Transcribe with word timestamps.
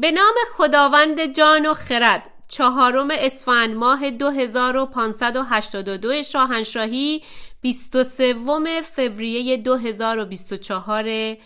به 0.00 0.10
نام 0.10 0.34
خداوند 0.56 1.34
جان 1.34 1.66
و 1.66 1.74
خرد 1.74 2.30
چهارم 2.48 3.08
اسفند 3.10 3.76
ماه 3.76 4.10
2582 4.10 6.22
شاهنشاهی 6.22 7.22
23 7.60 8.34
فوریه 8.82 9.56
2024 9.56 11.36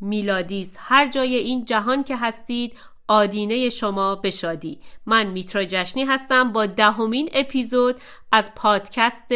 میلادی 0.00 0.66
هر 0.78 1.08
جای 1.08 1.36
این 1.36 1.64
جهان 1.64 2.04
که 2.04 2.16
هستید 2.16 2.72
آدینه 3.08 3.68
شما 3.68 4.16
بشادی. 4.16 4.80
من 5.06 5.26
میترا 5.26 5.64
جشنی 5.64 6.04
هستم 6.04 6.52
با 6.52 6.66
دهمین 6.66 7.30
اپیزود 7.32 8.00
از 8.32 8.54
پادکست 8.54 9.32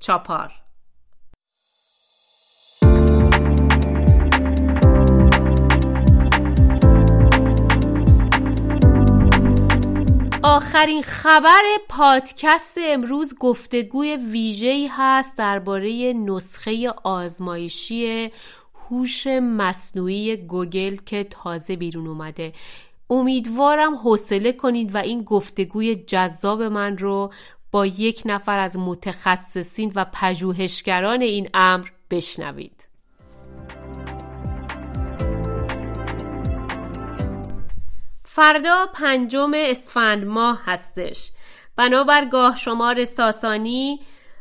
چاپار. 0.00 0.52
آخرین 10.58 11.02
خبر 11.02 11.62
پادکست 11.88 12.78
امروز 12.82 13.34
گفتگوی 13.40 14.16
ویژه‌ای 14.16 14.88
هست 14.92 15.36
درباره 15.36 16.12
نسخه 16.12 16.90
آزمایشی 17.04 18.30
هوش 18.74 19.26
مصنوعی 19.26 20.36
گوگل 20.36 20.96
که 21.06 21.24
تازه 21.24 21.76
بیرون 21.76 22.06
اومده. 22.06 22.52
امیدوارم 23.10 23.94
حوصله 23.94 24.52
کنید 24.52 24.94
و 24.94 24.98
این 24.98 25.22
گفتگوی 25.22 25.94
جذاب 25.94 26.62
من 26.62 26.98
رو 26.98 27.32
با 27.70 27.86
یک 27.86 28.22
نفر 28.24 28.58
از 28.58 28.78
متخصصین 28.78 29.92
و 29.94 30.06
پژوهشگران 30.12 31.22
این 31.22 31.48
امر 31.54 31.88
بشنوید. 32.10 32.88
فردا 38.38 38.86
پنجم 38.94 39.52
اسفند 39.54 40.24
ماه 40.24 40.62
هستش. 40.64 41.30
بنابر 41.76 42.24
گاه 42.24 42.56
شمار 42.56 43.04
ساسانی 43.04 44.00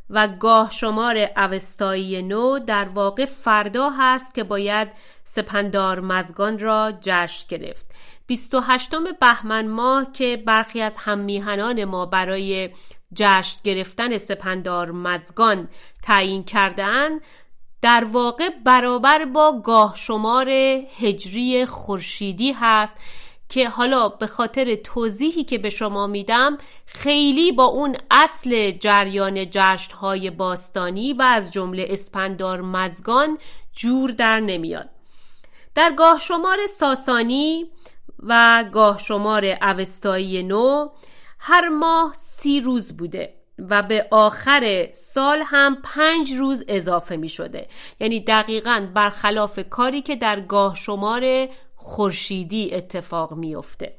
و 0.10 0.28
گاه 0.28 0.72
شمار 0.72 1.30
اوستایی 1.38 2.22
نو 2.22 2.60
در 2.60 2.86
واقع 2.86 3.26
فردا 3.26 3.90
هست 3.90 4.36
که 4.36 4.44
باید 4.44 4.88
سپندار 5.24 6.00
مزگان 6.00 6.60
را 6.60 6.94
جشن 7.02 7.46
گرفت. 7.50 7.86
28 8.28 8.96
بهمن 9.22 9.68
ماه 9.68 10.12
که 10.12 10.44
برخی 10.46 10.82
از 10.82 10.98
هممیهنان 10.98 11.86
ما 11.86 12.06
برای 12.06 12.70
جشن 13.14 13.60
گرفتن 13.64 14.18
سپندار 14.18 14.92
مزگان 14.92 15.70
تعیین 16.04 16.44
کردن 16.44 17.10
در 17.82 18.04
واقع 18.04 18.50
برابر 18.66 19.26
با 19.26 19.62
گاه 19.62 19.96
شمار 19.96 20.50
هجری 21.00 21.66
خورشیدی 21.66 22.52
هست 22.52 22.98
که 23.50 23.70
حالا 23.70 24.10
به 24.10 24.28
خاطر 24.28 24.76
توضیحی 24.76 25.44
که 25.44 25.58
به 25.58 25.70
شما 25.70 26.08
میدم 26.08 26.58
خیلی 26.86 27.52
با 27.52 27.64
اون 27.64 27.96
اصل 28.12 28.72
جریان 28.72 29.48
های 30.02 30.30
باستانی 30.30 31.14
و 31.14 31.22
از 31.22 31.52
جمله 31.52 31.86
اسپندار 31.90 32.62
مزگان 32.62 33.38
جور 33.74 34.12
در 34.12 34.40
نمیاد. 34.40 34.90
در 35.76 35.92
گاه 35.92 36.20
شمار 36.20 36.58
ساسانی 36.78 37.72
و 38.24 38.66
گاه 38.72 38.98
شمار 38.98 39.58
اوستایی 39.62 40.44
نو 40.44 40.90
هر 41.40 41.70
ماه 41.70 42.14
سی 42.14 42.62
روز 42.62 42.98
بوده 42.98 43.34
و 43.60 43.84
به 43.84 44.08
آخر 44.12 44.90
سال 44.94 45.44
هم 45.46 45.78
پنج 45.84 46.34
روز 46.34 46.64
اضافه 46.68 47.16
می 47.16 47.30
شده 47.30 47.68
یعنی 48.00 48.20
دقیقا 48.20 48.88
برخلاف 48.94 49.60
کاری 49.70 50.02
که 50.02 50.16
در 50.16 50.40
گاه 50.40 50.76
شمار 50.76 51.48
خورشیدی 51.88 52.76
اتفاق 52.76 53.34
میافته. 53.34 53.96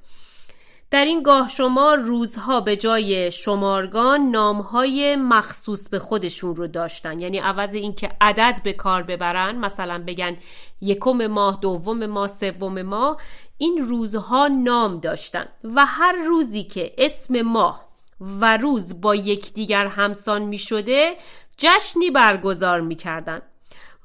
در 0.90 1.04
این 1.04 1.22
گاه 1.22 1.48
شما 1.48 1.94
روزها 1.94 2.60
به 2.60 2.76
جای 2.76 3.30
شمارگان 3.32 4.20
نامهای 4.20 5.16
مخصوص 5.16 5.88
به 5.88 5.98
خودشون 5.98 6.56
رو 6.56 6.66
داشتن. 6.66 7.20
یعنی 7.20 7.38
عوض 7.38 7.74
اینکه 7.74 8.10
عدد 8.20 8.60
به 8.64 8.72
کار 8.72 9.02
ببرن 9.02 9.56
مثلا 9.56 10.04
بگن 10.06 10.36
یکم 10.80 11.26
ماه 11.26 11.58
دوم 11.60 12.06
ماه 12.06 12.28
سوم 12.28 12.82
ماه 12.82 13.16
این 13.58 13.78
روزها 13.78 14.48
نام 14.48 15.00
داشتن. 15.00 15.48
و 15.64 15.86
هر 15.86 16.12
روزی 16.26 16.64
که 16.64 16.94
اسم 16.98 17.42
ماه 17.42 17.88
و 18.20 18.56
روز 18.56 19.00
با 19.00 19.14
یکدیگر 19.14 19.86
همسان 19.86 20.42
می 20.42 20.58
شده 20.58 21.16
جشنی 21.56 22.10
برگزار 22.10 22.80
می 22.80 22.96
کردن. 22.96 23.42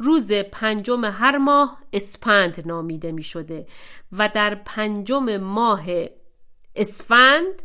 روز 0.04 0.32
پنجم 0.32 1.06
هر 1.06 1.38
ماه 1.38 1.78
اسپند 1.94 2.68
نامیده 2.68 3.12
می 3.12 3.24
شده 3.24 3.66
و 4.12 4.30
در 4.34 4.56
پنجم 4.56 5.38
ماه 5.38 5.84
اسفند 6.76 7.64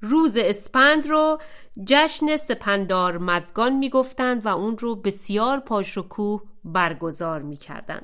روز 0.00 0.36
اسپند 0.36 1.06
رو 1.06 1.38
جشن 1.86 2.36
سپندار 2.36 3.18
مزگان 3.18 3.72
می 3.76 3.90
گفتند 3.90 4.46
و 4.46 4.48
اون 4.48 4.78
رو 4.78 4.96
بسیار 4.96 5.60
پاشکوه 5.60 6.42
برگزار 6.64 7.42
می 7.42 7.56
کردن. 7.56 8.02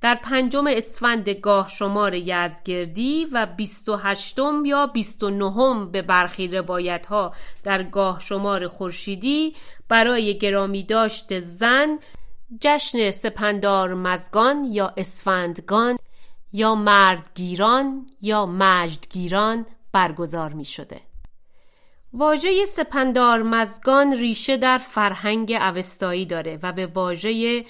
در 0.00 0.14
پنجم 0.14 0.66
اسفند 0.66 1.28
گاه 1.28 1.68
شمار 1.68 2.14
یزگردی 2.14 3.24
و 3.32 3.46
28 3.46 4.38
یا 4.64 4.86
29 4.86 5.86
به 5.92 6.02
برخی 6.02 6.48
روایت 6.48 7.06
ها 7.06 7.34
در 7.64 7.82
گاه 7.82 8.20
شمار 8.20 8.68
خورشیدی 8.68 9.54
برای 9.88 10.38
گرامی 10.38 10.82
داشت 10.82 11.40
زن 11.40 11.98
جشن 12.60 13.10
سپندار 13.10 13.94
مزگان 13.94 14.64
یا 14.64 14.94
اسفندگان 14.96 15.98
یا 16.52 16.74
مردگیران 16.74 18.06
یا 18.22 18.46
مجدگیران 18.46 19.66
برگزار 19.92 20.52
می 20.52 20.64
شده. 20.64 21.00
واژه 22.12 22.64
سپندار 22.66 23.42
مزگان 23.42 24.12
ریشه 24.12 24.56
در 24.56 24.78
فرهنگ 24.78 25.52
اوستایی 25.60 26.26
داره 26.26 26.58
و 26.62 26.72
به 26.72 26.86
واژه 26.86 27.64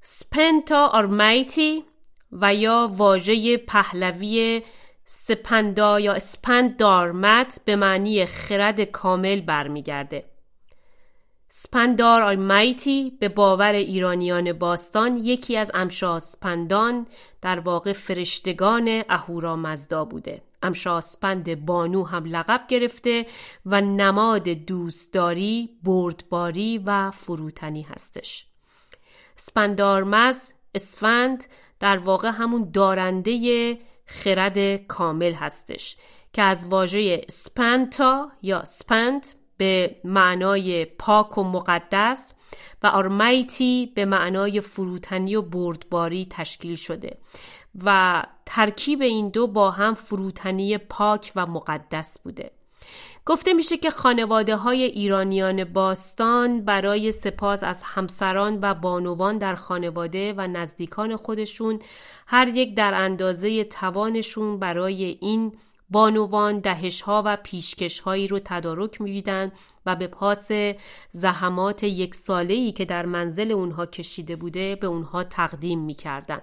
سپنتا 0.00 0.86
آرمیتی 0.86 1.84
و 2.32 2.54
یا 2.54 2.90
واژه 2.92 3.56
پهلوی 3.56 4.62
سپندا 5.06 6.00
یا 6.00 6.12
اسپند 6.12 6.76
دارمت 6.76 7.60
به 7.64 7.76
معنی 7.76 8.26
خرد 8.26 8.80
کامل 8.80 9.40
برمیگرده. 9.40 10.33
سپندار 11.56 12.22
آیمایتی 12.22 13.16
به 13.20 13.28
باور 13.28 13.72
ایرانیان 13.72 14.52
باستان 14.52 15.16
یکی 15.16 15.56
از 15.56 15.70
امشاسپندان 15.74 17.06
در 17.40 17.60
واقع 17.60 17.92
فرشتگان 17.92 19.02
اهورامزدا 19.08 20.04
بوده. 20.04 20.42
امشاسپند 20.62 21.64
بانو 21.66 22.04
هم 22.04 22.24
لقب 22.24 22.60
گرفته 22.68 23.26
و 23.66 23.80
نماد 23.80 24.48
دوستداری، 24.48 25.70
بردباری 25.82 26.78
و 26.86 27.10
فروتنی 27.10 27.82
هستش. 27.82 28.46
سپندارمز 29.36 30.52
اسفند 30.74 31.44
در 31.80 31.98
واقع 31.98 32.28
همون 32.28 32.70
دارنده 32.70 33.78
خرد 34.06 34.76
کامل 34.76 35.32
هستش 35.32 35.96
که 36.32 36.42
از 36.42 36.66
واژه 36.66 37.24
سپنتا 37.28 38.32
یا 38.42 38.64
سپند 38.64 39.26
به 39.56 39.96
معنای 40.04 40.84
پاک 40.84 41.38
و 41.38 41.44
مقدس 41.44 42.34
و 42.82 42.86
آرمیتی 42.86 43.92
به 43.94 44.04
معنای 44.04 44.60
فروتنی 44.60 45.36
و 45.36 45.42
بردباری 45.42 46.26
تشکیل 46.30 46.76
شده 46.76 47.18
و 47.84 48.22
ترکیب 48.46 49.02
این 49.02 49.28
دو 49.28 49.46
با 49.46 49.70
هم 49.70 49.94
فروتنی 49.94 50.78
پاک 50.78 51.32
و 51.36 51.46
مقدس 51.46 52.18
بوده. 52.18 52.50
گفته 53.26 53.52
میشه 53.52 53.76
که 53.76 53.90
خانواده 53.90 54.56
های 54.56 54.82
ایرانیان 54.82 55.64
باستان 55.64 56.64
برای 56.64 57.12
سپاس 57.12 57.62
از 57.62 57.82
همسران 57.82 58.58
و 58.62 58.74
بانوان 58.74 59.38
در 59.38 59.54
خانواده 59.54 60.34
و 60.36 60.46
نزدیکان 60.46 61.16
خودشون 61.16 61.78
هر 62.26 62.48
یک 62.48 62.74
در 62.74 62.94
اندازه 62.94 63.64
توانشون 63.64 64.58
برای 64.58 65.18
این 65.20 65.52
بانوان 65.90 66.58
دهش 66.58 67.00
ها 67.00 67.22
و 67.26 67.36
پیشکش 67.36 68.00
هایی 68.00 68.28
رو 68.28 68.38
تدارک 68.44 69.00
می‌دیدند 69.00 69.52
و 69.86 69.96
به 69.96 70.06
پاس 70.06 70.50
زحمات 71.12 71.82
یک 71.82 72.14
ساله 72.14 72.54
ای 72.54 72.72
که 72.72 72.84
در 72.84 73.06
منزل 73.06 73.52
اونها 73.52 73.86
کشیده 73.86 74.36
بوده 74.36 74.76
به 74.76 74.86
اونها 74.86 75.24
تقدیم 75.24 75.80
می‌کردند. 75.80 76.42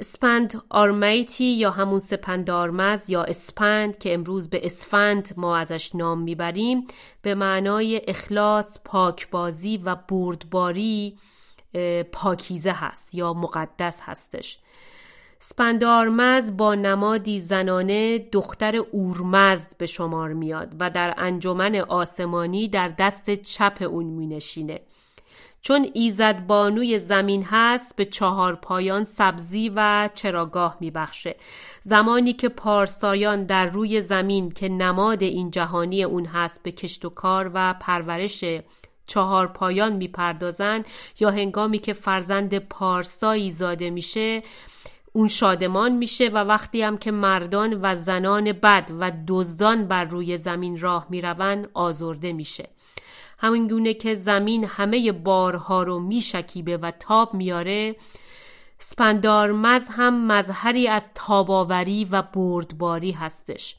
اسپند 0.00 0.62
آرمیتی 0.70 1.44
یا 1.44 1.70
همون 1.70 2.00
سپندارمز 2.00 3.10
یا 3.10 3.24
اسپند 3.24 3.98
که 3.98 4.14
امروز 4.14 4.50
به 4.50 4.66
اسفند 4.66 5.34
ما 5.36 5.56
ازش 5.56 5.94
نام 5.94 6.20
می‌بریم 6.20 6.86
به 7.22 7.34
معنای 7.34 8.02
اخلاص، 8.08 8.78
پاکبازی 8.84 9.76
و 9.76 9.94
بردباری 9.94 11.18
پاکیزه 12.12 12.72
هست 12.72 13.14
یا 13.14 13.32
مقدس 13.32 14.00
هستش 14.02 14.58
سپندارمز 15.40 16.56
با 16.56 16.74
نمادی 16.74 17.40
زنانه 17.40 18.18
دختر 18.18 18.76
اورمزد 18.76 19.76
به 19.78 19.86
شمار 19.86 20.32
میاد 20.32 20.76
و 20.80 20.90
در 20.90 21.14
انجمن 21.16 21.76
آسمانی 21.76 22.68
در 22.68 22.88
دست 22.88 23.30
چپ 23.30 23.78
اون 23.90 24.04
می 24.04 24.26
نشینه. 24.26 24.80
چون 25.60 25.90
ایزد 25.94 26.46
بانوی 26.46 26.98
زمین 26.98 27.42
هست 27.42 27.96
به 27.96 28.04
چهار 28.04 28.54
پایان 28.54 29.04
سبزی 29.04 29.72
و 29.76 30.08
چراگاه 30.14 30.76
میبخشه 30.80 31.36
زمانی 31.82 32.32
که 32.32 32.48
پارسایان 32.48 33.44
در 33.44 33.66
روی 33.66 34.02
زمین 34.02 34.50
که 34.50 34.68
نماد 34.68 35.22
این 35.22 35.50
جهانی 35.50 36.04
اون 36.04 36.24
هست 36.26 36.62
به 36.62 36.72
کشت 36.72 37.04
و 37.04 37.10
کار 37.10 37.50
و 37.54 37.74
پرورش 37.80 38.44
چهار 39.06 39.46
پایان 39.46 39.92
می‌پردازن 39.92 40.82
یا 41.20 41.30
هنگامی 41.30 41.78
که 41.78 41.92
فرزند 41.92 42.58
پارسایی 42.58 43.50
زاده 43.50 43.90
میشه 43.90 44.42
اون 45.18 45.28
شادمان 45.28 45.92
میشه 45.92 46.28
و 46.28 46.36
وقتی 46.36 46.82
هم 46.82 46.98
که 46.98 47.10
مردان 47.10 47.78
و 47.82 47.94
زنان 47.94 48.52
بد 48.52 48.90
و 48.98 49.12
دزدان 49.28 49.88
بر 49.88 50.04
روی 50.04 50.36
زمین 50.36 50.80
راه 50.80 51.06
می‌روند 51.10 51.70
آزرده 51.74 52.32
میشه. 52.32 52.68
همین 53.38 53.68
گونه 53.68 53.94
که 53.94 54.14
زمین 54.14 54.64
همه 54.64 55.12
بارها 55.12 55.82
رو 55.82 56.00
میشکیبه 56.00 56.76
و 56.76 56.90
تاب 56.90 57.34
میاره 57.34 57.96
سپندارمز 58.78 59.88
هم 59.90 60.26
مظهری 60.26 60.88
از 60.88 61.10
تاباوری 61.14 62.04
و 62.04 62.22
بردباری 62.22 63.12
هستش. 63.12 63.76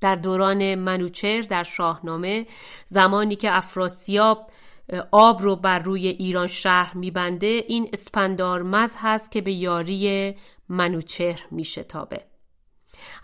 در 0.00 0.14
دوران 0.14 0.74
منوچر 0.74 1.40
در 1.40 1.62
شاهنامه 1.62 2.46
زمانی 2.86 3.36
که 3.36 3.56
افراسیاب 3.56 4.50
آب 5.10 5.42
رو 5.42 5.56
بر 5.56 5.78
روی 5.78 6.08
ایران 6.08 6.46
شهر 6.46 6.96
میبنده 6.96 7.64
این 7.68 7.88
اسپندارمز 7.92 8.96
هست 8.98 9.32
که 9.32 9.40
به 9.40 9.52
یاری 9.52 10.34
منوچهر 10.68 11.46
میشتابه. 11.50 12.24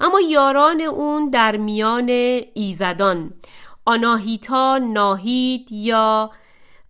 اما 0.01 0.21
یاران 0.21 0.81
اون 0.81 1.31
در 1.31 1.57
میان 1.57 2.09
ایزدان 2.55 3.33
آناهیتا 3.85 4.79
ناهید 4.79 5.73
یا 5.73 6.31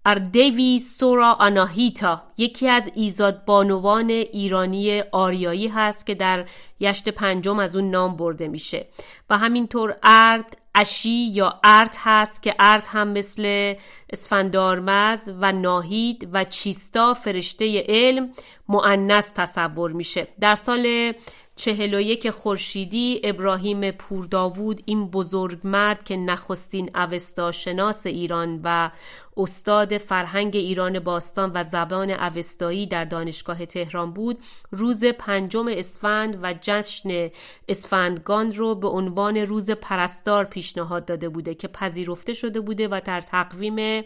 اردوی 0.05 0.79
سورا 0.79 1.33
آناهیتا. 1.33 2.23
یکی 2.37 2.69
از 2.69 2.91
ایزاد 2.95 3.45
بانوان 3.45 4.11
ایرانی 4.11 5.01
آریایی 5.01 5.69
هست 5.69 6.07
که 6.07 6.15
در 6.15 6.49
یشت 6.81 7.09
پنجم 7.09 7.59
از 7.59 7.77
اون 7.77 7.91
نام 7.91 8.17
برده 8.17 8.49
میشه. 8.49 8.87
و 9.31 9.39
همینطور 9.39 9.97
ارد 10.03 10.57
اشی 10.81 11.31
یا 11.33 11.61
ارت 11.65 11.97
هست 12.01 12.43
که 12.43 12.55
ارت 12.59 12.89
هم 12.89 13.09
مثل 13.09 13.75
اسفندارمز 14.11 15.31
و 15.41 15.53
ناهید 15.53 16.29
و 16.33 16.45
چیستا 16.45 17.15
فرشته 17.15 17.85
علم 17.89 18.33
معنس 18.69 19.33
تصور 19.37 19.93
میشه. 19.93 20.29
در 20.41 20.55
سال 20.55 21.13
چهل 21.59 22.31
خورشیدی 22.31 23.21
ابراهیم 23.25 23.91
پورداوود 23.91 24.83
این 24.87 25.07
بزرگ 25.11 25.59
مرد 25.65 26.05
که 26.05 26.17
نخستین 26.17 26.91
اوستا 26.97 27.53
شناس 27.53 28.07
ایران 28.07 28.61
و 28.65 28.91
استاد 29.37 29.99
فرهنگ 29.99 30.57
ایران 30.57 30.99
باستان 30.99 31.51
و 31.55 31.65
زبان 31.65 32.11
اوستایی 32.11 32.87
در 32.87 33.05
دانشگاه 33.05 33.67
تهران 33.67 34.13
بود 34.13 34.39
روز 34.71 35.05
پنجم 35.05 35.69
اسفند 35.69 36.39
و 36.43 36.55
جشن 36.61 37.31
اسفندگان 37.69 38.53
رو 38.53 38.75
به 38.75 38.89
عنوان 38.89 39.37
روز 39.37 39.71
پرستار 39.71 40.45
پیشنهاد 40.45 41.05
داده 41.05 41.29
بوده 41.29 41.55
که 41.55 41.69
پذیرفته 41.69 42.33
شده 42.33 42.61
بوده 42.61 42.89
و 42.89 43.01
در 43.05 43.21
تقویم 43.21 44.05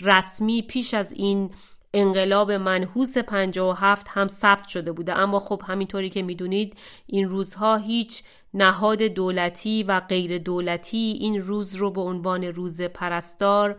رسمی 0.00 0.62
پیش 0.62 0.94
از 0.94 1.12
این 1.12 1.50
انقلاب 1.94 2.52
منحوس 2.52 3.18
57 3.18 4.06
هم 4.10 4.28
ثبت 4.28 4.68
شده 4.68 4.92
بوده. 4.92 5.18
اما 5.18 5.40
خب 5.40 5.62
همینطوری 5.66 6.10
که 6.10 6.22
می‌دونید 6.22 6.76
این 7.06 7.28
روزها 7.28 7.76
هیچ 7.76 8.22
نهاد 8.54 9.02
دولتی 9.02 9.82
و 9.82 10.00
غیر 10.00 10.38
دولتی 10.38 11.18
این 11.20 11.42
روز 11.42 11.74
رو 11.74 11.90
به 11.90 12.00
عنوان 12.00 12.44
روز 12.44 12.82
پرستار 12.82 13.76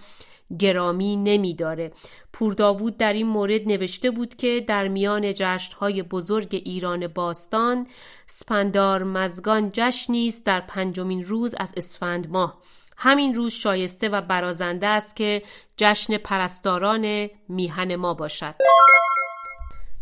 گرامی 0.59 1.15
نمیداره. 1.15 1.91
پورداوود 2.33 2.97
در 2.97 3.13
این 3.13 3.27
مورد 3.27 3.67
نوشته 3.67 4.11
بود 4.11 4.35
که 4.35 4.65
در 4.67 4.87
میان 4.87 5.33
جشنهای 5.33 6.03
بزرگ 6.03 6.61
ایران 6.65 7.07
باستان 7.07 7.87
سپندار 8.27 9.03
مزگان 9.03 9.69
جشنی 9.73 10.27
است 10.27 10.45
در 10.45 10.61
پنجمین 10.61 11.23
روز 11.23 11.55
از 11.57 11.73
اسفند 11.77 12.29
ماه. 12.29 12.61
همین 13.03 13.35
روز 13.35 13.53
شایسته 13.53 14.09
و 14.09 14.21
برازنده 14.21 14.87
است 14.87 15.15
که 15.15 15.43
جشن 15.77 16.17
پرستاران 16.17 17.29
میهن 17.49 17.95
ما 17.95 18.13
باشد. 18.13 18.55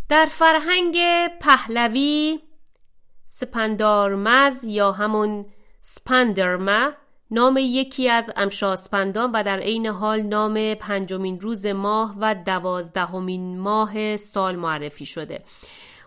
در 0.10 0.26
فرهنگ 0.26 0.98
پهلوی 1.42 2.40
سپندارمز 3.28 4.64
یا 4.64 4.92
همون 4.92 5.46
سپندرمه 5.82 6.94
نام 7.32 7.58
یکی 7.58 8.10
از 8.10 8.32
امشاسپندان 8.36 9.32
و 9.32 9.44
در 9.44 9.60
عین 9.60 9.88
حال 9.88 10.22
نام 10.22 10.74
پنجمین 10.74 11.40
روز 11.40 11.66
ماه 11.66 12.16
و 12.20 12.36
دوازدهمین 12.46 13.60
ماه 13.60 14.18
سال 14.18 14.56
معرفی 14.56 15.06
شده. 15.06 15.44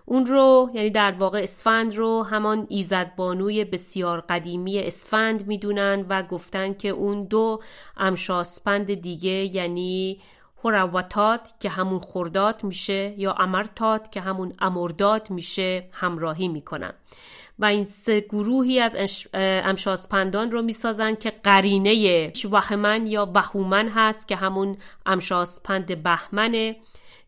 اون 0.04 0.26
رو 0.26 0.70
یعنی 0.75 0.90
در 0.90 1.12
واقع 1.12 1.40
اسفند 1.43 1.96
رو 1.96 2.22
همان 2.22 2.66
ایزد 2.70 3.14
بانوی 3.16 3.64
بسیار 3.64 4.20
قدیمی 4.20 4.78
اسفند 4.78 5.46
می‌دونن 5.46 6.06
و 6.08 6.22
گفتن 6.22 6.75
که 6.75 6.88
اون 6.88 7.25
دو 7.25 7.60
امشاسپند 7.96 8.94
دیگه 8.94 9.31
یعنی 9.31 10.20
هروتات 10.64 11.52
که 11.60 11.69
همون 11.69 11.99
خرداد 11.99 12.64
میشه 12.64 13.14
یا 13.16 13.32
امرتات 13.32 14.12
که 14.12 14.20
همون 14.20 14.52
امرداد 14.60 15.31
میشه 15.31 15.88
همراهی 15.93 16.48
می‌کنن. 16.48 16.93
و 17.58 17.64
این 17.64 17.84
سه 17.84 18.20
گروهی 18.20 18.81
از 18.81 18.96
امشاسپندان 19.34 20.50
رو 20.50 20.62
می‌سازن 20.62 21.14
که 21.14 21.31
قرینه 21.31 22.32
وهمن 22.50 23.06
یا 23.06 23.26
بهومن 23.26 23.88
هست 23.88 24.28
که 24.28 24.37
همون 24.37 24.76
امشاسپند 25.06 26.02
بهمنه. 26.02 26.76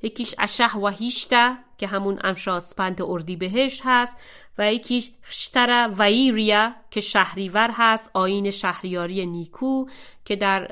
یکیش 0.04 0.34
اشح 0.38 0.72
و 0.72 0.88
هیشته 0.88 1.56
که 1.78 1.86
همون 1.86 2.20
امشاسپند 2.24 3.02
اردی 3.02 3.36
بهشت 3.36 3.82
هست 3.84 4.16
و 4.58 4.72
یکیش 4.72 5.10
خشتر 5.24 6.02
ایریا 6.02 6.74
که 6.90 7.00
شهریور 7.00 7.70
هست 7.72 8.10
آین 8.14 8.50
شهریاری 8.50 9.26
نیکو 9.26 9.86
که 10.24 10.36
در 10.36 10.70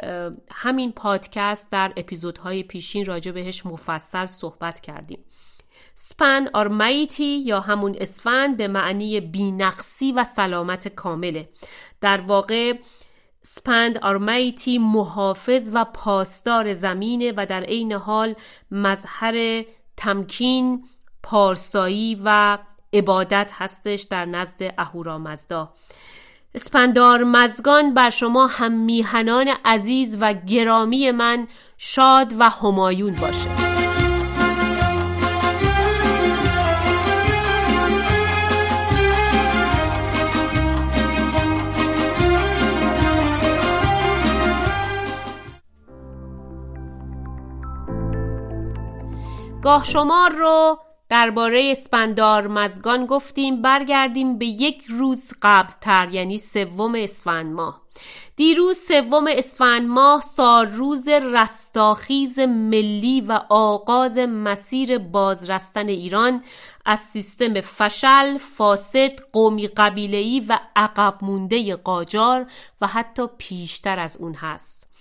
همین 0.50 0.92
پادکست 0.92 1.70
در 1.70 1.92
اپیزودهای 1.96 2.62
پیشین 2.62 3.04
راجع 3.04 3.32
بهش 3.32 3.66
مفصل 3.66 4.26
صحبت 4.26 4.80
کردیم. 4.80 5.24
سپن 5.94 6.48
آرمیتی 6.52 7.38
یا 7.38 7.60
همون 7.60 7.96
اسفند 8.00 8.56
به 8.56 8.68
معنی 8.68 9.20
بینقصی 9.20 10.12
و 10.12 10.24
سلامت 10.24 10.88
کامله. 10.88 11.48
در 12.00 12.20
واقع 12.20 12.74
سپند 13.42 13.98
آرمیتی 13.98 14.78
محافظ 14.78 15.70
و 15.74 15.84
پاسدار 15.84 16.74
زمینه 16.74 17.32
و 17.36 17.46
در 17.46 17.62
عین 17.62 17.92
حال 17.92 18.34
مظهر 18.70 19.64
تمکین 19.96 20.84
پارسایی 21.22 22.20
و 22.24 22.58
عبادت 22.92 23.52
هستش 23.54 24.02
در 24.02 24.24
نزد 24.24 24.74
اهورامزدا 24.78 25.72
اسپندار 26.54 27.24
مزگان 27.24 27.94
بر 27.94 28.10
شما 28.10 28.46
هم 28.46 28.72
میهنان 28.72 29.48
عزیز 29.64 30.16
و 30.20 30.32
گرامی 30.32 31.10
من 31.10 31.46
شاد 31.78 32.34
و 32.38 32.48
همایون 32.48 33.14
باشه 33.14 33.61
گاه 49.62 49.84
شمار 49.84 50.30
رو 50.30 50.78
درباره 51.08 51.68
اسپندار 51.70 52.46
مزگان 52.46 53.06
گفتیم 53.06 53.62
برگردیم 53.62 54.38
به 54.38 54.46
یک 54.46 54.84
روز 54.88 55.32
قبل 55.42 55.72
تر 55.80 56.08
یعنی 56.12 56.38
سوم 56.38 56.94
اسفند 56.94 57.52
ماه. 57.52 57.82
دیروز 58.36 58.76
سوم 58.78 59.24
اسفند 59.28 59.88
ماه 59.88 60.20
سال 60.20 60.72
روز 60.72 61.08
رستاخیز 61.08 62.38
ملی 62.38 63.20
و 63.20 63.40
آغاز 63.48 64.18
مسیر 64.18 64.98
بازرستن 64.98 65.88
ایران 65.88 66.42
از 66.86 67.00
سیستم 67.00 67.60
فشل، 67.60 68.38
فاسد، 68.38 69.20
قومی 69.32 69.68
قبیلهی 69.68 70.40
و 70.40 70.58
عقب 70.76 71.18
مونده 71.22 71.76
قاجار 71.76 72.46
و 72.80 72.86
حتی 72.86 73.26
پیشتر 73.38 73.98
از 73.98 74.16
اون 74.16 74.34
هست. 74.34 74.91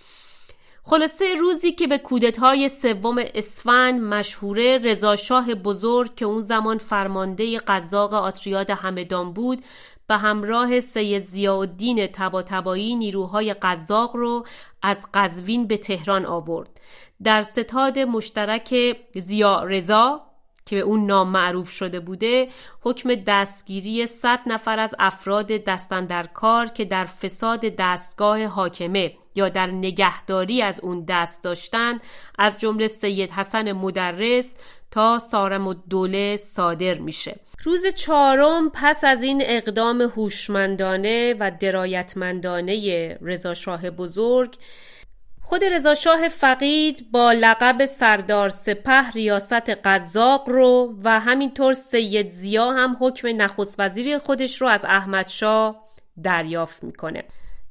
خلاصه 0.84 1.36
روزی 1.36 1.72
که 1.72 1.88
به 1.88 1.98
کودتای 1.98 2.70
سوم 2.70 3.16
اسفند 3.36 4.02
مشهوره 4.02 4.78
رضاشاه 4.78 5.56
بزرگ 5.56 6.16
که 6.16 6.26
اون 6.26 6.42
زمان 6.42 6.78
فرمانده 6.78 7.58
قزاق 7.58 8.14
آتریاد 8.14 8.70
همدان 8.70 9.34
بود 9.34 9.64
به 10.08 10.18
همراه 10.18 10.80
سید 10.80 11.26
ضیاءالدین 11.26 12.08
تباتبایی 12.08 12.96
نیروهای 12.96 13.54
قزاق 13.54 14.16
رو 14.16 14.46
از 14.82 15.08
قزوین 15.14 15.68
به 15.68 15.78
تهران 15.78 16.26
آورد. 16.26 16.70
در 17.24 17.42
ستاد 17.42 18.00
مشترک 18.00 18.98
زیا 19.16 19.64
رضا 19.64 20.22
که 20.66 20.76
به 20.76 20.82
اون 20.82 21.06
نام 21.06 21.30
معروف 21.30 21.70
شده 21.70 22.00
بوده 22.00 22.48
حکم 22.82 23.16
دستگیری 23.16 24.08
100 24.08 24.40
نفر 24.46 24.80
از 24.80 24.96
افراد 25.00 25.48
دستن 25.48 26.06
در 26.06 26.28
کار 26.28 26.68
که 26.68 26.86
در 26.86 27.06
فساد 27.06 27.60
دستگاه 27.60 28.46
حاکمه 28.46 29.14
یا 29.36 29.50
در 29.50 29.68
نگهداری 29.68 30.62
از 30.62 30.80
اون 30.80 31.06
دست 31.08 31.44
داشتن 31.44 32.00
از 32.40 32.58
جمله 32.58 32.88
سید 32.88 33.32
حسن 33.32 33.72
مدرس 33.72 34.56
تا 34.92 35.20
سارم 35.20 35.68
و 35.68 35.74
دوله 35.74 36.38
صادر 36.38 36.94
میشه. 36.94 37.40
روز 37.64 37.86
چهارم 37.88 38.70
پس 38.74 39.04
از 39.04 39.24
این 39.24 39.44
اقدام 39.46 40.02
هوشمندانه 40.02 41.36
و 41.40 41.52
درایتمندانه 41.60 43.18
رضا 43.22 43.54
شاه 43.54 43.90
بزرگ 43.90 44.58
خود 45.42 45.64
رضا 45.64 45.96
شاه 45.96 46.28
فقید 46.30 47.12
با 47.12 47.32
لقب 47.32 47.86
سردار 47.86 48.50
سپه 48.50 49.12
ریاست 49.12 49.70
قزاق 49.70 50.50
رو 50.50 50.96
و 51.04 51.20
همینطور 51.20 51.74
سید 51.74 52.30
زیا 52.30 52.72
هم 52.72 52.98
حکم 53.00 53.42
نخست 53.42 53.76
وزیری 53.80 54.18
خودش 54.18 54.62
رو 54.62 54.68
از 54.68 54.86
احمد 54.86 55.28
شاه 55.28 55.90
دریافت 56.24 56.84
می‌کنه. 56.84 57.24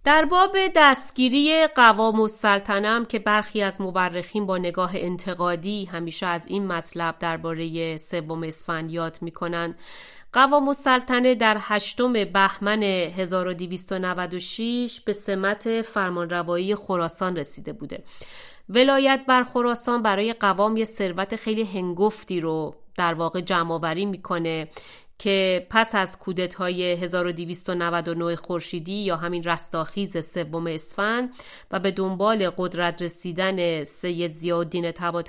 در 0.04 0.24
باب 0.24 0.56
دستگیری 0.76 1.66
قوام 1.66 2.20
السلطنه 2.20 3.06
که 3.06 3.18
برخی 3.18 3.62
از 3.62 3.80
مورخین 3.80 4.46
با 4.46 4.58
نگاه 4.58 4.90
انتقادی 4.94 5.84
همیشه 5.84 6.26
از 6.26 6.46
این 6.46 6.66
مطلب 6.66 7.18
درباره 7.18 7.96
سوم 7.96 8.42
اسفند 8.42 8.90
یاد 8.90 9.18
می‌کنن 9.20 9.74
قوام 10.32 10.68
السلطنه 10.68 11.34
در 11.34 11.56
هشتم 11.60 12.12
بهمن 12.12 12.82
1296 12.82 15.00
به 15.06 15.12
سمت 15.12 15.82
فرمانروایی 15.82 16.74
خراسان 16.74 17.36
رسیده 17.36 17.72
بوده. 17.72 18.04
ولایت 18.68 19.24
بر 19.28 19.44
خراسان 19.44 20.02
برای 20.02 20.32
قوام 20.32 20.76
یه 20.76 20.84
ثروت 20.84 21.36
خیلی 21.36 21.64
هنگفتی 21.64 22.40
رو 22.40 22.74
در 22.96 23.14
واقع 23.14 23.40
جمع 23.40 23.94
می‌کنه 23.94 24.68
که 25.20 25.66
پس 25.70 25.94
از 25.94 26.18
کودت 26.18 26.54
های 26.54 26.92
1299 26.92 28.36
خورشیدی 28.36 28.92
یا 28.92 29.16
همین 29.16 29.44
رستاخیز 29.44 30.26
سوم 30.26 30.66
اسفند 30.66 31.30
و 31.70 31.78
به 31.78 31.90
دنبال 31.90 32.50
قدرت 32.50 33.02
رسیدن 33.02 33.84
سید 33.84 34.32
زیادین 34.32 34.92
تبا 34.92 35.22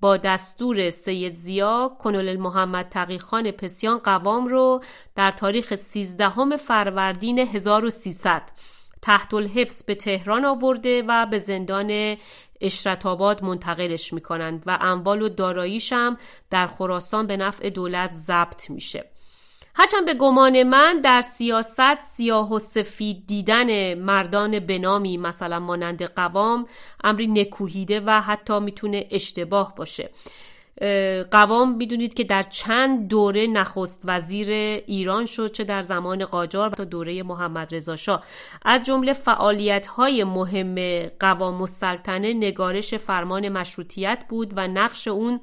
با 0.00 0.16
دستور 0.16 0.90
سید 0.90 1.32
زیا 1.32 1.96
کنول 1.98 2.36
محمد 2.36 2.88
تقیخان 2.88 3.50
پسیان 3.50 3.98
قوام 3.98 4.46
رو 4.46 4.80
در 5.16 5.30
تاریخ 5.30 5.74
13 5.74 6.56
فروردین 6.56 7.38
1300 7.38 8.42
تحت 9.02 9.34
الحفظ 9.34 9.82
به 9.82 9.94
تهران 9.94 10.44
آورده 10.44 11.02
و 11.08 11.26
به 11.26 11.38
زندان 11.38 12.16
اشرت 12.60 13.06
آباد 13.06 13.44
منتقلش 13.44 14.12
می‌کنند 14.12 14.62
و 14.66 14.78
اموال 14.80 15.22
و 15.22 15.28
داراییش 15.28 15.92
هم 15.92 16.16
در 16.50 16.66
خراسان 16.66 17.26
به 17.26 17.36
نفع 17.36 17.70
دولت 17.70 18.12
ضبط 18.12 18.70
میشه. 18.70 19.10
هرچند 19.74 20.06
به 20.06 20.14
گمان 20.14 20.62
من 20.62 21.00
در 21.00 21.22
سیاست 21.22 21.98
سیاه 22.00 22.52
و 22.52 22.58
سفید 22.58 23.26
دیدن 23.26 23.94
مردان 23.94 24.58
بنامی 24.58 25.16
مثلا 25.16 25.60
مانند 25.60 26.02
قوام 26.02 26.66
امری 27.04 27.26
نکوهیده 27.26 28.00
و 28.06 28.20
حتی 28.20 28.60
می‌تونه 28.60 29.06
اشتباه 29.10 29.74
باشه. 29.74 30.10
قوام 31.30 31.76
می‌دونید 31.76 32.14
که 32.14 32.24
در 32.24 32.42
چند 32.42 33.08
دوره 33.08 33.46
نخست 33.46 34.00
وزیر 34.04 34.50
ایران 34.86 35.26
شد 35.26 35.52
چه 35.52 35.64
در 35.64 35.82
زمان 35.82 36.24
قاجار 36.24 36.70
تا 36.70 36.84
دوره 36.84 37.22
محمد 37.22 37.74
رضا 37.74 37.96
شاه. 37.96 38.24
از 38.64 38.82
جمله 38.82 39.12
فعالیت 39.12 39.86
های 39.86 40.24
مهم 40.24 41.06
قوام 41.06 41.60
السلطنه 41.60 42.34
نگارش 42.34 42.94
فرمان 42.94 43.48
مشروطیت 43.48 44.24
بود 44.28 44.52
و 44.56 44.68
نقش 44.68 45.08
اون 45.08 45.40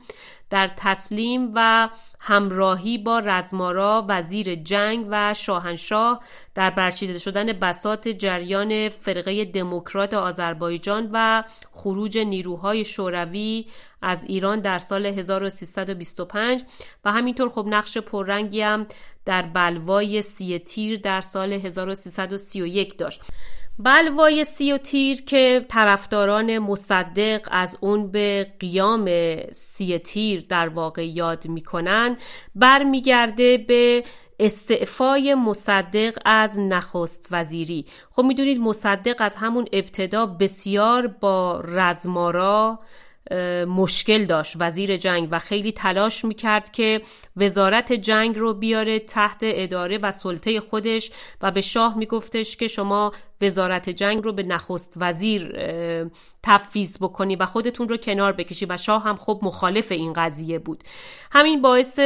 در 0.50 0.72
تسلیم 0.78 1.52
و 1.56 1.90
همراهی 2.20 2.98
با 2.98 3.20
رزمارا 3.20 4.06
وزیر 4.10 4.56
جنگ 4.56 5.08
و 5.10 5.34
شاهنشاه 5.34 6.24
در 6.56 6.70
برچیده 6.70 7.18
شدن 7.18 7.54
بسات 7.54 8.08
جریان 8.08 8.90
فرقه 8.90 9.46
دموکرات 9.46 10.14
آذربایجان 10.14 11.10
و 11.14 11.44
خروج 11.72 12.18
نیروهای 12.18 12.86
شوروی 12.86 13.66
از 14.02 14.24
ایران 14.24 14.60
در 14.60 14.80
سال 14.80 15.06
1325 15.06 16.64
و 17.06 17.12
همینطور 17.12 17.50
خب 17.50 17.66
نقش 17.70 17.98
پررنگی 17.98 18.62
هم 18.62 18.88
در 19.26 19.42
بلوای 19.42 20.22
سی 20.22 20.60
تیر 20.60 21.00
در 21.00 21.22
سال 21.22 21.54
1331 21.54 22.98
داشت. 22.98 23.22
بلوای 23.80 24.46
سی 24.46 24.74
و 24.74 24.78
تیر 24.78 25.22
که 25.22 25.66
طرفداران 25.70 26.60
مصدق 26.60 27.48
از 27.52 27.78
اون 27.82 28.12
به 28.12 28.54
قیام 28.60 29.10
سی 29.52 30.00
تیر 30.00 30.46
در 30.50 30.70
واقع 30.70 31.08
یاد 31.08 31.48
می‌کنن 31.48 32.18
برمیگرده 32.56 33.58
به 33.58 34.04
استعفای 34.40 35.36
مصدق 35.36 36.18
از 36.26 36.60
نخست 36.60 37.28
وزیری. 37.32 37.86
خب 38.12 38.24
می‌دونید 38.24 38.60
مصدق 38.60 39.16
از 39.20 39.36
همون 39.36 39.66
ابتدا 39.74 40.26
بسیار 40.26 41.08
با 41.08 41.62
رزمارا 41.66 42.80
مشکل 43.68 44.26
داشت. 44.26 44.54
وزیر 44.60 44.98
جنگ 44.98 45.28
و 45.32 45.40
خیلی 45.40 45.72
تلاش 45.72 46.26
می‌کرد 46.26 46.72
که 46.72 47.02
وزارت 47.38 47.94
جنگ 47.94 48.38
رو 48.38 48.54
بیاره 48.54 49.00
تحت 49.00 49.38
اداره 49.42 49.98
و 49.98 50.12
سلطه 50.12 50.60
خودش 50.60 51.12
و 51.42 51.52
به 51.52 51.62
شاه 51.62 51.98
میگفتش 51.98 52.58
که 52.58 52.68
شما 52.68 53.12
وزارت 53.42 53.90
جنگ 53.90 54.24
رو 54.24 54.34
به 54.34 54.44
نخست 54.44 54.94
وزیر 54.96 55.60
تفویض 56.44 56.98
بکنی 56.98 57.36
و 57.36 57.46
خودتون 57.46 57.90
رو 57.90 57.98
کنار 57.98 58.34
بکشی 58.34 58.66
و 58.66 58.78
شاه 58.78 59.04
هم 59.04 59.16
خب 59.16 59.40
مخالف 59.42 59.92
این 59.92 60.14
قضیه 60.14 60.60
بود. 60.60 60.84
همین 61.32 61.62
باعث 61.62 62.00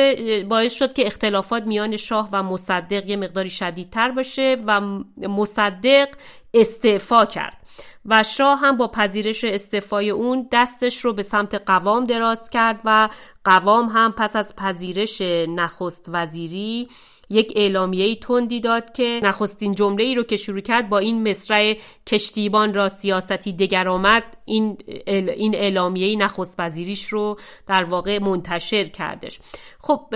باعث 0.49 0.73
شد 0.73 0.93
که 0.93 1.07
اختلافات 1.07 1.63
میان 1.63 1.97
شاه 1.97 2.29
و 2.31 2.43
مصدق 2.43 3.09
یه 3.09 3.15
مقداری 3.15 3.49
شدیدتر 3.49 4.11
باشه 4.11 4.57
و 4.67 4.81
مصدق 5.17 6.07
استعفا 6.53 7.25
کرد. 7.25 7.57
و 8.05 8.23
شاه 8.23 8.59
هم 8.59 8.77
با 8.77 8.87
پذیرش 8.87 9.43
استعفای 9.43 10.09
اون 10.09 10.47
دستش 10.51 11.05
رو 11.05 11.13
به 11.13 11.23
سمت 11.23 11.61
قوام 11.65 12.05
دراز 12.05 12.49
کرد 12.49 12.81
و 12.85 13.09
قوام 13.43 13.89
هم 13.89 14.11
پس 14.11 14.35
از 14.35 14.55
پذیرش 14.55 15.21
نخست 15.47 16.05
وزیری 16.07 16.87
یک 17.31 17.53
اعلامیه 17.55 18.15
تندی 18.15 18.59
داد 18.59 18.93
که 18.93 19.19
نخستین 19.23 19.71
جمله 19.71 20.03
ای 20.03 20.15
رو 20.15 20.23
که 20.23 20.37
شروع 20.37 20.59
کرد 20.59 20.89
با 20.89 20.97
این 20.97 21.29
مصرع 21.29 21.77
کشتیبان 22.07 22.73
را 22.73 22.89
سیاستی 22.89 23.53
دگر 23.53 23.87
آمد 23.87 24.23
این 24.45 24.77
این 25.07 25.55
اعلامیه 25.55 26.17
نخست 26.17 26.55
وزیریش 26.59 27.05
رو 27.07 27.37
در 27.67 27.83
واقع 27.83 28.19
منتشر 28.19 28.83
کردش. 28.83 29.39
خب 29.79 30.15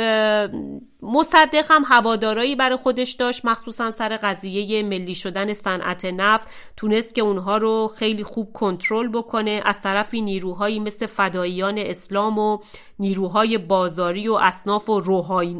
مصدق 1.05 1.65
هم 1.69 1.83
هوادارایی 1.87 2.55
برای 2.55 2.77
خودش 2.77 3.11
داشت 3.11 3.45
مخصوصا 3.45 3.91
سر 3.91 4.17
قضیه 4.17 4.83
ملی 4.83 5.15
شدن 5.15 5.53
صنعت 5.53 6.05
نفت. 6.05 6.47
تونست 6.77 7.15
که 7.15 7.21
اونها 7.21 7.57
رو 7.57 7.87
خیلی 7.97 8.23
خوب 8.23 8.53
کنترل 8.53 9.07
بکنه. 9.07 9.61
از 9.65 9.81
طرفی 9.81 10.21
نیروهایی 10.21 10.79
مثل 10.79 11.05
فداییان 11.05 11.77
اسلام 11.77 12.39
و 12.39 12.57
نیروهای 12.99 13.57
بازاری 13.57 14.27
و 14.27 14.33
اصناف 14.33 14.89
و 14.89 14.99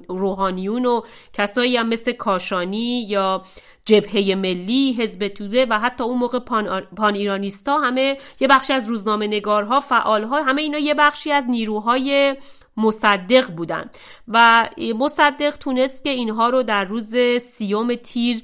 روحانیون 0.09 0.85
و 0.85 1.01
کسایی 1.33 1.77
هم 1.77 1.89
مثل 1.89 2.11
کاشانی 2.11 3.01
یا 3.01 3.43
جبهه 3.85 4.35
ملی 4.35 4.93
حزب 4.99 5.27
توده 5.27 5.65
و 5.65 5.79
حتی 5.79 6.03
اون 6.03 6.17
موقع 6.17 6.39
پان, 6.39 6.81
پان 6.81 7.15
ایرانیستا 7.15 7.77
همه 7.77 8.17
یه 8.39 8.47
بخشی 8.47 8.73
از 8.73 8.87
روزنامه 8.87 9.27
نگارها 9.27 9.79
فعالها 9.79 10.43
همه 10.43 10.61
اینا 10.61 10.77
یه 10.77 10.93
بخشی 10.93 11.31
از 11.31 11.49
نیروهای 11.49 12.35
مصدق 12.77 13.51
بودن. 13.51 13.89
و 14.27 14.69
مصدق 14.97 15.57
تونست 15.57 16.03
که 16.03 16.09
اینها 16.09 16.49
رو 16.49 16.63
در 16.63 16.83
روز 16.83 17.15
سیوم 17.41 17.95
تیر 17.95 18.43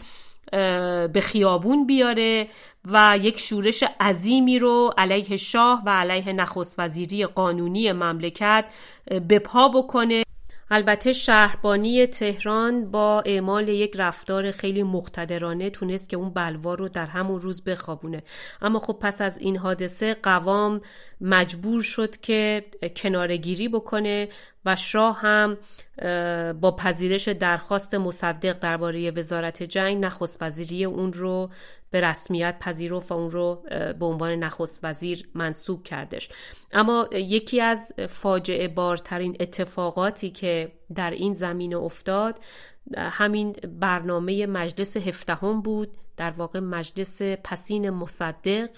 به 1.08 1.22
خیابون 1.22 1.86
بیاره 1.86 2.48
و 2.86 3.20
یک 3.22 3.40
شورش 3.40 3.84
عظیمی 4.00 4.60
رو 4.60 4.94
علیه 4.98 5.38
شاه 5.38 5.84
و 5.86 5.90
علیه 5.90 6.34
نخست 6.34 6.76
وزیری 6.78 7.26
قانونی 7.26 7.92
مملکت 7.92 8.66
به 9.28 9.40
پا 9.40 9.68
بکنه. 9.70 10.24
البته 10.74 11.14
شهربانی 11.14 12.08
تهران 12.08 12.92
با 12.92 13.24
اعمال 13.26 13.68
یک 13.68 13.94
رفتار 13.96 14.52
خیلی 14.52 14.84
مقتدرانه 14.84 15.70
تونست 15.70 16.10
که 16.10 16.18
اون 16.18 16.30
بلوا 16.30 16.74
رو 16.74 16.90
در 16.90 17.06
همون 17.06 17.42
روز 17.42 17.64
بخوابونه. 17.64 18.24
اما 18.62 18.80
خب 18.80 18.98
پس 19.02 19.22
از 19.22 19.38
این 19.38 19.58
حادثه 19.58 20.14
قوام 20.14 20.82
مجبور 21.22 21.84
شد 21.84 22.18
که 22.18 22.66
کنارگیری 22.96 23.68
بکنه 23.68 24.30
و 24.66 24.76
شاه 24.76 25.20
هم 25.22 25.58
با 26.54 26.76
پذیرش 26.78 27.28
درخواست 27.28 27.94
مصدق 27.94 28.60
درباره 28.60 29.12
وزارت 29.12 29.64
جنگ 29.64 30.06
نخست 30.06 30.38
وزیری 30.42 30.86
اون 30.86 31.14
رو 31.14 31.50
به 31.92 32.02
رسمیت 32.02 32.60
پذیرفت 32.60 33.12
و 33.12 33.14
اون 33.14 33.32
رو 33.32 33.64
به 34.00 34.06
عنوان 34.06 34.32
نخست 34.32 34.80
وزیر 34.84 35.30
منصوب 35.36 35.84
کردش. 35.84 36.30
اما 36.72 37.10
یکی 37.12 37.62
از 37.62 37.94
فاجعه 38.10 38.68
بارترین 38.68 39.38
اتفاقاتی 39.40 40.30
که 40.30 40.72
در 40.96 41.12
این 41.12 41.34
زمینه 41.34 41.78
افتاد 41.78 42.40
همین 42.98 43.52
برنامه 43.80 44.46
مجلس 44.46 44.98
هفدهم 44.98 45.62
بود 45.62 45.90
در 46.18 46.32
واقع 46.32 46.60
مجلس 46.60 47.22
پسین 47.22 47.90
مصدق 47.90 48.70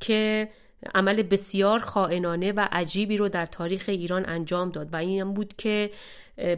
که 0.00 0.48
عمل 0.94 1.22
بسیار 1.22 1.80
خائنانه 1.80 2.52
و 2.52 2.68
عجیبی 2.72 3.16
رو 3.16 3.28
در 3.28 3.46
تاریخ 3.46 3.84
ایران 3.88 4.28
انجام 4.28 4.70
داد. 4.70 4.92
و 4.92 4.96
این 4.96 5.34
بود 5.34 5.54
که 5.58 5.90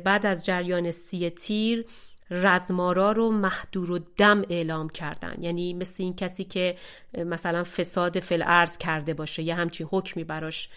بعد 0.04 0.26
از 0.26 0.44
جریان 0.44 0.90
سی 0.90 1.30
تیر 1.30 1.86
رزمارا 2.32 3.12
رو 3.12 3.30
محدور 3.30 3.90
و 3.90 3.98
دم 4.16 4.42
اعلام 4.50 4.88
کردن. 4.88 5.34
یعنی 5.40 5.74
مثل 5.74 6.02
این 6.02 6.16
کسی 6.16 6.44
که 6.44 6.76
مثلا 7.14 7.64
فساد 7.64 8.20
فل 8.20 8.42
ارز 8.46 8.78
کرده 8.78 9.14
باشه 9.14 9.42
یه 9.42 9.54
همچین 9.54 9.88
حکمی 9.90 10.24
براش 10.24 10.68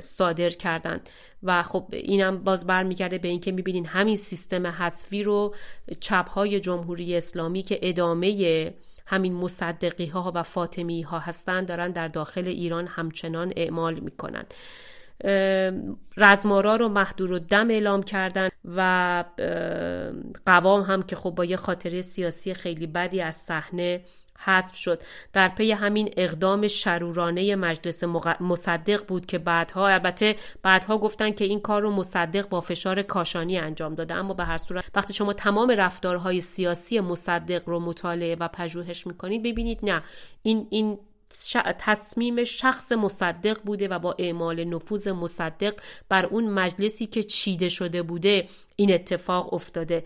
صادر 0.00 0.50
کردن. 0.50 1.00
و 1.42 1.62
خب 1.62 1.88
اینم 1.92 2.44
باز 2.44 2.66
برمیگرده 2.66 3.18
به 3.18 3.28
اینکه 3.28 3.52
می‌بینین 3.52 3.86
همین 3.86 4.16
سیستم 4.16 4.66
حذفی 4.66 5.22
رو 5.22 5.54
چپهای 6.00 6.60
جمهوری 6.60 7.16
اسلامی 7.16 7.62
که 7.62 7.78
ادامه 7.82 8.74
همین 9.06 9.32
مصدقی 9.32 10.06
ها 10.06 10.32
و 10.34 10.42
فاطمی 10.42 11.02
ها 11.02 11.18
هستند 11.18 11.68
دارن 11.68 11.90
در 11.90 12.08
داخل 12.08 12.48
ایران 12.48 12.86
همچنان 12.86 13.52
اعمال 13.56 14.00
می‌کنن. 14.00 14.44
رزمارا 16.16 16.76
رو 16.76 16.88
محدور 16.88 17.32
و 17.32 17.38
دم 17.38 17.70
اعلام 17.70 18.02
کردن 18.02 18.48
و 18.64 19.24
قوام 20.46 20.82
هم 20.82 21.02
که 21.02 21.16
خب 21.16 21.30
با 21.30 21.44
یه 21.44 21.56
خاطره 21.56 22.02
سیاسی 22.02 22.54
خیلی 22.54 22.86
بدی 22.86 23.20
از 23.20 23.36
صحنه 23.36 24.04
حذف 24.44 24.76
شد. 24.76 25.02
در 25.32 25.48
پی 25.48 25.72
همین 25.72 26.10
اقدام 26.16 26.68
شرورانه 26.68 27.56
مجلس 27.56 28.04
مصدق 28.40 29.06
بود 29.06 29.26
که 29.26 29.38
بعدها 29.38 29.88
البته 29.88 30.36
بعدها 30.62 30.98
گفتن 30.98 31.30
که 31.30 31.44
این 31.44 31.60
کار 31.60 31.82
رو 31.82 31.90
مصدق 31.90 32.48
با 32.48 32.60
فشار 32.60 33.02
کاشانی 33.02 33.58
انجام 33.58 33.94
داده. 33.94 34.14
اما 34.14 34.34
به 34.34 34.44
هر 34.44 34.58
صورت 34.58 34.84
وقتی 34.94 35.14
شما 35.14 35.32
تمام 35.32 35.70
رفتارهای 35.70 36.40
سیاسی 36.40 37.00
مصدق 37.00 37.68
رو 37.68 37.80
مطالعه 37.80 38.36
و 38.40 38.48
پژوهش 38.48 39.06
می‌کنید 39.06 39.42
ببینید 39.42 39.78
نه 39.82 40.02
این 40.42 40.66
این 40.70 40.98
تصمیم 41.78 42.44
شخص 42.44 42.92
مصدق 42.92 43.58
بوده 43.64 43.88
و 43.88 43.98
با 43.98 44.16
اعمال 44.18 44.64
نفوذ 44.64 45.08
مصدق 45.08 45.74
بر 46.08 46.26
اون 46.26 46.44
مجلسی 46.44 47.06
که 47.06 47.22
چیده 47.22 47.68
شده 47.68 48.02
بوده 48.02 48.48
این 48.76 48.94
اتفاق 48.94 49.54
افتاده. 49.54 50.04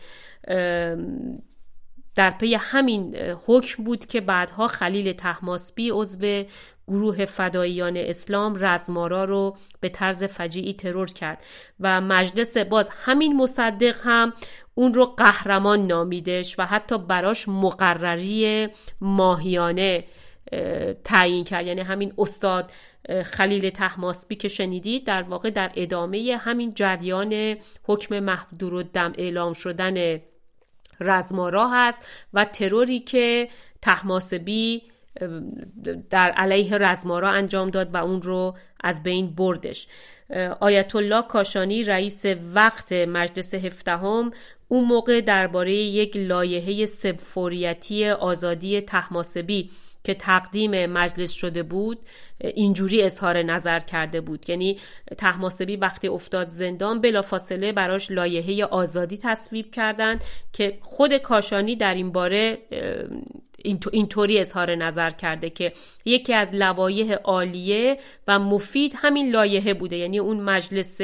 در 2.16 2.30
پی 2.30 2.54
همین 2.54 3.16
حکم 3.46 3.84
بود 3.84 4.06
که 4.06 4.20
بعدها 4.20 4.68
خلیل 4.68 5.12
تحماسبی 5.12 5.90
عضو 5.90 6.44
گروه 6.88 7.24
فداییان 7.24 7.96
اسلام 7.96 8.56
رزمارا 8.64 9.24
رو 9.24 9.56
به 9.80 9.88
طرز 9.88 10.24
فجیعی 10.24 10.74
ترور 10.74 11.06
کرد 11.06 11.44
و 11.80 12.00
مجلس 12.00 12.56
باز 12.56 12.88
همین 12.92 13.36
مصدق 13.36 13.96
هم 14.02 14.32
اون 14.74 14.94
رو 14.94 15.04
قهرمان 15.04 15.86
نامیدش 15.86 16.58
و 16.58 16.62
حتی 16.62 16.98
براش 16.98 17.48
مقرری 17.48 18.68
ماهیانه 19.00 20.04
تعیین 21.04 21.44
کرد. 21.44 21.66
یعنی 21.66 21.80
همین 21.80 22.12
استاد 22.18 22.70
خلیل 23.24 23.70
تحماسبی 23.70 24.36
که 24.36 24.48
شنیدید 24.48 25.04
در 25.04 25.22
واقع 25.22 25.50
در 25.50 25.70
ادامه 25.74 26.38
همین 26.40 26.74
جریان 26.74 27.56
حکم 27.84 28.20
محدور 28.20 28.74
و 28.74 28.82
دم 28.82 29.12
اعلام 29.18 29.52
شدن 29.52 30.20
رزمارا 31.00 31.68
هست 31.68 32.02
و 32.34 32.44
تروری 32.44 33.00
که 33.00 33.48
تحماسبی 33.82 34.82
در 36.10 36.30
علیه 36.30 36.78
رزمارا 36.78 37.30
انجام 37.30 37.70
داد 37.70 37.94
و 37.94 37.96
اون 37.96 38.22
رو 38.22 38.56
از 38.80 39.02
بین 39.02 39.34
بردش. 39.34 39.88
آیت 40.60 40.96
الله 40.96 41.22
کاشانی 41.22 41.84
رئیس 41.84 42.24
وقت 42.54 42.92
مجلس 42.92 43.54
هفدهم 43.54 44.30
اون 44.68 44.84
موقع 44.84 45.20
درباره 45.20 45.72
یک 45.72 46.16
لایحه 46.16 46.86
سبفوریتی 46.86 48.08
آزادی 48.08 48.80
تحماسبی 48.80 49.70
که 50.06 50.14
تقدیم 50.14 50.86
مجلس 50.86 51.30
شده 51.32 51.62
بود 51.62 51.98
اینجوری 52.40 53.02
اظهار 53.02 53.42
نظر 53.42 53.80
کرده 53.80 54.20
بود. 54.20 54.50
یعنی 54.50 54.78
تحماسبی 55.18 55.76
وقتی 55.76 56.08
افتاد 56.08 56.48
زندان 56.48 57.00
بلافاصله 57.00 57.72
براش 57.72 58.10
لایحه 58.10 58.64
آزادی 58.64 59.18
تصویب 59.18 59.70
کردند 59.70 60.24
که 60.52 60.78
خود 60.80 61.16
کاشانی 61.16 61.76
در 61.76 61.94
این 61.94 62.12
باره 62.12 62.58
اینطوری 63.92 64.38
اظهار 64.38 64.74
نظر 64.74 65.10
کرده 65.10 65.50
که 65.50 65.72
یکی 66.04 66.34
از 66.34 66.48
لوایح 66.52 67.14
عالیه 67.14 67.98
و 68.28 68.38
مفید 68.38 68.94
همین 68.96 69.30
لایحه 69.30 69.74
بوده. 69.74 69.96
یعنی 69.96 70.18
اون 70.18 70.40
مجلس 70.40 71.00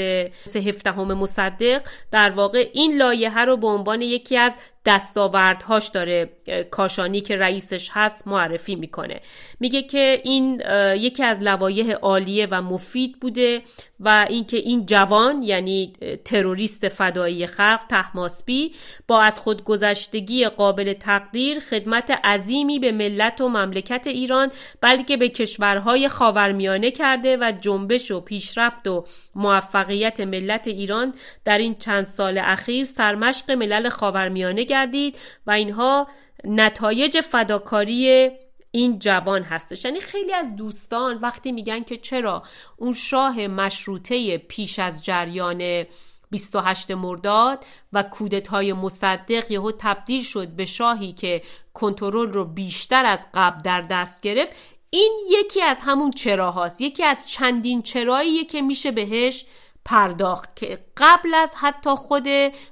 هفدهم 0.57 1.15
مصدق 1.15 1.83
در 2.11 2.31
واقع 2.31 2.71
این 2.73 2.97
لایحه 2.97 3.45
رو 3.45 3.57
به 3.57 3.67
عنوان 3.67 4.03
یکی 4.03 4.37
از 4.37 4.53
دستاوردهاش 4.87 5.89
داره 5.89 6.31
کاشانی 6.71 7.21
که 7.21 7.37
رئیسش 7.37 7.91
هست 7.93 8.29
معرفی 8.29 8.75
می‌کنه. 8.75 9.21
میگه 9.61 9.83
که 9.83 10.21
این 10.25 10.63
یکی 10.97 11.23
از 11.23 11.41
لوایح 11.41 11.93
عالیه 11.93 12.49
و 12.51 12.63
مفید 12.63 13.21
بوده 13.21 13.63
و 14.01 14.27
اینکه 14.29 14.57
این 14.57 14.87
جوان 14.87 15.43
یعنی 15.43 15.93
تروریست 16.25 16.89
فدایی 16.89 17.47
خلق 17.47 17.81
تحماسبی 17.91 18.73
با 19.09 19.21
از 19.21 19.41
خودگذشتگی 19.41 20.49
قابل 20.49 20.93
تقدیر 20.93 21.61
خدمت 21.61 22.19
عظیمی 22.53 22.79
به 22.79 22.93
ملت 22.93 23.41
و 23.41 23.49
مملکت 23.49 24.07
ایران 24.07 24.51
بلکه 24.81 25.17
به 25.17 25.29
کشورهای 25.29 26.09
خاورمیانه 26.09 26.91
کرده 26.91 27.37
و 27.37 27.53
جنبش 27.61 28.11
و 28.11 28.21
پیشرفت 28.21 28.89
و 28.89 29.05
موفقیت 29.35 30.21
ملت 30.21 30.69
ایران 30.69 31.15
در 31.45 31.59
این 31.59 31.75
چند 31.75 32.07
سال 32.07 32.39
اخیر 32.39 32.85
سرمشق 32.85 33.51
ملل 33.51 33.89
خاورمیانه 33.89 34.65
گردید 34.65 35.19
و 35.47 35.51
اینها 35.51 36.09
نتایج 36.45 37.21
فداکاری 37.21 38.31
این 38.71 38.99
جوان 38.99 39.43
هستش. 39.43 39.85
یعنی 39.85 40.01
خیلی 40.01 40.33
از 40.33 40.57
دوستان 40.57 41.19
وقتی 41.19 41.53
میگن 41.53 41.83
که 41.83 41.97
چرا 41.97 42.43
اون 42.77 42.93
شاه 42.93 43.47
مشروطه 43.47 44.39
پیش 44.39 44.79
از 44.79 45.05
جریان 45.05 45.85
28 46.33 46.91
مرداد 46.91 47.65
و 47.93 48.03
کودتای 48.03 48.73
مصدق 48.73 49.51
یهو 49.51 49.73
تبدیل 49.79 50.23
شد 50.23 50.49
به 50.49 50.65
شاهی 50.65 51.13
که 51.13 51.43
کنترل 51.75 52.33
رو 52.33 52.45
بیشتر 52.45 53.07
از 53.07 53.27
قبل 53.35 53.63
در 53.63 53.81
دست 53.81 54.23
گرفت. 54.23 54.53
این 54.91 55.13
یکی 55.31 55.63
از 55.63 55.79
همون 55.81 56.11
چراهاست 56.11 56.81
یکی 56.81 57.05
از 57.05 57.29
چندین 57.29 57.83
چراییه 57.83 58.45
که 58.45 58.63
میشه 58.63 58.91
بهش 58.91 59.45
پرداخت 59.85 60.57
که 60.57 60.79
قبل 60.97 61.35
از 61.35 61.55
حتی 61.57 61.91
خود 61.91 62.27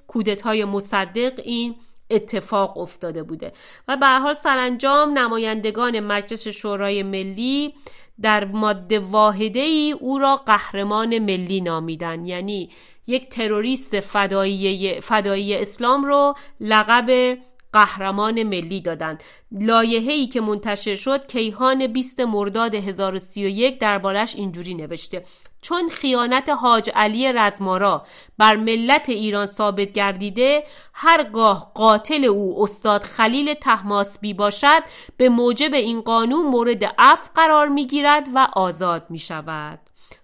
کودتای 0.07 0.65
مصدق 0.65 1.41
این 1.45 1.75
اتفاق 2.11 2.79
افتاده 2.79 3.23
بوده. 3.23 3.53
و 3.89 3.97
به 3.97 4.07
حال 4.07 4.33
سرانجام 4.33 5.19
نمایندگان 5.19 6.01
مجلس 6.01 6.49
شورای 6.49 7.03
ملی 7.03 7.75
در 8.23 8.45
ماده 8.45 8.99
واحده 8.99 9.61
ای 9.61 9.95
او 10.01 10.19
را 10.19 10.37
قهرمان 10.37 11.19
ملی 11.19 11.61
نامیدن. 11.61 12.25
یعنی 12.25 12.71
یک 13.11 13.29
تروریست 13.29 14.01
فدایی, 14.01 15.01
فدایی 15.01 15.57
اسلام 15.57 16.05
رو 16.05 16.35
لقب 16.61 17.39
قهرمان 17.73 18.43
ملی 18.43 18.81
دادند 18.81 19.23
لایحه 19.53 20.13
ای 20.13 20.27
که 20.27 20.41
منتشر 20.41 20.95
شد 20.95 21.27
کیهان 21.27 21.87
20 21.87 22.21
مرداد 22.21 22.75
1031 22.75 23.79
دربارش 23.79 24.37
اینجوری 24.37 24.75
نوشته. 24.75 25.25
چون 25.63 25.89
خیانت 25.89 26.49
حاج 26.49 26.91
علی 26.95 27.33
رزمارا 27.33 28.07
بر 28.39 28.57
ملت 28.57 29.09
ایران 29.09 29.47
ثابت 29.47 29.93
گردیده 29.93 30.65
هرگاه 30.93 31.73
قاتل 31.75 32.25
او 32.25 32.63
استاد 32.63 33.03
خلیل 33.03 33.55
تحماسبی 33.55 34.35
باشد 34.35 34.83
به 35.17 35.29
موجب 35.29 35.75
این 35.75 36.01
قانون 36.01 36.47
مورد 36.47 36.85
عفو 36.99 37.29
قرار 37.35 37.69
می 37.69 37.87
گیرد 37.87 38.29
و 38.35 38.49
آزاد 38.53 39.07
می 39.11 39.19
شود 39.19 39.79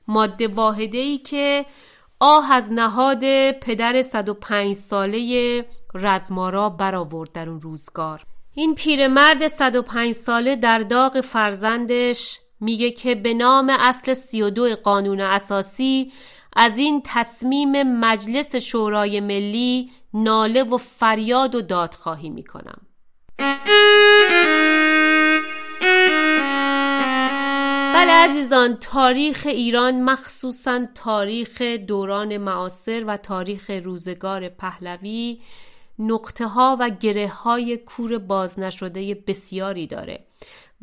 ماده 0.09 0.49
واحده 0.49 0.99
ای 0.99 1.19
که 1.19 1.67
آه 2.21 2.53
از 2.53 2.73
نهاد 2.73 3.51
پدر 3.53 4.03
105 4.03 4.75
ساله 4.75 5.65
رزمارا 5.95 6.69
برآورد 6.69 7.33
در 7.33 7.49
اون 7.49 7.61
روزگار. 7.61 8.23
این 8.55 8.75
پیرمرد 8.75 9.49
105 9.49 10.13
ساله 10.13 10.57
در 10.57 10.79
داغ 10.79 11.21
فرزندش 11.21 12.39
میگه 12.61 12.91
که 12.91 13.15
به 13.15 13.35
نام 13.35 13.71
اصل 13.81 14.15
32 14.15 14.77
قانون 14.77 15.21
اساسی 15.21 16.13
از 16.57 16.79
این 16.79 17.03
تصمیم 17.05 17.83
مجلس 17.83 18.57
شورای 18.57 19.21
ملی 19.21 19.91
ناله 20.15 20.63
و 20.63 20.77
فریاد 20.77 21.55
و 21.55 21.63
دادخواهی 21.63 22.31
می‌کنم. 22.31 22.86
بله 27.97 28.13
عزیزان 28.13 28.77
تاریخ 28.77 29.47
ایران 29.47 30.03
مخصوصا 30.03 30.87
تاریخ 30.95 31.63
دوران 31.63 32.37
معاصر 32.37 33.05
و 33.07 33.17
تاریخ 33.17 33.71
روزگار 33.71 34.49
پهلوی 34.49 35.41
نقطه 35.99 36.47
ها 36.47 36.77
و 36.81 36.91
گره 36.91 37.29
های 37.29 37.77
کور 37.77 38.19
باز 38.19 38.59
نشده 38.59 39.15
بسیاری 39.15 39.87
داره. 39.87 40.25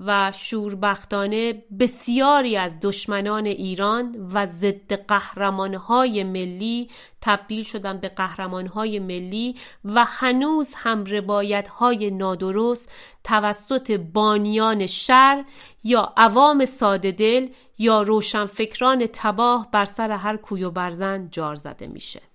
و 0.05 0.31
شوربختانه 0.35 1.63
بسیاری 1.79 2.57
از 2.57 2.77
دشمنان 2.81 3.45
ایران 3.45 4.29
و 4.33 4.45
ضد 4.45 4.93
قهرمانهای 4.93 6.23
ملی 6.23 6.89
تبدیل 7.21 7.63
شدن 7.63 7.97
به 7.97 8.09
قهرمانهای 8.09 8.99
ملی 8.99 9.55
و 9.85 10.05
هنوز 10.05 10.73
هم 10.75 11.03
روایتهای 11.03 12.11
نادرست 12.11 12.91
توسط 13.23 13.91
بانیان 13.91 14.85
شر 14.87 15.45
یا 15.83 16.13
عوام 16.17 16.65
ساده 16.65 17.11
دل 17.11 17.47
یا 17.77 18.01
روشنفکران 18.01 19.07
تباه 19.13 19.71
بر 19.71 19.85
سر 19.85 20.11
هر 20.11 20.37
کوی 20.37 20.63
و 20.63 20.71
برزن 20.71 21.29
جار 21.31 21.55
زده 21.55 21.87
میشه. 21.87 22.32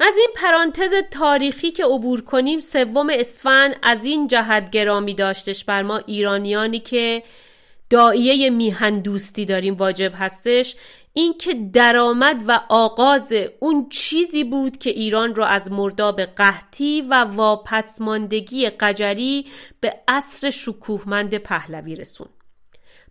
از 0.00 0.14
این 0.16 0.30
پرانتز 0.36 0.90
تاریخی 1.10 1.70
که 1.70 1.84
عبور 1.84 2.20
کنیم 2.20 2.60
سوم 2.60 3.06
اسفند 3.10 3.76
از 3.82 4.04
این 4.04 4.26
جهت 4.26 4.70
گرامی 4.70 5.14
داشتش 5.14 5.64
بر 5.64 5.82
ما 5.82 5.98
ایرانیانی 5.98 6.78
که 6.78 7.22
دائیه 7.90 8.50
میهن 8.50 9.00
دوستی 9.00 9.44
داریم 9.44 9.74
واجب 9.74 10.12
هستش. 10.14 10.76
اینکه 11.12 11.54
درآمد 11.54 12.36
و 12.46 12.60
آغاز 12.68 13.32
اون 13.60 13.88
چیزی 13.88 14.44
بود 14.44 14.78
که 14.78 14.90
ایران 14.90 15.34
را 15.34 15.46
از 15.46 15.72
مرداب 15.72 16.20
قحطی 16.20 17.02
و 17.02 17.14
واپسماندگی 17.24 18.70
قجری 18.70 19.46
به 19.80 20.00
عصر 20.08 20.50
شکوهمند 20.50 21.38
پهلوی 21.38 21.96
رسون. 21.96 22.28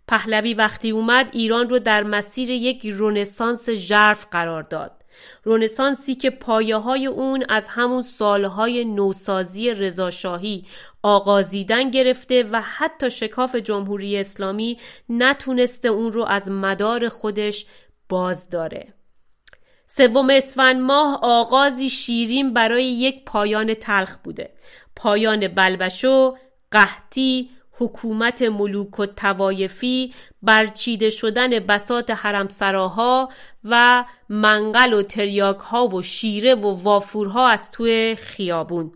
پهلوی 0.08 0.54
وقتی 0.54 0.90
اومد 0.90 1.28
ایران 1.32 1.68
رو 1.68 1.78
در 1.78 2.02
مسیر 2.02 2.50
یک 2.50 2.86
رونسانس 2.86 3.70
ژرف 3.70 4.26
قرار 4.30 4.62
داد. 4.62 4.97
رونسانسی 5.44 6.14
که 6.14 6.30
پایه 6.30 6.76
های 6.76 7.06
اون 7.06 7.44
از 7.48 7.68
همون 7.68 8.02
سالهای 8.02 8.84
نوسازی 8.84 9.70
رضاشاهی 9.70 10.66
آغازیدن 11.02 11.90
گرفته 11.90 12.42
و 12.42 12.60
حتی 12.60 13.10
شکاف 13.10 13.54
جمهوری 13.56 14.18
اسلامی 14.18 14.78
نتونسته 15.08 15.88
اون 15.88 16.12
رو 16.12 16.24
از 16.24 16.50
مدار 16.50 17.08
خودش 17.08 17.66
باز 18.08 18.50
داره. 18.50 18.94
سوم 19.86 20.30
اسفند 20.30 20.80
ماه 20.80 21.18
آغازی 21.22 21.90
شیرین 21.90 22.54
برای 22.54 22.84
یک 22.84 23.24
پایان 23.24 23.74
تلخ 23.74 24.16
بوده. 24.16 24.50
پایان 24.96 25.48
بلبشو 25.48 26.36
قحطی 26.70 27.50
حکومت 27.78 28.42
ملوک 28.42 28.98
و 28.98 29.06
توایفی 29.06 30.14
برچیده 30.42 31.10
شدن 31.10 31.58
بسات 31.58 32.10
حرمسراها 32.10 33.28
و 33.64 34.04
منقل 34.28 34.92
و 34.92 35.02
تریاک 35.02 35.58
ها 35.58 35.88
و 35.88 36.02
شیره 36.02 36.54
و 36.54 36.82
وافورها 36.82 37.48
از 37.48 37.70
توی 37.70 38.16
خیابون. 38.20 38.92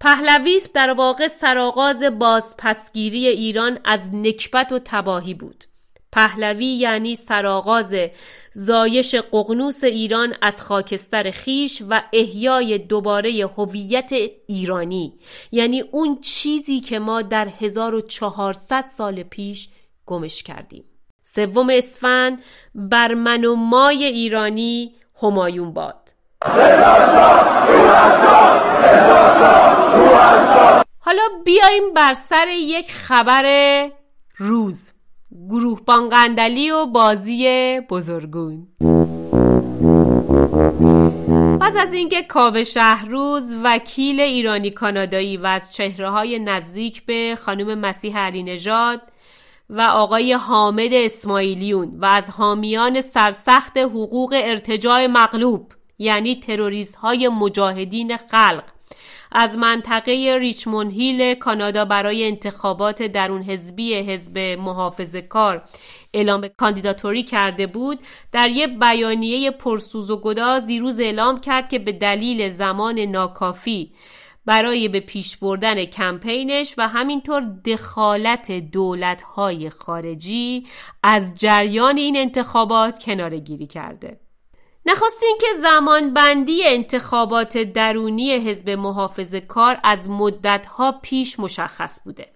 پهلویسم 0.00 0.70
در 0.74 0.90
واقع 0.90 1.28
سرآغاز 1.28 2.02
بازپسگیری 2.02 3.26
ایران 3.26 3.78
از 3.84 4.14
نکبت 4.14 4.72
و 4.72 4.78
تباهی 4.84 5.34
بود. 5.34 5.64
پهلوی 6.12 6.64
یعنی 6.64 7.16
سرآغاز 7.16 7.94
زایش 8.52 9.14
ققنوس 9.14 9.84
ایران 9.84 10.34
از 10.42 10.60
خاکستر 10.62 11.30
خیش 11.30 11.82
و 11.90 12.02
احیای 12.12 12.78
دوباره 12.78 13.50
هویت 13.56 14.12
ایرانی. 14.46 15.18
یعنی 15.52 15.80
اون 15.80 16.20
چیزی 16.20 16.80
که 16.80 16.98
ما 16.98 17.22
در 17.22 17.48
1400 17.60 18.86
سال 18.86 19.22
پیش 19.22 19.68
گمش 20.06 20.42
کردیم. 20.42 20.84
سوم 21.22 21.68
اسفند 21.70 22.42
بر 22.74 23.14
من 23.14 23.44
و 23.44 23.54
مای 23.54 24.04
ایرانی 24.04 24.94
همایون 25.22 25.72
باد. 25.72 26.08
حالا 30.98 31.22
بیایم 31.44 31.94
بر 31.94 32.14
سر 32.14 32.48
یک 32.48 32.92
خبر 32.92 33.44
روز. 34.36 34.92
گروه 35.32 35.80
بانقندلی 35.80 36.70
و 36.70 36.86
بازی 36.86 37.80
بزرگون. 37.90 38.66
پس 41.60 41.76
از 41.76 41.92
اینکه 41.92 42.22
کاوه 42.22 42.62
شهروز 42.64 43.54
وکیل 43.64 44.20
ایرانی 44.20 44.70
کانادایی 44.70 45.36
و 45.36 45.46
از 45.46 45.72
چهره 45.72 46.10
های 46.10 46.38
نزدیک 46.38 47.06
به 47.06 47.38
خانم 47.40 47.78
مسیح 47.78 48.18
علی 48.18 48.42
نژاد 48.42 49.02
و 49.70 49.80
آقای 49.80 50.32
حامد 50.32 50.92
اسماعیلیون 50.92 51.98
و 51.98 52.04
از 52.04 52.30
حامیان 52.30 53.00
سرسخت 53.00 53.78
حقوق 53.78 54.34
ارتجاع 54.44 55.06
مغلوب 55.06 55.72
یعنی 55.98 56.40
تروریست 56.40 56.96
های 56.96 57.28
مجاهدین 57.28 58.16
خلق 58.16 58.64
از 59.32 59.58
منطقه 59.58 60.36
ریچمون 60.40 60.90
هیل 60.90 61.34
کانادا 61.34 61.84
برای 61.84 62.24
انتخابات 62.24 63.02
درون 63.02 63.42
حزبی 63.42 63.94
حزب 63.94 64.38
محافظ 64.38 65.16
کار. 65.16 65.62
اعلام 66.14 66.48
کاندیداتوری 66.48 67.22
کرده 67.22 67.66
بود. 67.66 67.98
در 68.32 68.48
یک 68.48 68.78
بیانیه 68.78 69.50
پرسوز 69.50 70.10
و 70.10 70.20
گداز 70.20 70.66
دیروز 70.66 71.00
اعلام 71.00 71.40
کرد 71.40 71.68
که 71.68 71.78
به 71.78 71.92
دلیل 71.92 72.50
زمان 72.50 72.98
ناکافی 72.98 73.92
برای 74.48 74.88
به 74.88 75.00
پیش 75.00 75.36
بردن 75.36 75.84
کمپینش 75.84 76.74
و 76.78 76.88
همینطور 76.88 77.40
دخالت 77.64 78.52
دولتهای 78.52 79.70
خارجی 79.70 80.66
از 81.02 81.34
جریان 81.34 81.96
این 81.96 82.16
انتخابات 82.16 82.98
کناره 83.04 83.38
گیری 83.38 83.66
کرده. 83.66 84.20
نخست 84.88 85.22
اینکه 85.22 85.46
زمان 85.62 86.14
بندی 86.14 86.62
انتخابات 86.66 87.58
درونی 87.58 88.32
حزب 88.32 88.70
محافظ 88.70 89.34
کار 89.34 89.78
از 89.84 90.10
مدتها 90.10 90.92
پیش 91.02 91.40
مشخص 91.40 92.00
بوده. 92.04 92.26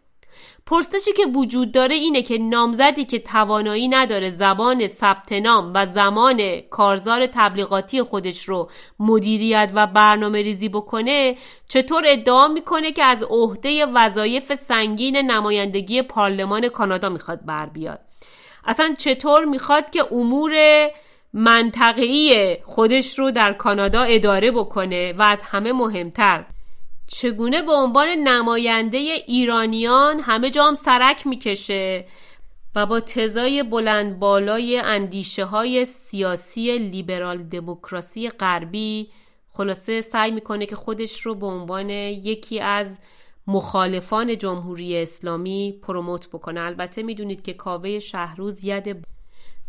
پرسشی 0.67 1.13
که 1.13 1.27
وجود 1.27 1.73
داره 1.73 1.95
اینه 1.95 2.23
که 2.23 2.39
نامزدی 2.39 3.05
که 3.05 3.19
توانایی 3.19 3.89
نداره 3.89 4.31
زبان 4.31 4.87
ثبت 4.87 5.33
نام 5.33 5.73
و 5.75 5.87
زمان 5.87 6.61
کارزار 6.61 7.27
تبلیغاتی 7.27 8.03
خودش 8.03 8.45
رو 8.45 8.71
مدیریت 8.99 9.71
و 9.75 9.87
برنامه 9.87 10.43
ریزی 10.43 10.69
بکنه 10.69 11.37
چطور 11.69 12.03
ادعا 12.07 12.49
می‌کنه 12.49 12.93
که 12.93 13.05
از 13.05 13.23
عهده 13.23 13.87
وظایف 13.87 14.55
سنگین 14.55 15.17
نمایندگی 15.17 16.03
پارلمان 16.03 16.69
کانادا 16.69 17.09
می‌خواد 17.09 17.45
بر 17.45 17.67
بیاد؟ 17.67 18.01
اصلا 18.65 18.95
چطور 18.99 19.45
می‌خواد 19.45 19.91
که 19.91 20.13
امور 20.13 20.53
منطقه‌ای 21.33 22.59
خودش 22.63 23.19
رو 23.19 23.31
در 23.31 23.53
کانادا 23.53 24.03
اداره 24.03 24.51
بکنه 24.51 25.13
و 25.13 25.23
از 25.23 25.43
همه 25.43 25.73
مهمتر. 25.73 26.45
چگونه 27.07 27.63
به 27.63 27.73
عنوان 27.73 28.09
نماینده 28.09 28.99
ایرانیان 29.27 30.21
همه 30.21 30.51
جام 30.51 30.75
سرک 30.75 31.27
می‌کشه 31.27 32.05
و 32.75 32.87
با 32.87 33.01
تزای 33.01 33.63
بلند 33.63 34.19
بالای 34.19 34.79
اندیشه 34.79 35.45
های 35.45 35.85
سیاسی 35.85 36.79
لیبرال 36.79 37.43
دموکراسی 37.43 38.29
غربی 38.29 39.11
خلاصه 39.51 40.01
سعی 40.01 40.31
می‌کنه 40.31 40.67
که 40.67 40.77
خودش 40.77 41.21
رو 41.21 41.35
به 41.35 41.47
عنوان 41.47 41.91
یکی 41.91 42.61
از 42.61 42.99
مخالفان 43.47 44.39
جمهوری 44.39 45.03
اسلامی 45.03 45.81
پروموت 45.83 46.29
بکنه. 46.29 46.61
البته 46.61 47.03
می‌دونید 47.03 47.43
که 47.43 47.53
کاوه 47.53 47.99
شهروز 47.99 48.65
ید 48.65 49.05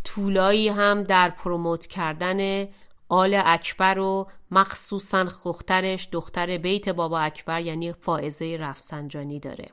طولایی 0.03 0.69
هم 0.69 1.03
در 1.03 1.29
پروموت 1.29 1.87
کردن 1.87 2.67
آل 3.09 3.41
اکبر 3.45 3.99
و 3.99 4.27
مخصوصا 4.51 5.25
خخترش 5.25 6.09
دختر 6.11 6.57
بیت 6.57 6.89
بابا 6.89 7.19
اکبر 7.19 7.61
یعنی 7.61 7.93
فائزه 7.93 8.57
رفسنجانی 8.59 9.39
داره. 9.39 9.69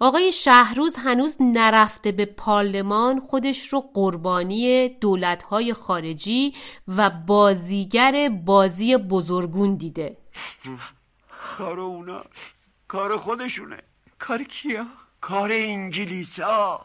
آقای 0.00 0.32
شهروز 0.32 0.96
هنوز 0.96 1.36
نرفته 1.40 2.12
به 2.12 2.24
پارلمان 2.24 3.20
خودش 3.20 3.68
رو 3.68 3.80
قربانی 3.94 4.88
دولتهای 4.88 5.74
خارجی 5.74 6.54
و 6.88 7.10
بازیگر 7.10 8.28
بازی 8.44 8.96
بزرگون 8.96 9.74
دیده. 9.74 10.16
کار 11.58 11.80
اونا 11.80 12.24
کار 12.88 13.16
خودشونه. 13.16 13.82
کار 14.18 14.42
کیا؟ 14.42 14.86
کار 15.20 15.50
انگلیسا. 15.52 16.80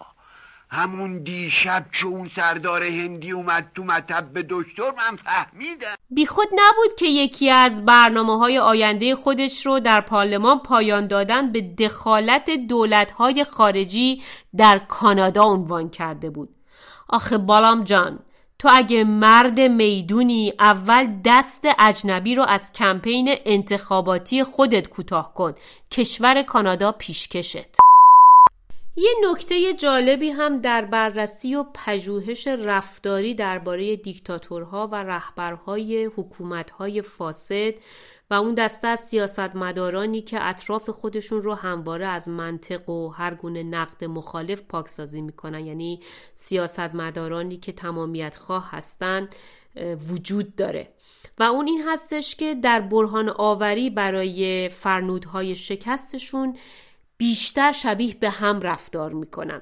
همون 0.70 1.24
دیشب 1.24 1.86
چون 1.92 2.14
اون 2.14 2.32
سردار 2.36 2.84
هندی 2.84 3.32
اومد 3.32 3.72
تو 3.76 3.84
مطب 3.84 4.34
به 4.34 4.46
دکتر 4.50 4.92
من 4.92 5.18
فهمیدم. 5.26 5.96
بیخود 6.10 6.48
نبود 6.54 6.96
که 7.00 7.06
یکی 7.06 7.50
از 7.50 7.86
برنامه 7.86 8.38
های 8.38 8.60
آینده 8.60 9.16
خودش 9.16 9.66
رو 9.66 9.80
در 9.80 10.02
پارلمان 10.02 10.60
پایان 10.60 11.08
دادن 11.08 11.52
به 11.52 11.62
دخالت 11.62 12.50
دولت 12.50 13.12
های 13.12 13.44
خارجی 13.44 14.24
در 14.58 14.80
کانادا 14.80 15.44
عنوان 15.44 15.90
کرده 15.90 16.30
بود. 16.30 16.50
آخه 17.10 17.38
بالام 17.38 17.84
جان 17.84 18.20
تو 18.60 18.70
اگه 18.72 19.04
مرد 19.04 19.60
می‌دونی 19.60 20.54
اول 20.60 21.08
دست 21.26 21.68
اجنبی 21.80 22.36
رو 22.36 22.44
از 22.44 22.74
کمپین 22.74 23.36
انتخاباتی 23.46 24.44
خودت 24.44 24.90
کوتاه 24.90 25.34
کن. 25.34 25.56
کشور 25.92 26.42
کانادا 26.42 26.92
پیشکشت. 26.92 27.87
یه 29.00 29.10
نکته 29.32 29.74
جالبی 29.74 30.30
هم 30.30 30.62
در 30.62 30.86
بررسی 30.86 31.56
و 31.56 31.66
پژوهش 31.74 32.48
رفتاری 32.48 33.34
درباره 33.34 33.96
دیکتاتورها 33.96 34.88
و 34.88 34.96
رهبرهای 34.96 36.06
حکومتهای 36.06 37.02
فاسد 37.02 37.74
و 38.30 38.34
اون 38.34 38.54
دسته 38.54 38.88
از 38.88 39.00
سیاستمدارانی 39.00 40.22
که 40.22 40.44
اطراف 40.48 40.90
خودشون 40.90 41.42
رو 41.42 41.54
همواره 41.54 42.08
از 42.08 42.30
منطق 42.30 42.90
و 42.90 43.10
هر 43.10 43.36
گونه 43.36 43.64
نقد 43.64 44.04
مخالف 44.04 44.62
پاکسازی 44.62 45.22
می‌کنن 45.22 45.66
یعنی 45.66 46.00
سیاستمدارانی 46.36 47.58
که 47.58 47.72
تمامیت 47.72 48.36
خواه 48.36 48.70
هستن 48.72 49.30
وجود 50.10 50.56
داره. 50.56 50.88
و 51.40 51.44
اون 51.44 51.68
این 51.68 51.82
هستش 51.88 52.36
که 52.36 52.56
در 52.56 52.80
برهان 52.80 53.30
آوری 53.30 53.90
برای 53.90 54.70
فرنودهای 54.70 55.56
شکستشون 55.56 56.58
بیشتر 57.18 57.72
شبیه 57.72 58.16
به 58.16 58.30
هم 58.30 58.62
رفتار 58.62 59.14
می‌کنن 59.14 59.62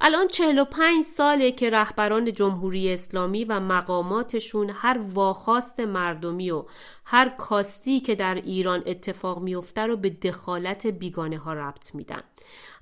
الان 0.00 0.28
45 0.28 1.04
ساله 1.04 1.52
که 1.52 1.70
رهبران 1.70 2.32
جمهوری 2.32 2.92
اسلامی 2.92 3.44
و 3.44 3.60
مقاماتشون 3.60 4.70
هر 4.74 5.00
واخواست 5.12 5.80
مردمی 5.80 6.50
و 6.50 6.64
هر 7.04 7.28
کاستی 7.28 8.00
که 8.00 8.14
در 8.14 8.34
ایران 8.34 8.82
اتفاق 8.86 9.42
میفته 9.42 9.86
رو 9.86 9.96
به 9.96 10.10
دخالت 10.10 10.86
بیگانه 10.86 11.38
ها 11.38 11.52
ربط 11.52 11.94
میدن. 11.94 12.22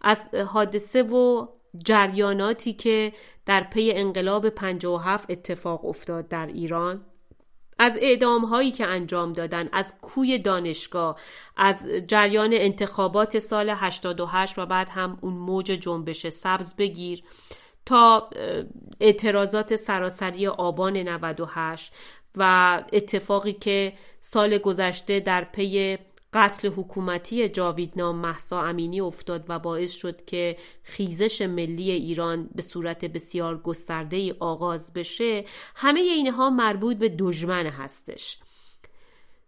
از 0.03 0.35
حادثه 0.35 1.03
و 1.03 1.47
جریاناتی 1.85 2.73
که 2.73 3.13
در 3.47 3.65
پی 3.65 3.93
انقلاب 3.93 4.49
57 4.49 5.31
اتفاق 5.31 5.85
افتاد 5.85 6.29
در 6.29 6.47
ایران 6.47 7.05
از 7.79 7.99
اعدام 8.01 8.45
هایی 8.45 8.71
که 8.71 8.87
انجام 8.87 9.33
دادن 9.33 9.69
از 9.73 9.95
کوی 10.01 10.39
دانشگاه 10.39 11.17
از 11.57 11.89
جریان 12.09 12.51
انتخابات 12.53 13.39
سال 13.39 13.71
88 13.71 14.59
و 14.59 14.67
بعد 14.67 14.89
هم 14.89 15.19
اون 15.21 15.33
موج 15.33 15.67
جنبش 15.67 16.29
سبز 16.29 16.77
بگیر 16.77 17.25
تا 17.87 18.31
اعتراضات 19.01 19.77
سراسری 19.77 20.47
آبان 20.47 20.97
98 20.97 21.93
و 22.37 22.83
اتفاقی 22.93 23.53
که 23.53 23.93
سال 24.21 24.59
گذشته 24.59 25.21
در 25.21 25.45
پی 25.45 25.99
قتل 26.37 26.69
حکومتی 26.69 27.49
جاویدنام 27.49 28.17
محسا 28.17 28.63
امینی 28.63 29.01
افتاد 29.01 29.45
و 29.49 29.59
باعث 29.59 29.93
شد 29.93 30.25
که 30.25 30.57
خیزش 30.83 31.43
ملی 31.43 31.91
ایران 31.91 32.49
به 32.55 32.63
صورت 32.63 33.05
بسیار 33.05 33.59
گسترده 33.59 34.17
ای 34.17 34.35
آغاز 34.41 34.93
بشه. 34.93 35.45
همه 35.75 36.01
اینها 36.01 36.51
مربوط 36.51 36.97
به 36.97 37.09
دژمن 37.09 37.67
هستش. 37.67 38.39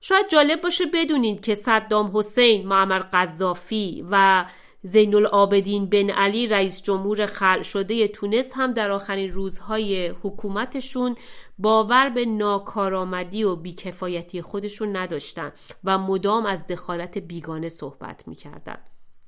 شاید 0.01 0.29
جالب 0.29 0.61
باشه 0.61 0.87
بدونید 0.87 1.41
که 1.41 1.55
صدام 1.55 2.17
حسین، 2.17 2.69
معمر 2.69 2.99
قذافی 2.99 4.05
و 4.11 4.45
زین 4.83 5.15
العابدین 5.15 5.87
بن 5.87 6.11
علی 6.11 6.47
رئیس 6.47 6.83
جمهور 6.83 7.27
خلع 7.27 7.63
شده 7.63 8.09
تونس 8.09 8.53
هم 8.55 8.73
در 8.73 8.91
آخرین 8.91 9.31
روزهای 9.31 10.09
حکومتشون 10.09 11.17
باور 11.59 12.09
به 12.09 12.25
ناکارآمدی 12.25 13.45
و 13.45 13.57
بیکفایتی 13.57 14.43
خودشون 14.43 14.97
نداشتن 14.97 15.53
و 15.85 15.99
مدام 15.99 16.47
از 16.47 16.67
دخالت 16.67 17.19
بیگانه 17.19 17.69
صحبت 17.69 18.29
می‌کردن. 18.29 18.79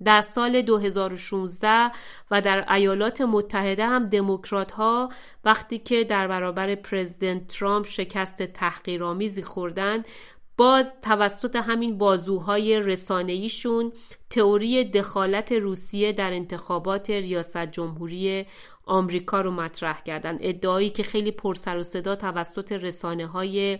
در 0.05 0.21
سال 0.21 0.63
2016 0.63 1.91
و 2.31 2.41
در 2.41 2.73
ایالات 2.73 3.21
متحده 3.21 3.87
هم 3.87 4.09
دموکرات 4.09 4.73
ها 4.73 5.09
وقتی 5.45 5.79
که 5.79 6.05
در 6.05 6.29
برابر 6.29 6.75
پرزیدنت 6.75 7.47
ترامپ 7.47 7.87
شکست 7.87 8.43
تحقیرآمیزی 8.43 9.43
خوردن 9.43 10.03
باز 10.61 10.95
توسط 11.03 11.57
همین 11.57 11.99
بازوهای 11.99 12.81
رسانهیشون 12.81 13.93
تئوری 14.31 14.85
دخالت 14.85 15.53
روسیه 15.53 16.13
در 16.13 16.33
انتخابات 16.33 17.11
ریاست 17.11 17.67
جمهوری 17.67 18.47
آمریکا 18.85 19.41
رو 19.41 19.51
مطرح 19.51 20.03
کردن. 20.03 20.39
ادعایی 20.41 20.91
که 20.91 21.03
خیلی 21.03 21.31
پرسر 21.31 21.77
و 21.77 21.83
صدا 21.83 22.17
توسط 22.17 22.73
رسانه 22.73 23.27
های 23.27 23.79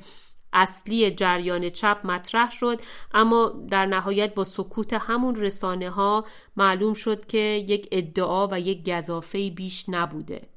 اصلی 0.53 1.11
جریان 1.11 1.69
چپ 1.69 2.01
مطرح 2.05 2.51
شد 2.51 2.81
اما 3.15 3.67
در 3.71 3.87
نهایت 3.87 4.35
با 4.35 4.45
سکوت 4.45 4.93
همون 4.93 5.37
رسانه 5.37 5.91
ها 5.91 6.25
معلوم 6.57 6.95
شد 6.95 7.27
که 7.27 7.39
یک 7.69 7.89
ادعا 7.93 8.47
و 8.47 8.61
یک 8.61 8.91
گذافه 8.91 9.51
بیش 9.51 9.85
نبوده. 9.89 10.49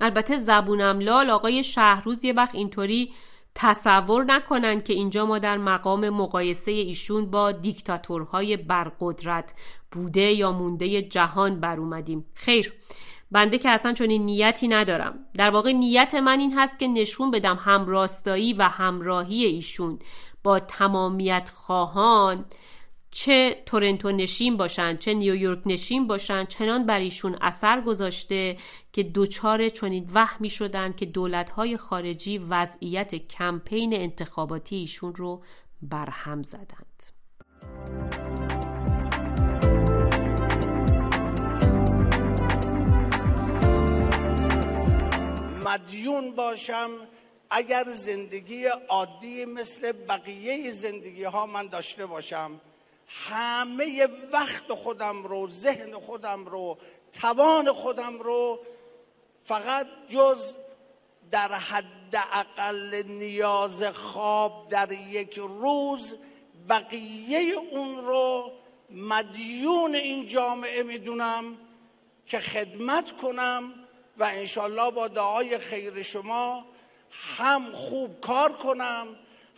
البته 0.00 0.36
زبونم 0.36 1.00
لال 1.00 1.30
آقای 1.30 1.62
شهروز 1.62 2.24
یه 2.24 2.32
وقت 2.32 2.54
اینطوری 2.54 3.12
تصور 3.54 4.24
نکنن 4.24 4.80
که 4.80 4.92
اینجا 4.92 5.26
ما 5.26 5.38
در 5.38 5.56
مقام 5.58 6.08
مقایسه 6.08 6.70
ایشون 6.70 7.30
با 7.30 7.52
دیکتاتورهای 7.52 8.56
برقدرت 8.56 9.54
بوده 9.92 10.20
یا 10.20 10.52
مونده 10.52 11.02
جهان 11.02 11.60
بر 11.60 11.76
اومدیم. 11.76 12.24
خیر. 12.34 12.72
بنده 13.30 13.58
که 13.58 13.70
اصلا 13.70 13.92
چنین 13.92 14.24
نیتی 14.24 14.68
ندارم. 14.68 15.18
در 15.34 15.50
واقع 15.50 15.72
نیت 15.72 16.14
من 16.14 16.40
این 16.40 16.58
هست 16.58 16.78
که 16.78 16.88
نشون 16.88 17.30
بدم 17.30 17.58
همراستایی 17.60 18.52
و 18.52 18.62
همراهی 18.62 19.44
ایشون 19.44 19.98
با 20.42 20.60
تمامیت 20.60 21.50
خواهان 21.54 22.44
چه 23.14 23.62
تورنتو 23.66 24.10
نشین 24.10 24.56
باشن 24.56 24.96
چه 24.96 25.14
نیویورک 25.14 25.62
نشین 25.66 26.06
باشن 26.06 26.44
چنان 26.44 26.86
بر 26.86 27.00
ایشون 27.00 27.36
اثر 27.40 27.80
گذاشته 27.80 28.56
که 28.92 29.02
دوچار 29.02 29.68
چنین 29.68 30.10
وهمی 30.14 30.50
شدن 30.50 30.92
که 30.92 31.06
دولتهای 31.06 31.76
خارجی 31.76 32.38
وضعیت 32.38 33.14
کمپین 33.14 33.94
انتخاباتی 33.94 34.76
ایشون 34.76 35.14
رو 35.14 35.42
برهم 35.82 36.42
زدند. 36.42 37.02
مدیون 45.64 46.34
باشم 46.34 46.90
اگر 47.50 47.84
زندگی 47.86 48.64
عادی 48.88 49.44
مثل 49.44 49.92
بقیه 49.92 50.70
زندگی 50.70 51.24
ها 51.24 51.46
من 51.46 51.66
داشته 51.66 52.06
باشم 52.06 52.60
همه 53.12 54.08
وقت 54.32 54.74
خودم 54.74 55.22
رو 55.22 55.50
ذهن 55.50 55.94
خودم 55.94 56.44
رو 56.44 56.78
توان 57.12 57.72
خودم 57.72 58.18
رو 58.18 58.60
فقط 59.44 59.86
جز 60.08 60.54
در 61.30 61.52
حد 61.52 62.16
اقل 62.32 63.02
نیاز 63.06 63.82
خواب 63.82 64.68
در 64.70 64.92
یک 64.92 65.38
روز 65.38 66.16
بقیه 66.68 67.56
اون 67.70 68.06
رو 68.06 68.52
مدیون 68.90 69.94
این 69.94 70.26
جامعه 70.26 70.82
می‌دونم 70.82 71.56
که 72.26 72.38
خدمت 72.38 73.16
کنم 73.16 73.74
و 74.18 74.24
انشالله 74.24 74.90
با 74.90 75.08
دعای 75.08 75.58
خیر 75.58 76.02
شما 76.02 76.64
هم 77.10 77.72
خوب 77.72 78.20
کار 78.20 78.52
کنم 78.52 79.06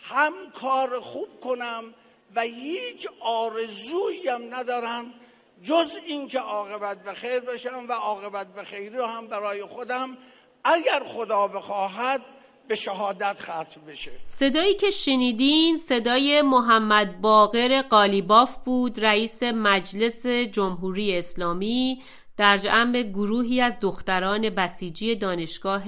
هم 0.03 0.33
کار 0.55 1.01
خوب 1.01 1.41
کنم 1.41 1.95
و 2.37 2.41
هیچ 2.41 3.09
آرزویی 3.21 4.29
هم 4.29 4.55
ندارم 4.55 5.15
جز 5.63 5.97
اینکه 6.07 6.39
عاقبت 6.39 7.03
به 7.03 7.13
خیر 7.13 7.41
بشم 7.41 7.87
و 7.89 7.93
عاقبت 7.93 8.55
به 8.55 8.65
خیری 8.65 8.97
رو 8.97 9.07
هم 9.07 9.27
برای 9.27 9.63
خودم 9.63 10.17
اگر 10.65 11.05
خدا 11.05 11.49
بخواهد 11.49 12.21
به 12.69 12.75
شهادت 12.75 13.37
ختم 13.41 13.81
بشه. 13.89 14.11
صدایی 14.25 14.75
که 14.75 14.91
شنیدین 14.91 15.77
صدای 15.77 16.43
محمد 16.43 17.21
باقر 17.21 17.83
قالیباف 17.83 18.57
بود 18.65 19.05
رئیس 19.05 19.43
مجلس 19.43 20.27
جمهوری 20.27 21.19
اسلامی 21.19 22.03
در 22.37 22.59
جمع 22.59 23.03
گروهی 23.03 23.61
از 23.61 23.77
دختران 23.81 24.51
بسیجی 24.51 25.17
دانشگاه 25.17 25.85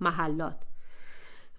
محلات. 0.00 0.69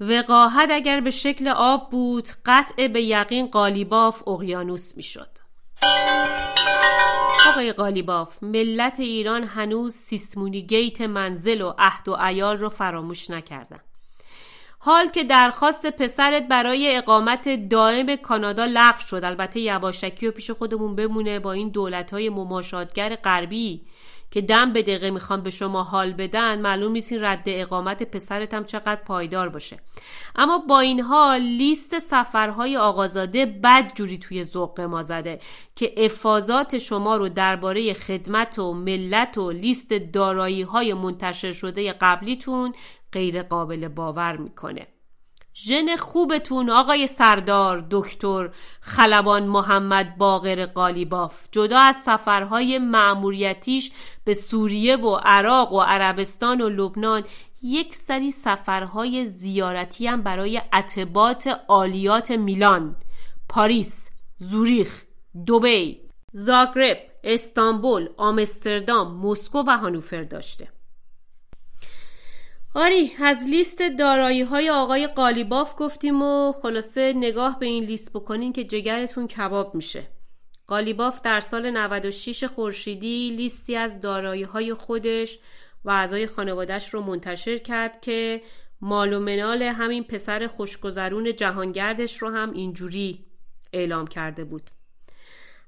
وقاحت 0.02 0.70
اگر 0.72 1.02
به 1.02 1.12
شکل 1.12 1.48
آب 1.48 1.90
بود 1.90 2.28
قطع 2.46 2.88
به 2.88 3.02
یقین 3.02 3.48
قالیباف 3.48 4.28
اقیانوس 4.28 4.98
می‌شد. 4.98 5.30
آقای 7.48 7.72
قالیباف 7.72 8.44
ملت 8.44 9.00
ایران 9.00 9.44
هنوز 9.44 9.94
سیسمونی 9.94 10.62
گیت 10.62 11.02
منزل 11.02 11.62
و 11.62 11.74
عهد 11.78 12.10
و 12.10 12.12
ایال 12.12 12.58
رو 12.58 12.70
فراموش 12.70 13.30
نکردن. 13.30 13.80
حال 14.80 15.08
که 15.10 15.24
درخواست 15.24 15.86
پسرت 15.86 16.48
برای 16.48 16.98
اقامت 16.98 17.70
دائم 17.70 18.16
کانادا 18.16 18.66
لغو 18.66 19.02
شد. 19.08 19.22
البته 19.24 19.60
یواشکی 19.60 20.28
و 20.28 20.32
پیش 20.32 20.52
خودمون 20.52 20.96
بمونه 20.96 21.40
با 21.40 21.52
این 21.52 21.70
دولت 21.70 22.14
های 22.14 22.30
مماشاتگر 22.30 23.16
غربی. 23.16 23.82
که 24.32 24.42
دم 24.42 24.74
به 24.74 24.82
دقیقه 24.82 25.12
می‌خوان 25.12 25.42
به 25.42 25.50
شما 25.50 25.84
حال 25.84 26.14
بدن 26.14 26.62
معلوم 26.62 26.92
نیست 26.92 27.12
این 27.12 27.24
رد 27.24 27.44
اقامت 27.46 28.04
پسرت 28.04 28.54
هم 28.54 28.66
چقدر 28.66 28.96
پایدار 28.96 29.50
باشه. 29.50 29.80
اما 30.36 30.58
با 30.58 30.80
این 30.80 31.00
حال 31.00 31.42
لیست 31.42 32.00
سفرهای 32.00 32.78
آقازاده 32.78 33.46
بد 33.46 33.94
جوری 33.96 34.18
توی 34.18 34.44
ذوق 34.44 34.82
ما 34.82 35.04
زده 35.04 35.40
که 35.76 35.94
افاظات 35.98 36.78
شما 36.78 37.18
رو 37.18 37.30
درباره 37.30 37.94
خدمت 37.94 38.60
و 38.60 38.74
ملت 38.74 39.38
و 39.38 39.52
لیست 39.52 39.94
دارایی 39.94 40.62
های 40.62 40.94
منتشر 40.94 41.52
شده 41.52 41.94
قبلیتون 41.94 42.74
غیر 43.12 43.44
قابل 43.44 43.88
باور 43.88 44.38
می‌کنه. 44.38 44.88
ژن 45.56 45.96
خوبتون 45.96 46.70
آقای 46.70 47.08
سردار 47.08 47.88
دکتر 47.92 48.50
خلبان 48.82 49.44
محمد 49.44 50.18
باقر 50.18 50.66
قالیباف. 50.66 51.48
جدا 51.52 51.80
از 51.80 51.96
سفرهای 51.96 52.78
معموریتیش 52.78 53.92
به 54.24 54.34
سوریه 54.34 54.96
و 54.96 55.16
عراق 55.16 55.74
و 55.74 55.82
عربستان 55.82 56.62
و 56.62 56.70
لبنان 56.70 57.24
یک 57.64 57.96
سری 57.96 58.32
سفرهای 58.32 59.26
زیارتی 59.26 60.08
هم 60.08 60.22
برای 60.22 60.62
عتبات 60.74 61.60
عالیات 61.68 62.32
میلان. 62.32 62.96
پاریس 63.50 64.12
زوریخ 64.38 65.04
دوبی 65.46 66.02
زاگرب 66.32 66.98
استانبول 67.24 68.10
آمستردام 68.18 69.16
مسکو 69.16 69.64
و 69.68 69.78
هانوفر 69.78 70.24
داشته. 70.24 70.68
آری 72.76 73.12
از 73.24 73.48
لیست 73.48 73.82
دارایی 74.00 74.42
های 74.42 74.70
آقای 74.70 75.08
قالیباف 75.08 75.74
گفتیم 75.78 76.22
و 76.22 76.54
خلاصه 76.62 77.14
نگاه 77.16 77.60
به 77.60 77.66
این 77.66 77.84
لیست 77.84 78.14
بکنین 78.14 78.54
که 78.54 78.64
جگرتون 78.64 79.28
کباب 79.28 79.76
میشه. 79.76 80.08
قالیباف 80.68 81.22
در 81.22 81.40
سال 81.40 81.70
96 81.70 82.44
خورشیدی 82.44 83.30
لیستی 83.30 83.76
از 83.76 84.02
دارایی 84.02 84.44
های 84.44 84.74
خودش 84.74 85.40
و 85.86 85.92
اعضای 85.92 86.28
خانوادش 86.28 86.94
رو 86.94 87.02
منتشر 87.02 87.58
کرد 87.58 88.02
که 88.02 88.42
مال 88.82 89.14
و 89.14 89.20
منال 89.20 89.64
همین 89.64 90.04
پسر 90.04 90.48
خوشگذرون 90.48 91.36
جهانگردش 91.36 92.18
رو 92.18 92.30
هم 92.30 92.52
اینجوری 92.52 93.26
اعلام 93.74 94.08
کرده 94.08 94.44
بود. 94.44 94.70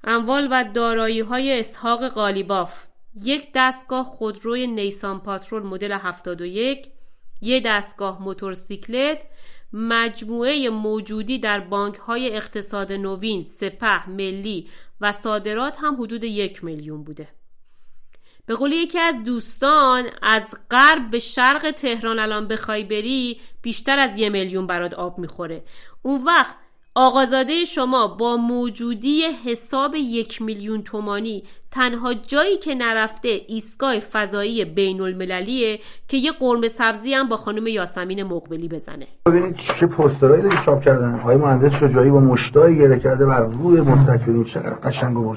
اموال 0.03 0.47
و 0.51 0.65
دارایی 0.73 1.19
های 1.19 1.59
اسحاق 1.59 2.07
قالیباف 2.07 2.85
یک 3.21 3.51
دستگاه 3.55 4.05
خودروی 4.05 4.67
نیسان 4.67 5.19
پاترول 5.19 5.63
مدل 5.63 5.91
71 5.91 6.92
یک 7.43 7.63
دستگاه 7.63 8.21
موتورسیکلت 8.21 9.19
مجموعه 9.73 10.69
موجودی 10.69 11.39
در 11.39 11.59
بانک 11.59 11.95
های 11.95 12.35
اقتصاد 12.35 12.91
نوین 12.91 13.43
سپه 13.43 14.09
ملی 14.09 14.69
و 15.01 15.11
صادرات 15.11 15.77
هم 15.81 16.01
حدود 16.01 16.23
یک 16.23 16.63
میلیون 16.63 17.03
بوده. 17.03 17.27
به 18.45 18.55
قول 18.55 18.71
یکی 18.71 18.99
از 18.99 19.23
دوستان 19.23 20.05
از 20.21 20.55
غرب 20.71 21.09
به 21.09 21.19
شرق 21.19 21.71
تهران 21.71 22.19
الان 22.19 22.47
بخوای 22.47 22.83
بری 22.83 23.39
بیشتر 23.61 23.99
از 23.99 24.17
یه 24.17 24.29
میلیون 24.29 24.67
برات 24.67 24.93
آب 24.93 25.19
می‌خوره. 25.19 25.63
اون 26.01 26.23
وقت 26.23 26.57
آقازاده 26.95 27.65
شما 27.65 28.07
با 28.07 28.37
موجودی 28.37 29.21
حساب 29.45 29.95
یک 29.95 30.41
میلیون 30.41 30.81
تومانی 30.81 31.43
تنها 31.71 32.13
جایی 32.13 32.57
که 32.57 32.75
نرفته 32.75 33.29
ایستگاه 33.47 33.99
فضایی 33.99 34.65
بین 34.65 35.01
المللیه 35.01 35.79
که 36.07 36.17
یه 36.17 36.31
قرمه 36.31 36.67
سبزی 36.67 37.13
هم 37.13 37.29
با 37.29 37.37
خانم 37.37 37.67
یاسمین 37.67 38.23
مقبلی 38.23 38.67
بزنه. 38.67 39.07
ببینید 39.25 39.55
چه 39.55 39.87
پوسترایی 39.87 40.41
داری 40.41 40.57
چاپ 40.65 40.83
کردن. 40.83 41.19
آقای 41.19 41.37
مهندس 41.37 41.73
شجاعی 41.73 42.09
با 42.09 42.19
مشتای 42.19 42.77
گره 42.77 42.99
کرده 42.99 43.25
بر 43.25 43.39
روی 43.39 43.81
مستکبرین 43.81 44.43
چقدر 44.43 44.73
قشنگ 44.73 45.17
و 45.17 45.35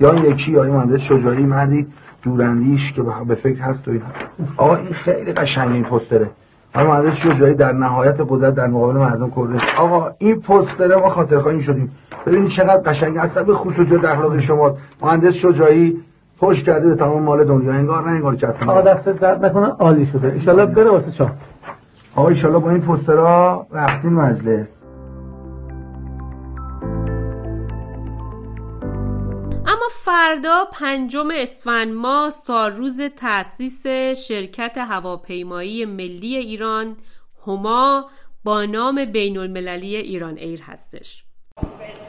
یا 0.00 0.14
یکی 0.14 0.56
آقای 0.56 0.70
مهندس 0.70 1.00
شجاعی 1.00 1.42
مردی 1.42 1.86
دوراندیش 2.22 2.92
که 2.92 3.02
به 3.02 3.34
فکر 3.34 3.60
هست 3.60 3.88
و 3.88 3.90
این 3.90 4.02
آقا 4.56 4.76
این 4.76 4.92
خیلی 4.92 5.32
قشنگ 5.32 5.72
این 5.72 5.84
پوستره. 5.84 6.30
آقا 6.76 6.84
مهندس 6.84 7.16
شجاعی 7.16 7.54
در 7.54 7.72
نهایت 7.72 8.16
قدرت 8.28 8.54
در 8.54 8.66
مقابل 8.66 8.98
مردم 8.98 9.30
کردش 9.30 9.62
آقا 9.78 10.10
این 10.18 10.40
پوستره 10.40 10.96
ما 10.96 11.08
خاطر 11.08 11.38
خواهیم 11.38 11.60
شدیم. 11.60 11.90
ببینید 12.26 12.48
چقدر 12.48 12.90
قشنگ 12.90 13.16
اصلا 13.16 13.42
به 13.42 13.54
خصوصیت 13.54 14.04
اخلاق 14.04 14.38
شما. 14.38 14.76
مهندس 15.02 15.34
شجاعی 15.34 15.96
خوش 16.38 16.64
کرده 16.64 16.88
به 16.88 16.94
تمام 16.94 17.22
مال 17.22 17.44
دنیا. 17.44 17.72
انگار 17.72 18.04
نه 18.04 18.10
انگار 18.10 18.36
که 18.36 18.46
آقا 18.46 18.80
دست 18.80 19.08
درد 19.08 19.44
نکنه 19.44 19.66
عالی 19.66 20.06
شده. 20.06 20.40
ان 20.46 20.74
بره 20.74 20.90
واسه 20.90 21.10
چاپ 21.10 21.30
آقا 22.16 22.28
ان 22.28 22.58
با 22.58 22.70
این 22.70 22.80
پوسترها 22.80 23.66
رفتین 23.72 24.12
مجلس. 24.12 24.66
فردا 29.92 30.64
پنجم 30.72 31.28
اسفند 31.36 31.92
ماه 31.92 32.30
سالروز 32.30 33.00
تأسیس 33.00 33.86
شرکت 34.28 34.78
هواپیمایی 34.78 35.84
ملی 35.84 36.36
ایران 36.36 36.96
هما 37.46 38.10
با 38.44 38.64
نام 38.64 39.04
بین 39.04 39.36
المللی 39.36 39.96
ایران 39.96 40.36
ایر 40.36 40.62
هستش 40.62 41.24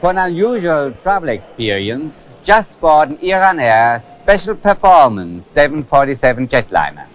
For 0.00 0.10
an 0.10 0.18
unusual 0.18 0.92
travel 1.02 1.28
experience, 1.28 2.28
just 2.44 2.80
board 2.80 3.08
an 3.10 3.18
Iran 3.20 3.58
Air 3.58 4.02
Special 4.16 4.54
Performance 4.54 5.44
747 5.54 6.46
jetliner. 6.48 7.06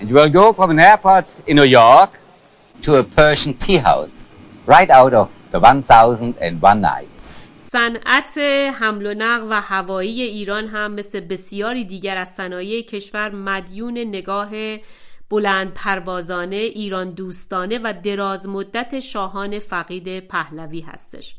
And 0.00 0.08
you 0.08 0.14
will 0.14 0.30
go 0.30 0.52
from 0.54 0.70
an 0.70 0.78
airport 0.78 1.26
in 1.46 1.56
New 1.56 1.64
York 1.64 2.18
to 2.82 2.96
a 2.96 3.04
Persian 3.04 3.54
tea 3.58 3.76
house, 3.76 4.28
right 4.64 4.88
out 4.88 5.12
of 5.12 5.30
the 5.50 5.60
1001 5.60 6.80
Night. 6.80 7.11
صنعت 7.72 8.38
حمل 8.80 9.06
و 9.06 9.14
نقل 9.14 9.46
و 9.50 9.60
هوایی 9.60 10.22
ایران 10.22 10.66
هم 10.66 10.92
مثل 10.92 11.20
بسیاری 11.20 11.84
دیگر 11.84 12.16
از 12.18 12.34
صنایع 12.34 12.82
کشور 12.82 13.34
مدیون 13.34 13.98
نگاه 13.98 14.50
بلند 15.30 15.74
پروازانه 15.74 16.56
ایران 16.56 17.10
دوستانه 17.10 17.78
و 17.78 17.94
دراز 18.04 18.48
مدت 18.48 19.00
شاهان 19.00 19.58
فقید 19.58 20.28
پهلوی 20.28 20.80
هستش. 20.80 21.36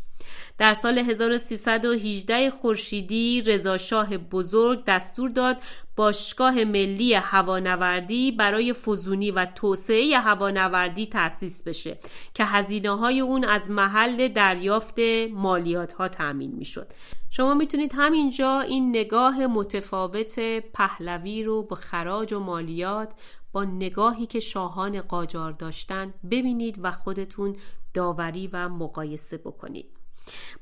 در 0.57 0.73
سال 0.73 0.97
1318 0.97 2.49
خورشیدی 2.49 3.41
رضا 3.41 3.77
شاه 3.77 4.17
بزرگ 4.17 4.83
دستور 4.85 5.29
داد 5.29 5.57
باشگاه 5.95 6.63
ملی 6.63 7.13
هوانوردی 7.13 8.31
برای 8.31 8.73
فزونی 8.73 9.31
و 9.31 9.45
توسعه 9.45 10.19
هوانوردی 10.19 11.07
تأسیس 11.07 11.63
بشه 11.63 11.99
که 12.33 12.45
هزینه 12.45 12.97
های 12.97 13.19
اون 13.19 13.43
از 13.45 13.71
محل 13.71 14.27
دریافت 14.27 14.99
مالیات 15.31 15.93
ها 15.93 16.07
تأمین 16.07 16.51
می‌شد. 16.51 16.93
شما 17.29 17.53
می‌تونید 17.53 17.91
همینجا 17.95 18.59
این 18.59 18.89
نگاه 18.89 19.47
متفاوت 19.47 20.39
پهلوی 20.73 21.43
رو 21.43 21.63
به 21.63 21.75
خراج 21.75 22.33
و 22.33 22.39
مالیات 22.39 23.13
با 23.51 23.63
نگاهی 23.63 24.25
که 24.25 24.39
شاهان 24.39 25.01
قاجار 25.01 25.51
داشتن 25.51 26.13
ببینید 26.31 26.79
و 26.83 26.91
خودتون 26.91 27.55
داوری 27.93 28.49
و 28.53 28.69
مقایسه 28.69 29.37
بکنید. 29.37 30.02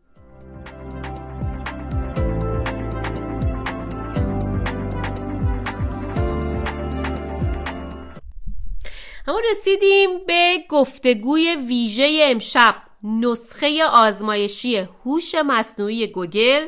اما 9.28 9.40
رسیدیم 9.52 10.26
به 10.28 10.58
گفتگوی 10.70 11.56
ویژه 11.56 12.20
امشب 12.24 12.76
نسخه 13.04 13.84
آزمایشی 13.84 14.78
هوش 14.78 15.36
مصنوعی 15.36 16.08
گوگل 16.08 16.68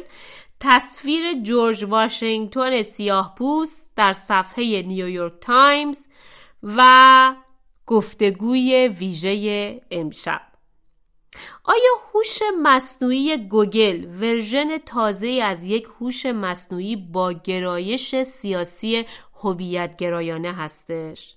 تصویر 0.63 1.33
جورج 1.43 1.83
واشنگتن 1.83 2.81
سیاه 2.81 3.35
پوست 3.37 3.91
در 3.95 4.13
صفحه 4.13 4.81
نیویورک 4.81 5.33
تایمز 5.41 6.05
و 6.63 7.35
گفتگوی 7.85 8.87
ویژه 8.87 9.81
امشب 9.91 10.41
آیا 11.63 11.91
هوش 12.13 12.39
مصنوعی 12.63 13.37
گوگل 13.37 14.05
version 14.21 14.77
تازه 14.77 15.27
از 15.27 15.63
یک 15.63 15.87
هوش 15.99 16.25
مصنوعی 16.25 16.95
با 16.95 17.33
گرایش 17.33 18.23
سیاسی 18.23 19.05
هویت 19.43 19.95
گرایانه 19.95 20.53
هستش؟ 20.53 21.35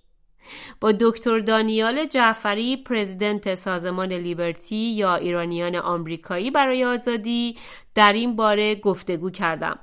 با 0.80 0.92
دکتر 0.92 1.38
دانیال 1.38 2.04
جعفری 2.04 2.76
پرزیدنت 2.76 3.54
سازمان 3.54 4.12
لیبرتی 4.12 4.76
یا 4.76 5.14
ایرانیان 5.14 5.76
آمریکایی 5.76 6.50
برای 6.50 6.84
آزادی 6.84 7.56
در 7.94 8.12
این 8.12 8.36
باره 8.36 8.74
گفتگو 8.74 9.30
کردم. 9.30 9.78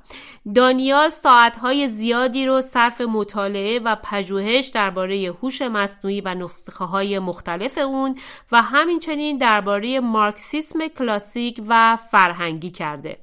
دانیال 0.54 1.08
ساعتهای 1.08 1.88
زیادی 1.88 2.46
رو 2.46 2.60
صرف 2.60 3.00
مطالعه 3.00 3.78
و 3.78 3.96
پژوهش 4.02 4.66
درباره 4.66 5.34
هوش 5.42 5.62
مصنوعی 5.62 6.20
و 6.20 6.34
نسخه 6.34 6.84
های 6.84 7.18
مختلف 7.18 7.78
اون 7.78 8.18
و 8.52 8.62
همینچنین 8.62 9.38
درباره 9.38 10.00
مارکسیسم 10.00 10.88
کلاسیک 10.88 11.62
و 11.68 11.96
فرهنگی 11.96 12.70
کرده. 12.70 13.18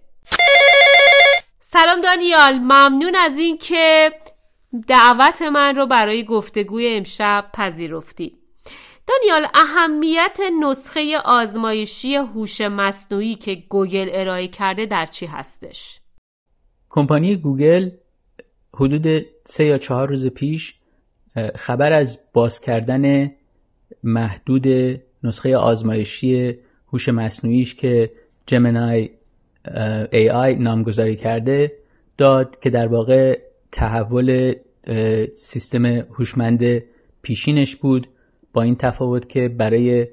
سلام 1.60 2.02
دانیال 2.02 2.54
ممنون 2.54 3.16
از 3.16 3.38
اینکه 3.38 4.12
دعوت 4.88 5.42
من 5.42 5.76
رو 5.76 5.86
برای 5.86 6.24
گفتگوی 6.24 6.88
امشب 6.88 7.50
پذیرفتی 7.54 8.38
دانیال 9.08 9.48
اهمیت 9.56 10.38
نسخه 10.62 11.18
آزمایشی 11.26 12.16
هوش 12.16 12.62
مصنوعی 12.62 13.36
که 13.36 13.56
گوگل 13.56 14.10
ارائه 14.12 14.48
کرده 14.48 14.86
در 14.86 15.06
چی 15.06 15.26
هستش؟ 15.26 16.02
کمپانی 16.90 17.36
گوگل 17.36 17.90
حدود 18.74 19.26
سه 19.46 19.66
یا 19.66 19.78
چهار 19.78 20.10
روز 20.10 20.28
پیش 20.28 20.76
خبر 21.56 21.94
از 21.94 22.20
باز 22.34 22.62
کردن 22.62 23.32
محدود 24.04 24.68
نسخه 25.24 25.58
آزمایشی 25.58 26.58
هوش 26.94 27.10
مصنوعیش 27.10 27.76
که 27.76 28.12
جمنای 28.46 29.10
ای 30.12 30.30
آی 30.30 30.56
نامگذاری 30.56 31.16
کرده 31.16 31.72
داد 32.18 32.60
که 32.60 32.70
در 32.70 32.88
واقع 32.88 33.49
تحول 33.72 34.54
سیستم 35.34 35.86
هوشمند 35.86 36.84
پیشینش 37.22 37.76
بود 37.76 38.08
با 38.54 38.62
این 38.62 38.76
تفاوت 38.76 39.30
که 39.30 39.50
برای 39.50 40.08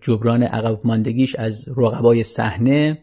جبران 0.00 0.42
عقب 0.42 0.80
ماندگیش 0.86 1.34
از 1.34 1.68
رقبای 1.76 2.24
صحنه 2.24 2.98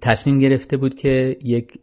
تصمیم 0.00 0.38
گرفته 0.38 0.76
بود 0.76 0.94
که 0.94 1.36
یک 1.42 1.78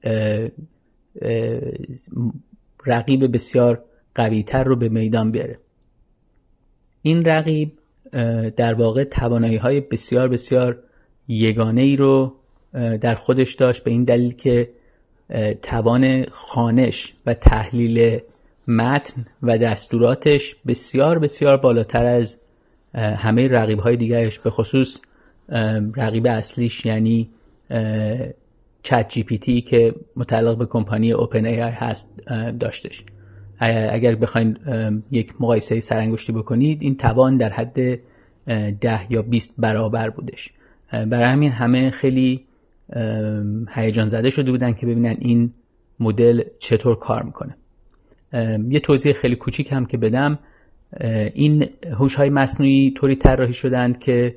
رقیب 2.85 3.33
بسیار 3.33 3.83
قویتر 4.15 4.63
رو 4.63 4.75
به 4.75 4.89
میدان 4.89 5.31
بیاره. 5.31 5.59
این 7.01 7.25
رقیب 7.25 7.79
در 8.55 8.73
واقع 8.73 9.03
توانایی 9.03 9.55
های 9.55 9.81
بسیار 9.81 10.27
بسیار 10.27 10.83
یگانه 11.27 11.81
ای 11.81 11.95
رو 11.95 12.35
در 13.01 13.15
خودش 13.15 13.53
داشت 13.53 13.83
به 13.83 13.91
این 13.91 14.03
دلیل 14.03 14.33
که 14.33 14.69
توان 15.61 16.25
خانش 16.31 17.13
و 17.25 17.33
تحلیل 17.33 18.19
متن 18.67 19.25
و 19.43 19.57
دستوراتش 19.57 20.55
بسیار 20.67 21.19
بسیار 21.19 21.57
بالاتر 21.57 22.05
از 22.05 22.39
همه 22.95 23.47
رقیب 23.47 23.79
های 23.79 23.95
دیگرش 23.95 24.39
به 24.39 24.49
خصوص 24.49 24.97
رقیب 25.95 26.27
اصلیش 26.27 26.85
یعنی 26.85 27.29
چت 28.83 29.09
جی 29.09 29.23
پی 29.23 29.37
تی 29.37 29.61
که 29.61 29.95
متعلق 30.15 30.57
به 30.57 30.65
کمپانی 30.65 31.11
اوپن 31.11 31.45
ای 31.45 31.61
آی 31.61 31.71
هست 31.71 32.23
داشتش. 32.59 33.03
اگر 33.59 34.15
بخواین 34.15 34.57
یک 35.11 35.33
مقایسه 35.39 35.79
سرانگشتی 35.79 36.31
بکنید 36.31 36.81
این 36.81 36.97
توان 36.97 37.37
در 37.37 37.49
حد 37.49 37.99
ده 38.81 39.11
یا 39.11 39.21
20 39.21 39.53
برابر 39.57 40.09
بودش. 40.09 40.53
برای 40.91 41.25
همین 41.25 41.51
همه 41.51 41.89
خیلی 41.89 42.45
هیجان 43.69 44.07
زده 44.07 44.29
شده 44.29 44.51
بودن 44.51 44.73
که 44.73 44.85
ببینن 44.85 45.15
این 45.19 45.53
مدل 45.99 46.43
چطور 46.59 46.95
کار 46.95 47.23
می‌کنه. 47.23 47.55
یه 48.69 48.79
توضیح 48.79 49.13
خیلی 49.13 49.35
کوچیک 49.35 49.71
هم 49.71 49.85
که 49.85 49.97
بدم. 49.97 50.39
این 51.33 51.69
هوش 51.97 52.15
های 52.15 52.29
مصنوعی 52.29 52.93
طوری 52.97 53.15
طراحی 53.15 53.53
شدند 53.53 53.99
که 53.99 54.35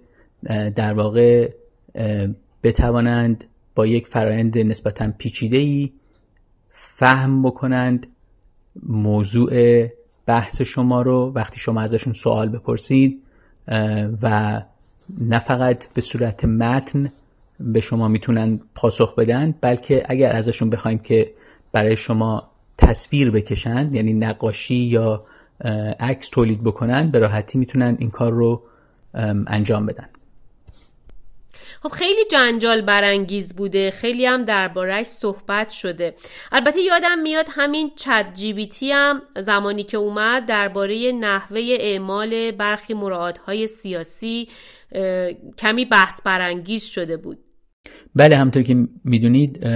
در 0.77 0.93
واقع 0.93 1.51
بتوانند 2.63 3.45
با 3.75 3.87
یک 3.87 4.07
فرایند 4.07 4.59
نسبتا 4.59 5.13
پیچیده 5.19 5.57
ای 5.57 5.93
فهم 6.71 7.43
بکنند 7.43 8.07
موضوع 8.83 9.87
بحث 10.27 10.63
شما 10.63 11.03
رو 11.03 11.33
وقتی 11.35 11.61
شما 11.61 11.81
ازشون 11.81 12.13
سوال 12.13 12.49
بپرسید 12.49 13.23
و 14.23 14.63
نه 15.19 15.39
فقط 15.39 15.93
به 15.95 16.01
صورت 16.01 16.45
متن 16.45 17.13
به 17.65 17.81
شما 17.81 18.09
می‌تونن 18.09 18.61
پاسخ 18.75 19.15
بدن 19.15 19.55
بلکه 19.61 20.03
اگر 20.09 20.33
ازشون 20.33 20.71
بخواید 20.71 21.03
که 21.03 21.35
برای 21.73 21.97
شما 21.97 22.51
تصویر 22.79 23.31
بکشند 23.31 23.95
یعنی 23.95 24.13
نقاشی 24.13 24.75
یا 24.75 25.25
عکس 26.01 26.29
تولید 26.29 26.65
بکنن 26.65 27.11
به 27.11 27.19
راحتی 27.19 27.59
می‌تونن 27.59 27.97
این 27.99 28.11
کار 28.11 28.33
رو 28.33 28.63
انجام 29.47 29.87
بدن. 29.87 30.09
خب 31.83 31.89
خیلی 31.89 32.25
جنجال 32.31 32.83
برانگیز 32.83 33.57
بوده. 33.57 33.91
خیلی 33.91 34.27
هم 34.27 34.45
دربارهش 34.45 35.07
صحبت 35.07 35.71
شده. 35.71 36.15
البته 36.53 36.81
یادم 36.81 37.19
میاد 37.19 37.47
همین 37.51 37.91
چت 37.97 38.27
جی 38.35 38.91
هم 38.93 39.23
زمانی 39.37 39.85
که 39.85 39.97
اومد 39.97 40.47
درباره 40.47 41.13
نحوه 41.13 41.61
اعمال 41.81 42.51
برخی 42.51 42.95
های 43.47 43.67
سیاسی 43.67 44.49
کمی 45.59 45.85
بحث 45.85 46.21
برانگیز 46.25 46.85
شده 46.85 47.17
بود. 47.17 47.39
بله 48.15 48.37
همطور 48.37 48.63
که 48.63 48.89
می‌دونید 49.05 49.67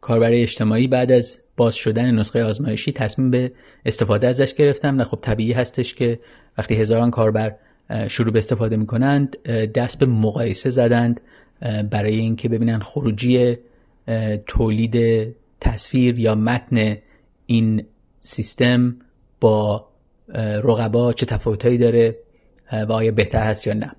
کاربر 0.00 0.30
اجتماعی 0.32 0.88
بعد 0.88 1.12
از 1.12 1.40
باز 1.56 1.74
شدن 1.74 2.10
نسخه 2.10 2.44
آزمایشی 2.44 2.92
تصمیم 2.92 3.30
به 3.30 3.52
استفاده 3.86 4.28
ازش 4.28 4.54
گرفتم 4.54 4.98
و 4.98 5.04
خب 5.04 5.18
طبیعی 5.22 5.52
هستش 5.52 5.94
که 5.94 6.20
وقتی 6.58 6.74
هزاران 6.74 7.10
کاربر 7.10 7.54
شروع 8.08 8.32
به 8.32 8.38
استفاده 8.38 8.76
می‌کنند 8.76 9.42
دست 9.74 9.98
به 9.98 10.06
مقایسه 10.06 10.70
زدند 10.70 11.20
برای 11.90 12.16
اینکه 12.16 12.48
ببینن 12.48 12.78
خروجی 12.78 13.56
تولید 14.46 15.26
تصویر 15.60 16.18
یا 16.18 16.34
متن 16.34 16.96
این 17.46 17.84
سیستم 18.20 18.96
با 19.40 19.88
رقبا 20.64 21.12
چه 21.12 21.26
تفاوتهایی 21.26 21.78
داره 21.78 22.16
و 22.72 22.92
آیا 22.92 23.12
بهتر 23.12 23.42
هست 23.42 23.66
یا 23.66 23.74
نه. 23.74 23.92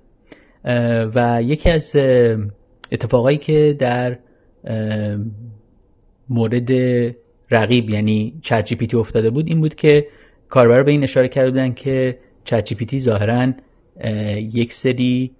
و 1.14 1.42
یکی 1.42 1.70
از 1.70 1.96
اتفاقایی 2.92 3.38
که 3.38 3.76
در 3.78 4.18
مورد 6.28 6.70
رقیب 7.50 7.90
یعنی 7.90 8.38
چت 8.42 8.64
جی 8.64 8.96
افتاده 8.96 9.30
بود 9.30 9.48
این 9.48 9.60
بود 9.60 9.74
که 9.74 10.06
کاربر 10.48 10.82
به 10.82 10.90
این 10.90 11.02
اشاره 11.02 11.28
کرده 11.28 11.50
بودن 11.50 11.72
که 11.72 12.18
چت 12.44 12.64
جی 12.64 12.74
پی 12.74 12.86
تی 12.86 13.00
ظاهرا 13.00 13.52
یک 14.38 14.72
سری 14.72 15.30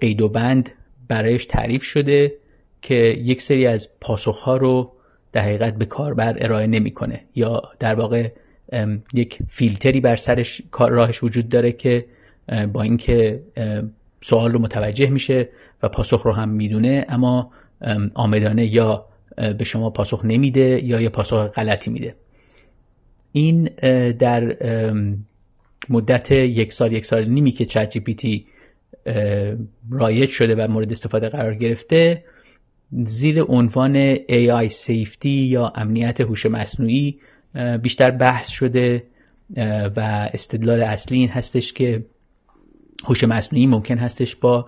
قید 0.00 0.22
و 0.22 0.28
بند 0.28 0.70
برایش 1.08 1.46
تعریف 1.46 1.82
شده 1.82 2.34
که 2.82 2.94
یک 2.94 3.42
سری 3.42 3.66
از 3.66 3.88
پاسخها 4.00 4.56
رو 4.56 4.92
در 5.32 5.42
حقیقت 5.42 5.74
به 5.74 5.84
کاربر 5.84 6.36
ارائه 6.38 6.66
نمی‌کنه 6.66 7.20
یا 7.34 7.62
در 7.78 7.94
واقع 7.94 8.28
یک 9.14 9.38
فیلتری 9.48 10.00
بر 10.00 10.16
سرش 10.16 10.62
راهش 10.78 11.22
وجود 11.22 11.48
داره 11.48 11.72
که 11.72 12.06
با 12.72 12.82
اینکه 12.82 13.42
سوال 14.20 14.52
رو 14.52 14.58
متوجه 14.58 15.10
میشه 15.10 15.48
و 15.82 15.88
پاسخ 15.88 16.22
رو 16.22 16.32
هم 16.32 16.48
می‌دونه 16.48 17.06
اما 17.08 17.50
آمدانه 18.14 18.66
یا 18.66 19.06
به 19.58 19.64
شما 19.64 19.90
پاسخ 19.90 20.24
نمیده 20.24 20.84
یا 20.84 21.00
یه 21.00 21.08
پاسخ 21.08 21.46
غلطی 21.46 21.90
میده. 21.90 22.14
این 23.32 23.64
در 24.12 24.56
مدت 25.88 26.30
یک 26.30 26.72
سال 26.72 26.92
یک 26.92 27.04
سال 27.04 27.28
نیمی 27.28 27.50
که 27.50 27.64
چت 27.64 27.90
جی 27.90 28.00
پی 28.00 28.14
تی 28.14 28.46
رایج 29.90 30.30
شده 30.30 30.54
و 30.54 30.70
مورد 30.70 30.92
استفاده 30.92 31.28
قرار 31.28 31.54
گرفته 31.54 32.24
زیر 32.92 33.42
عنوان 33.42 34.16
AI 34.16 34.70
safety 34.70 35.26
یا 35.26 35.72
امنیت 35.74 36.20
هوش 36.20 36.46
مصنوعی 36.46 37.18
بیشتر 37.82 38.10
بحث 38.10 38.48
شده 38.48 39.02
و 39.96 40.28
استدلال 40.32 40.82
اصلی 40.82 41.18
این 41.18 41.28
هستش 41.28 41.72
که 41.72 42.04
هوش 43.04 43.24
مصنوعی 43.24 43.66
ممکن 43.66 43.98
هستش 43.98 44.36
با 44.36 44.66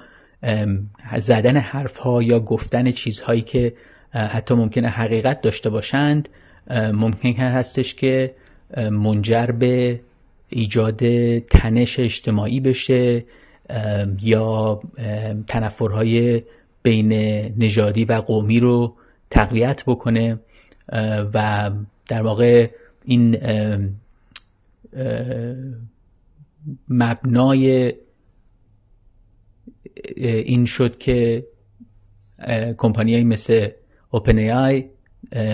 زدن 1.18 1.56
حرف 1.56 1.96
ها 1.96 2.22
یا 2.22 2.40
گفتن 2.40 2.90
چیزهایی 2.90 3.42
که 3.42 3.74
حتی 4.12 4.54
ممکنه 4.54 4.88
حقیقت 4.88 5.40
داشته 5.40 5.70
باشند 5.70 6.28
ممکن 6.70 7.32
هستش 7.32 7.94
که 7.94 8.34
منجر 8.76 9.46
به 9.46 10.00
ایجاد 10.48 10.98
تنش 11.38 11.98
اجتماعی 11.98 12.60
بشه 12.60 13.24
یا 14.22 14.80
تنفرهای 15.46 16.42
بین 16.82 17.12
نژادی 17.58 18.04
و 18.04 18.12
قومی 18.12 18.60
رو 18.60 18.94
تقویت 19.30 19.84
بکنه 19.86 20.38
و 21.34 21.70
در 22.08 22.22
واقع 22.22 22.70
این 23.04 23.36
مبنای 26.88 27.94
این 30.16 30.66
شد 30.66 30.98
که 30.98 31.46
کمپانیایی 32.78 33.24
مثل 33.24 33.68
اوپن 34.10 34.38
ای 34.38 34.50
آی 34.50 34.84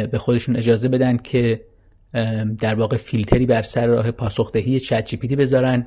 به 0.07 0.19
خودشون 0.19 0.57
اجازه 0.57 0.89
بدن 0.89 1.17
که 1.17 1.65
در 2.59 2.75
واقع 2.75 2.97
فیلتری 2.97 3.47
بر 3.47 3.63
سر 3.63 3.87
راه 3.87 4.11
پاسخدهی 4.11 4.81
چت 4.81 5.07
جی 5.07 5.17
پی 5.17 5.37
بذارن 5.37 5.87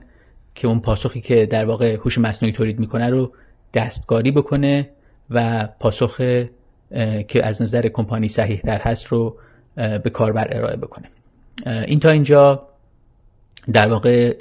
که 0.56 0.68
اون 0.68 0.80
پاسخی 0.80 1.22
که 1.22 1.46
در 1.46 1.66
واقع 1.66 1.96
هوش 1.96 2.18
مصنوعی 2.18 2.54
تولید 2.54 2.80
می‌کنه 2.80 3.10
رو 3.10 3.34
دستکاری 3.74 4.32
بکنه 4.32 4.90
و 5.30 5.68
پاسخ 5.80 6.18
که 7.28 7.46
از 7.46 7.62
نظر 7.62 7.88
کمپانی 7.88 8.28
صحیح 8.28 8.60
تر 8.60 8.78
هست 8.78 9.08
رو 9.08 9.38
به 9.76 10.10
کاربر 10.14 10.48
ارائه 10.58 10.76
بکنه. 10.76 11.10
این 11.66 12.00
تا 12.00 12.10
اینجا 12.10 12.68
در 13.74 13.88
واقع 13.88 14.34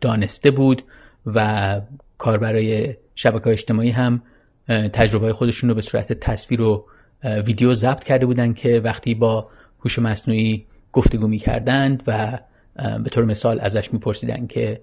دانسته 0.00 0.50
بود 0.50 0.82
و 1.26 1.80
کاربرای 2.18 2.96
شبکه 3.16 3.50
اجتماعی 3.50 3.90
هم 3.90 4.22
تجربه 4.68 5.32
خودشون 5.32 5.70
رو 5.70 5.74
به 5.74 5.82
صورت 5.82 6.12
تصویر 6.12 6.60
و 6.60 6.86
ویدیو 7.24 7.74
ضبط 7.74 8.04
کرده 8.04 8.26
بودن 8.26 8.52
که 8.52 8.80
وقتی 8.80 9.14
با 9.14 9.48
هوش 9.80 9.98
مصنوعی 9.98 10.66
گفتگو 10.92 11.28
می‌کردند 11.28 12.02
و 12.06 12.38
به 12.76 13.10
طور 13.10 13.24
مثال 13.24 13.60
ازش 13.60 13.92
میپرسیدن 13.92 14.46
که 14.46 14.80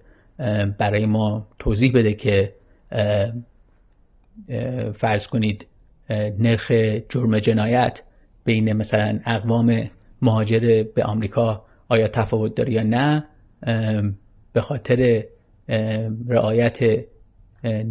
برای 0.78 1.06
ما 1.06 1.48
توضیح 1.60 1.92
بده 1.94 2.14
که 2.14 2.56
فرض 4.94 5.28
کنید 5.28 5.68
نرخ 6.40 6.72
جرم 7.10 7.40
جنایت 7.40 8.04
بین 8.46 8.74
مثلا 8.74 9.20
اقوام 9.26 9.90
مهاجر 10.22 10.84
به 10.96 11.04
آمریکا 11.04 11.66
آیا 11.90 12.08
تفاوت 12.08 12.56
داره 12.56 12.74
یا 12.74 12.84
نه 12.84 13.26
به 14.54 14.62
خاطر 14.62 15.24
رعایت 16.28 16.80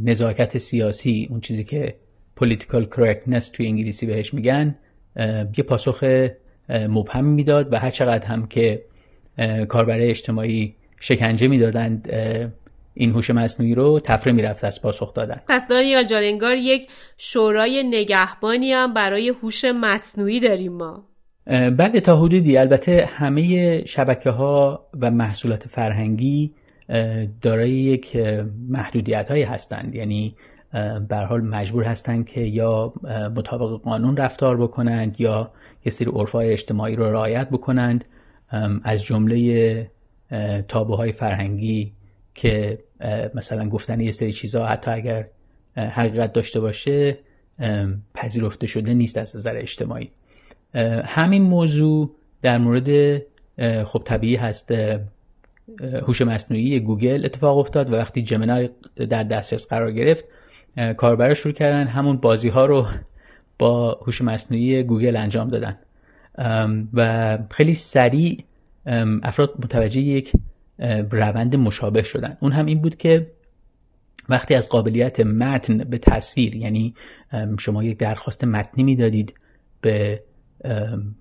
نزاکت 0.05 0.59
سیاسی 0.59 1.29
اون 1.31 1.41
چیزی 1.41 1.65
که 1.65 1.95
political 2.41 2.85
correctness 2.95 3.51
توی 3.53 3.67
انگلیسی 3.67 4.07
بهش 4.07 4.35
میگن 4.35 4.79
یه 5.57 5.65
پاسخ 5.69 6.29
مبهم 6.69 7.25
می‌داد 7.25 7.73
و 7.73 7.77
هر 7.77 7.91
چقدر 7.91 8.27
هم 8.27 8.47
که 8.47 8.85
کاربرای 9.69 10.11
اجتماعی 10.11 10.75
شکنجه 11.01 11.49
می‌دادند 11.49 12.09
این 12.95 13.11
هوش 13.11 13.31
مصنوعی 13.31 13.75
رو 13.75 14.01
تفره 14.01 14.33
می‌رفت 14.33 14.65
از 14.65 14.83
پاسخ 14.83 15.15
دادن. 15.15 15.41
پس 15.49 15.69
دانیال 15.69 16.05
جان 16.05 16.23
انگار 16.23 16.57
یک 16.57 16.89
شورای 17.17 17.83
نگهبانی 17.83 18.73
هم 18.73 18.95
برای 18.95 19.29
هوش 19.29 19.65
مصنوعی 19.65 20.41
داریم 20.41 20.73
ما. 20.73 21.05
بله 21.47 22.01
تا 22.01 22.17
حدودی. 22.17 22.57
البته 22.57 23.09
همه 23.13 23.85
شبکه 23.85 24.31
ها 24.31 24.87
و 25.01 25.11
محصولات 25.11 25.69
فرهنگی 25.69 26.55
دارای 27.41 27.71
یک 27.71 28.17
محدودیت 28.69 29.31
هایی 29.31 29.43
هستند. 29.43 29.95
یعنی 29.95 30.37
به 31.09 31.17
حال 31.17 31.41
مجبور 31.41 31.85
هستند 31.85 32.27
که 32.27 32.41
یا 32.41 32.93
مطابق 33.37 33.83
قانون 33.83 34.17
رفتار 34.17 34.57
بکنند 34.57 35.21
یا 35.21 35.51
یه 35.85 35.93
سری 35.93 36.11
عرفای 36.11 36.53
اجتماعی 36.53 36.97
رو 36.97 37.13
رعایت 37.13 37.49
بکنند. 37.49 38.05
از 38.85 39.05
جمله 39.05 39.91
تابوهای 40.69 41.13
فرهنگی 41.13 41.93
که 42.35 42.79
مثلا 43.35 43.69
گفتن 43.69 44.01
یه 44.01 44.13
سری 44.13 44.33
چیزها 44.33 44.67
حتی 44.67 44.91
اگر 44.91 45.27
حقیقت 45.77 46.33
داشته 46.33 46.61
باشه 46.61 47.19
پذیرفته 48.15 48.67
شده 48.67 48.95
نیست 48.95 49.19
از 49.19 49.37
نظر 49.37 49.57
اجتماعی. 49.57 50.11
همین 51.05 51.43
موضوع 51.43 52.15
در 52.43 52.59
مورد 52.59 53.19
خب 53.85 54.03
طبیعی 54.05 54.37
هست. 54.37 54.73
هوش 56.03 56.23
مصنوعی 56.23 56.81
گوگل 56.81 57.25
اتفاق 57.25 57.59
افتاد 57.59 57.93
و 57.93 57.97
وقتی 57.97 58.23
جمنای 58.23 58.71
در 59.11 59.23
دسترس 59.23 59.67
قرار 59.67 59.93
گرفت 59.93 60.25
کاربرا 60.97 61.35
شروع 61.35 61.55
کردن 61.55 61.87
همون 61.87 62.17
بازی 62.17 62.49
ها 62.49 62.67
رو 62.67 62.87
با 63.59 63.93
هوش 64.07 64.23
مصنوعی 64.23 64.83
گوگل 64.83 65.17
انجام 65.17 65.49
دادن. 65.49 65.79
و 66.93 67.39
خیلی 67.51 67.75
سریع 67.75 68.45
افراد 69.23 69.55
متوجه 69.59 70.01
یک 70.01 70.33
روند 71.11 71.57
مشابه 71.57 72.03
شدن. 72.03 72.37
اون 72.41 72.53
هم 72.53 72.67
این 72.67 72.83
بود 72.83 72.97
که 72.97 73.31
وقتی 74.29 74.55
از 74.55 74.69
قابلیت 74.69 75.21
متن 75.21 75.79
به 75.79 75.99
تصویر 75.99 76.55
یعنی 76.55 76.95
شما 77.59 77.85
یک 77.85 77.99
درخواست 77.99 78.45
متنی 78.45 78.85
می‌دادید 78.85 79.35
به 79.81 80.23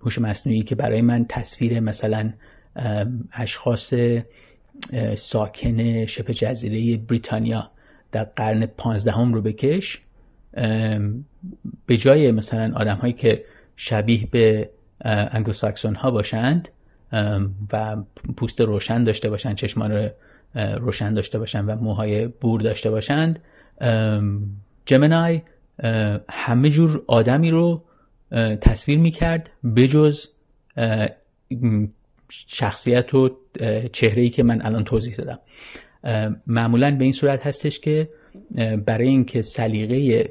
هوش 0.01 0.19
مصنوعی 0.19 0.63
که 0.63 0.75
برای 0.75 1.01
من 1.01 1.25
تصویر 1.29 1.79
مثلا 1.79 2.33
اشخاص 3.33 3.93
ساکن 5.15 6.05
شبه 6.05 6.33
جزیره 6.33 6.97
بریتانیا 6.97 7.71
در 8.11 8.23
قرن 8.23 8.65
پانزدهم 8.65 9.33
رو 9.33 9.41
بکش. 9.41 10.01
به 11.85 11.97
جای 11.97 12.31
مثلا 12.31 12.73
آدم 12.75 12.95
هایی 12.95 13.13
که 13.13 13.45
شبیه 13.75 14.27
به 14.31 14.69
انگلوساکسون 15.05 15.95
ها 15.95 16.11
باشند 16.11 16.69
و 17.73 17.97
پوست 18.37 18.61
روشن 18.61 19.03
داشته 19.03 19.29
باشند 19.29 19.55
چشمان 19.55 20.09
روشن 20.55 21.13
داشته 21.13 21.39
باشند 21.39 21.69
و 21.69 21.75
موهای 21.75 22.27
بور 22.27 22.61
داشته 22.61 22.91
باشند 22.91 23.39
جمنای 24.85 25.41
همه 26.29 26.69
جور 26.69 27.03
آدمی 27.07 27.51
رو 27.51 27.83
تصویر 28.61 28.99
می‌کرد 28.99 29.49
بجز 29.75 30.27
شخصیت 32.47 33.13
و 33.13 33.37
چهره 33.91 34.21
ای 34.21 34.29
که 34.29 34.43
من 34.43 34.65
الان 34.65 34.83
توضیح 34.83 35.15
دادم. 35.15 35.39
معمولا 36.47 36.95
به 36.97 37.03
این 37.03 37.13
صورت 37.13 37.47
هستش 37.47 37.79
که 37.79 38.09
برای 38.85 39.07
اینکه 39.07 39.41
سلیقه 39.41 40.29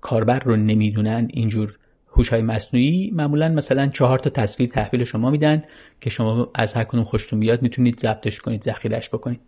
کاربر 0.00 0.38
رو 0.38 0.56
نمی‌دونن 0.56 1.28
اینجور 1.32 1.76
هوش 2.08 2.28
های 2.28 2.42
مصنوعی 2.42 3.10
معمولا 3.14 3.48
مثلا 3.48 3.86
چهار 3.86 4.18
تا 4.18 4.30
تصویر 4.30 4.68
تحویل 4.68 5.04
شما 5.04 5.30
میدن 5.30 5.62
که 6.00 6.10
شما 6.10 6.50
از 6.54 6.74
هر 6.74 6.84
کنون 6.84 7.04
خوشتون 7.04 7.40
بیاد 7.40 7.62
می‌تونید 7.62 8.00
ضبطش 8.00 8.40
کنید 8.40 8.62
ذخیرش 8.62 9.08
بکنید. 9.08 9.40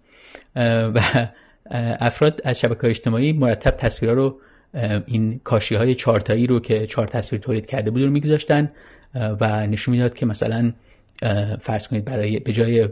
و 0.95 1.01
افراد 2.01 2.41
از 2.45 2.61
شبکه 2.61 2.87
اجتماعی 2.87 3.33
مرتب 3.33 3.71
تصویرها 3.71 4.17
رو 4.17 4.41
این 5.07 5.41
کاشی 5.45 5.75
های 5.75 5.95
چارتایی 5.95 6.47
رو 6.47 6.61
که 6.61 6.87
چهار 6.87 7.07
تصویر 7.07 7.43
تولید 7.43 7.67
کرده 7.67 7.91
بود 7.91 8.03
رو 8.03 8.11
میگذاشتن 8.11 8.73
و 9.15 9.67
نشون 9.67 9.95
می‌داد 9.95 10.15
که 10.15 10.27
مثلا 10.27 10.73
فرض 11.61 11.89
کنید 11.89 12.05
برای 12.05 12.39
به 12.39 12.53
جای 12.53 12.89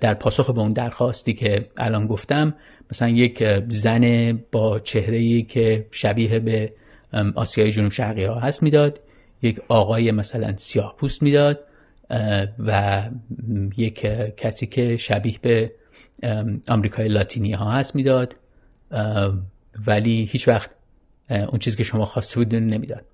در 0.00 0.14
پاسخ 0.14 0.50
به 0.50 0.60
اون 0.60 0.72
درخواستی 0.72 1.34
که 1.34 1.66
الان 1.76 2.06
گفتم 2.06 2.54
مثلا 2.92 3.08
یک 3.08 3.44
زن 3.68 4.32
با 4.52 4.80
چهره 4.80 5.42
که 5.42 5.86
شبیه 5.90 6.38
به 6.38 6.72
آسیای 7.34 7.72
جنوب 7.72 7.92
شرقی 7.92 8.24
ها 8.24 8.40
هست 8.40 8.62
می‌داد 8.62 9.00
یک 9.42 9.60
آقای 9.68 10.10
مثلا 10.10 10.56
سیاه 10.56 10.94
پوست 10.96 11.22
می‌داد 11.22 11.60
و 12.58 13.02
یک 13.76 14.06
کسی 14.36 14.66
که 14.66 14.96
شبیه 14.96 15.38
به 15.42 15.72
آمریکای 16.68 17.08
لاتینی 17.08 17.52
ها 17.52 17.72
هست 17.72 17.96
می‌داد 17.96 18.36
ولی 19.86 20.28
هیچ 20.30 20.48
وقت 20.48 20.70
اون 21.30 21.58
چیزی 21.58 21.76
که 21.76 21.84
شما 21.84 22.04
خواسته 22.04 22.36
بود 22.36 22.54
نمی‌داد. 22.54 23.04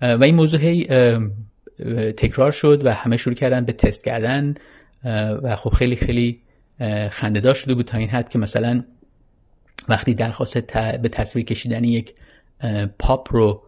و 0.00 0.24
این 0.24 0.34
موضوع 0.34 0.60
هی 0.60 0.86
تکرار 2.16 2.50
شد 2.50 2.86
و 2.86 2.92
همه 2.92 3.16
شروع 3.16 3.34
کردن 3.34 3.64
به 3.64 3.72
تست 3.72 4.04
کردن 4.04 4.54
و 5.42 5.56
خب 5.56 5.70
خیلی 5.70 5.96
خیلی 5.96 6.40
خندهدار 7.10 7.54
شده 7.54 7.74
بود 7.74 7.86
تا 7.86 7.98
این 7.98 8.08
حد 8.08 8.28
که 8.28 8.38
مثلا 8.38 8.84
وقتی 9.88 10.14
درخواست 10.14 10.58
به 11.02 11.08
تصویر 11.08 11.44
کشیدن 11.44 11.84
یک 11.84 12.14
پاپ 12.98 13.32
رو 13.32 13.62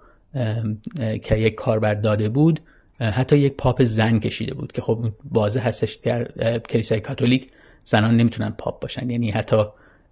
که 1.23 1.37
یک 1.37 1.55
کاربر 1.55 1.95
داده 1.95 2.29
بود 2.29 2.61
حتی 3.01 3.39
یک 3.39 3.57
پاپ 3.57 3.85
زن 3.85 4.19
کشیده 4.19 4.55
بود 4.55 4.73
که 4.73 4.83
خب 4.83 5.13
واضح 5.31 5.61
هستش 5.69 5.95
در 5.95 6.59
کلیسای 6.59 7.01
کاتولیک 7.01 7.51
زنان 7.85 8.17
نمی‌تونن 8.17 8.51
پاپ 8.51 8.83
باشن. 8.83 9.11
یعنی 9.11 9.31
حتی 9.31 9.65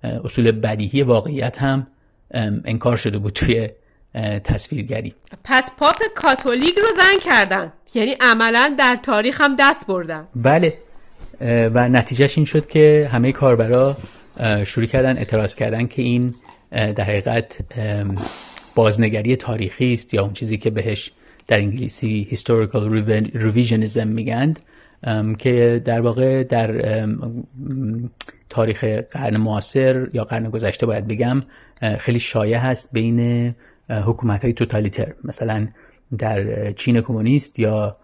اصول 0.03 0.53
بدیهی 0.53 1.03
واقعیت 1.03 1.59
هم 1.59 1.87
انکار 2.65 2.97
شده 2.97 3.19
بود 3.19 3.33
توی 3.33 3.69
تصویرگری. 4.45 5.15
پس 5.45 5.71
پاپ 5.79 5.97
کاتولیک 6.15 6.75
رو 6.79 6.97
زن 6.97 7.19
کردن. 7.25 7.73
یعنی 7.95 8.17
عملا 8.21 8.75
در 8.79 8.97
تاریخ 8.97 9.41
هم 9.41 9.57
دست 9.59 9.87
بردن. 9.87 10.29
بله. 10.37 10.79
و 11.41 11.89
نتیجهش 11.89 12.39
این 12.39 12.45
شد 12.45 12.67
که 12.67 13.11
همه 13.13 13.33
کاربرا 13.33 13.97
شروع 14.67 14.87
کردن 14.87 15.17
اعتراض 15.17 15.55
کردن 15.55 15.87
که 15.87 16.03
این 16.03 16.35
در 16.71 17.05
حقیقت 17.05 17.59
بازنگری 18.75 19.37
تاریخی 19.37 19.93
است 19.93 20.15
یا 20.15 20.23
اون 20.23 20.33
چیزی 20.33 20.57
که 20.57 20.71
بهش 20.71 21.13
در 21.47 21.57
انگلیسی 21.57 22.29
historical 22.31 23.05
revisionism 23.35 24.05
میگند 24.05 24.61
که 25.39 25.83
در 25.85 26.01
واقع 26.01 26.43
در 26.43 27.07
تاریخ 28.49 28.85
قرن 28.85 29.37
معاصر 29.37 30.09
یا 30.13 30.25
قرن 30.25 30.51
گذشته 30.51 30.87
باید 30.87 31.07
بگم 31.07 31.41
خیلی 31.99 32.21
شایع 32.21 32.59
هست 32.59 32.89
بین 32.93 33.55
حکومت 33.89 34.45
های 34.45 34.53
توتالیتر. 34.53 35.15
مثلا 35.25 35.69
در 36.19 36.73
چین 36.73 37.01
کمونیست 37.01 37.59
یا 37.59 37.97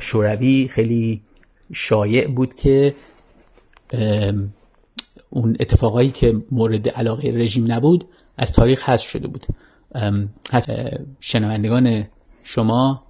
شوروی 0.00 0.68
خیلی 0.68 1.22
شایع 1.72 2.28
بود 2.28 2.54
که 2.54 2.94
اون 5.30 5.56
اتفاقایی 5.60 6.10
که 6.10 6.42
مورد 6.50 6.88
علاقه 6.88 7.30
رژیم 7.30 7.72
نبود 7.72 8.08
از 8.36 8.52
تاریخ 8.52 8.88
حذف 8.88 9.08
شده 9.08 9.28
بود. 9.28 9.46
شنوندگان 11.20 12.04
شما 12.44 13.02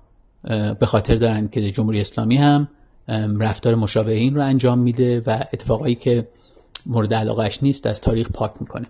به 0.80 0.86
خاطر 0.86 1.14
دارند 1.14 1.50
که 1.50 1.70
جمهوری 1.70 2.00
اسلامی 2.00 2.36
هم 2.36 2.68
رفتار 3.40 3.74
مشابه 3.74 4.12
این 4.12 4.34
رو 4.34 4.42
انجام 4.42 4.78
میده 4.78 5.22
و 5.26 5.44
اتفاقایی 5.52 5.94
که 5.94 6.28
مورد 6.86 7.14
علاقهش 7.14 7.58
نیست 7.62 7.86
از 7.86 8.00
تاریخ 8.00 8.30
پاک 8.30 8.52
می‌کنه. 8.60 8.86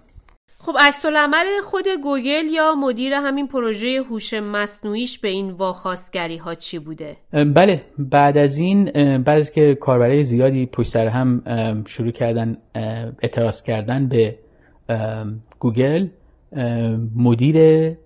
خب 0.67 0.77
عکس 0.81 1.07
عمل 1.07 1.47
خود 1.65 1.85
گوگل 2.03 2.45
یا 2.53 2.75
مدیر 2.75 3.13
همین 3.13 3.49
پروژه 3.49 4.03
هوش 4.11 4.35
مصنوعیش 4.35 5.19
به 5.19 5.29
این 5.29 5.51
واخواستگری 5.51 6.37
ها 6.37 6.55
چی 6.55 6.79
بوده؟ 6.79 7.17
بله 7.33 7.83
بعد 7.99 8.39
از 8.39 8.59
این 8.59 8.85
بعد 9.23 9.39
از 9.39 9.53
که 9.53 9.75
کاربرای 9.75 10.23
زیادی 10.23 10.67
پشت 10.67 10.89
سر 10.89 11.07
هم 11.07 11.43
شروع 11.87 12.11
کردن 12.11 12.57
اعتراض 13.23 13.63
کردن 13.63 14.09
به 14.09 14.39
گوگل 15.59 16.09
مدیر 17.17 17.57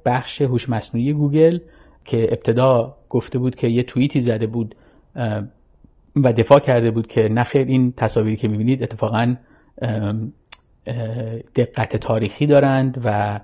بخش 0.04 0.42
هوش 0.42 0.68
مصنوعی 0.68 1.12
گوگل 1.12 1.58
که 2.04 2.24
ابتدا 2.24 2.96
گفته 3.08 3.38
بود 3.38 3.54
که 3.54 3.68
یه 3.68 3.82
توییتی 3.82 4.20
زده 4.20 4.46
بود 4.46 4.74
و 6.16 6.32
دفاع 6.32 6.58
کرده 6.58 6.90
بود 6.90 7.06
که 7.06 7.28
نخیر 7.28 7.66
این 7.66 7.92
تصاویری 7.92 8.36
که 8.36 8.48
می‌بینید 8.48 8.82
اتفاقا 8.82 9.36
دقت 11.56 11.96
تاریخی 11.96 12.46
دارند 12.46 13.02
و 13.04 13.40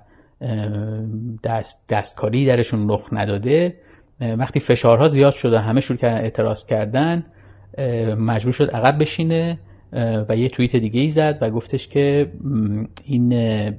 دست 1.43 1.85
دستکاری 1.89 2.45
درشون 2.45 2.89
رخ 2.89 3.09
نداده. 3.11 3.75
وقتی 4.19 4.59
فشارها 4.59 5.07
زیاد 5.07 5.33
شد 5.33 5.53
همه 5.53 5.81
شروع 5.81 5.97
کردن 5.97 6.17
اعتراض 6.17 6.65
کردن 6.65 7.25
مجبور 8.17 8.53
شد 8.53 8.69
عقب 8.71 9.01
بشینه 9.01 9.59
و 10.29 10.37
یه 10.37 10.49
توییت 10.49 10.75
دیگه 10.75 11.01
ای 11.01 11.09
زد 11.09 11.37
و 11.41 11.49
گفتش 11.49 11.87
که 11.87 12.31
این 13.03 13.75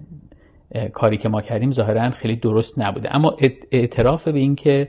کاری 0.92 1.16
که 1.16 1.28
ما 1.28 1.42
کردیم 1.42 1.72
ظاهرا 1.72 2.10
خیلی 2.10 2.36
درست 2.36 2.78
نبوده. 2.78 3.16
اما 3.16 3.36
اعتراف 3.70 4.28
به 4.28 4.38
این 4.38 4.54
که 4.54 4.88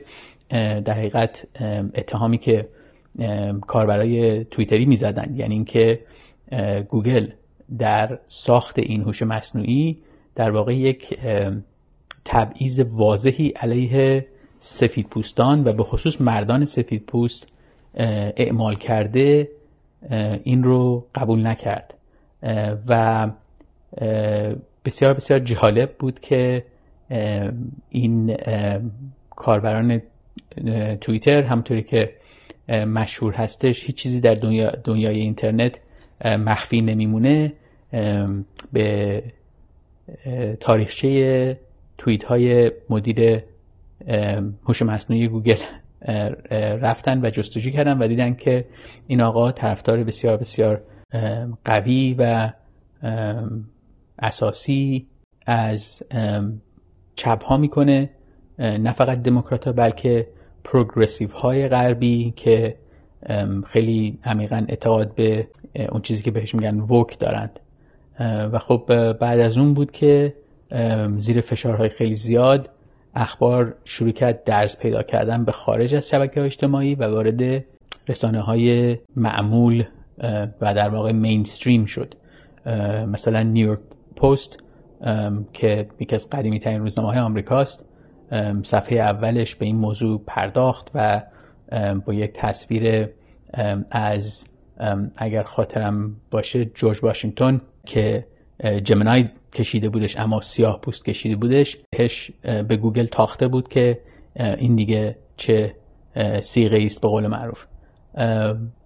در 0.84 0.92
حقیقت 0.92 1.46
اتهامی 1.94 2.38
که 2.38 2.68
کاربرای 3.66 4.44
توییتری 4.44 4.86
می‌زدن 4.86 5.34
یعنی 5.34 5.54
اینکه 5.54 6.00
گوگل 6.88 7.26
در 7.78 8.18
ساخت 8.26 8.78
این 8.78 9.02
هوش 9.02 9.22
مصنوعی 9.22 9.98
در 10.34 10.50
واقع 10.50 10.76
یک 10.76 11.18
تبعیض 12.24 12.80
واضحی 12.80 13.48
علیه 13.48 14.26
سفید 14.58 15.06
پوستان 15.06 15.68
و 15.68 15.72
به 15.72 15.82
خصوص 15.82 16.20
مردان 16.20 16.64
سفید 16.64 17.06
پوست 17.06 17.52
اعمال 17.94 18.74
کرده 18.74 19.48
این 20.42 20.64
رو 20.64 21.06
قبول 21.14 21.46
نکرد. 21.46 21.94
و 22.88 23.30
بسیار 24.84 25.14
بسیار 25.14 25.38
جالب 25.38 25.94
بود 25.98 26.20
که 26.20 26.64
این 27.90 28.36
کاربران 29.30 30.02
توییتر 31.00 31.42
همطوری 31.42 31.82
که 31.82 32.12
مشهور 32.68 33.34
هستش 33.34 33.84
هیچ 33.84 33.96
چیزی 33.96 34.20
در 34.20 34.34
دنیا 34.34 34.70
دنیای 34.70 35.20
اینترنت 35.20 35.80
مخفی 36.24 36.80
نمیمونه. 36.80 37.52
به 38.72 39.22
تاریخچه 40.60 41.60
توییت 41.98 42.24
های 42.24 42.72
مدیر 42.90 43.42
هوش 44.64 44.82
مصنوعی 44.82 45.28
گوگل 45.28 45.56
رفتن 46.82 47.26
و 47.26 47.30
جستجو 47.30 47.70
کردن 47.70 47.98
و 47.98 48.08
دیدن 48.08 48.34
که 48.34 48.64
این 49.06 49.20
آقا 49.20 49.52
طرفدار 49.52 50.04
بسیار 50.04 50.36
بسیار 50.36 50.82
قوی 51.64 52.16
و 52.18 52.52
اساسی 54.18 55.06
از 55.46 56.02
چپ 57.16 57.44
ها 57.44 57.56
می‌کنه 57.56 58.10
نه 58.58 58.92
فقط 58.92 59.22
دموکرات 59.22 59.66
ها 59.66 59.72
بلکه 59.72 60.26
پروگرسیو 60.64 61.30
های 61.32 61.68
غربی 61.68 62.32
که 62.36 62.76
خیلی 63.66 64.18
عمیقا 64.24 64.64
اعتقاد 64.68 65.14
به 65.14 65.48
اون 65.90 66.02
چیزی 66.02 66.22
که 66.22 66.30
بهش 66.30 66.54
میگن 66.54 66.80
ووک 66.80 67.18
دارند. 67.18 67.60
و 68.20 68.58
خب 68.58 69.12
بعد 69.12 69.40
از 69.40 69.58
اون 69.58 69.74
بود 69.74 69.90
که 69.90 70.34
زیر 71.16 71.40
فشارهای 71.40 71.88
خیلی 71.88 72.16
زیاد 72.16 72.70
اخبار 73.14 73.74
شروع 73.84 74.10
کرد 74.10 74.44
درز 74.44 74.78
پیدا 74.78 75.02
کردن 75.02 75.44
به 75.44 75.52
خارج 75.52 75.94
از 75.94 76.08
شبکه 76.08 76.42
اجتماعی 76.42 76.94
و 76.94 77.04
وارد 77.04 77.64
رسانه 78.08 78.40
های 78.40 78.98
معمول 79.16 79.84
و 80.60 80.74
در 80.74 80.88
واقع 80.88 81.12
مینستریم 81.12 81.84
شد. 81.84 82.14
مثلا 83.06 83.42
نیویورک 83.42 83.80
پست 84.16 84.64
که 85.52 85.88
یکی 86.00 86.14
از 86.14 86.30
قدیمی 86.30 86.58
ترین 86.58 86.80
روزنامه 86.80 87.10
های 87.10 87.18
آمریکاست 87.18 87.86
صفحه 88.62 88.98
اولش 88.98 89.54
به 89.54 89.66
این 89.66 89.76
موضوع 89.76 90.22
پرداخت 90.26 90.90
و 90.94 91.22
با 92.06 92.14
یک 92.14 92.32
تصویر 92.34 93.08
از 93.90 94.44
اگر 95.16 95.42
خاطرم 95.42 96.16
باشه 96.30 96.64
جورج 96.64 97.04
واشنگتن 97.04 97.60
که 97.86 98.26
جمنای 98.84 99.24
کشیده 99.52 99.88
بودش 99.88 100.20
اما 100.20 100.40
سیاه 100.40 100.80
پوست 100.80 101.04
کشیده 101.04 101.36
بودش 101.36 101.76
بهش 101.90 102.30
به 102.42 102.76
گوگل 102.76 103.06
تاخته 103.06 103.48
بود 103.48 103.68
که 103.68 104.00
این 104.36 104.76
دیگه 104.76 105.16
چه 105.36 105.74
صیغه 106.40 106.82
است 106.84 107.00
به 107.00 107.08
قول 107.08 107.26
معروف. 107.26 107.66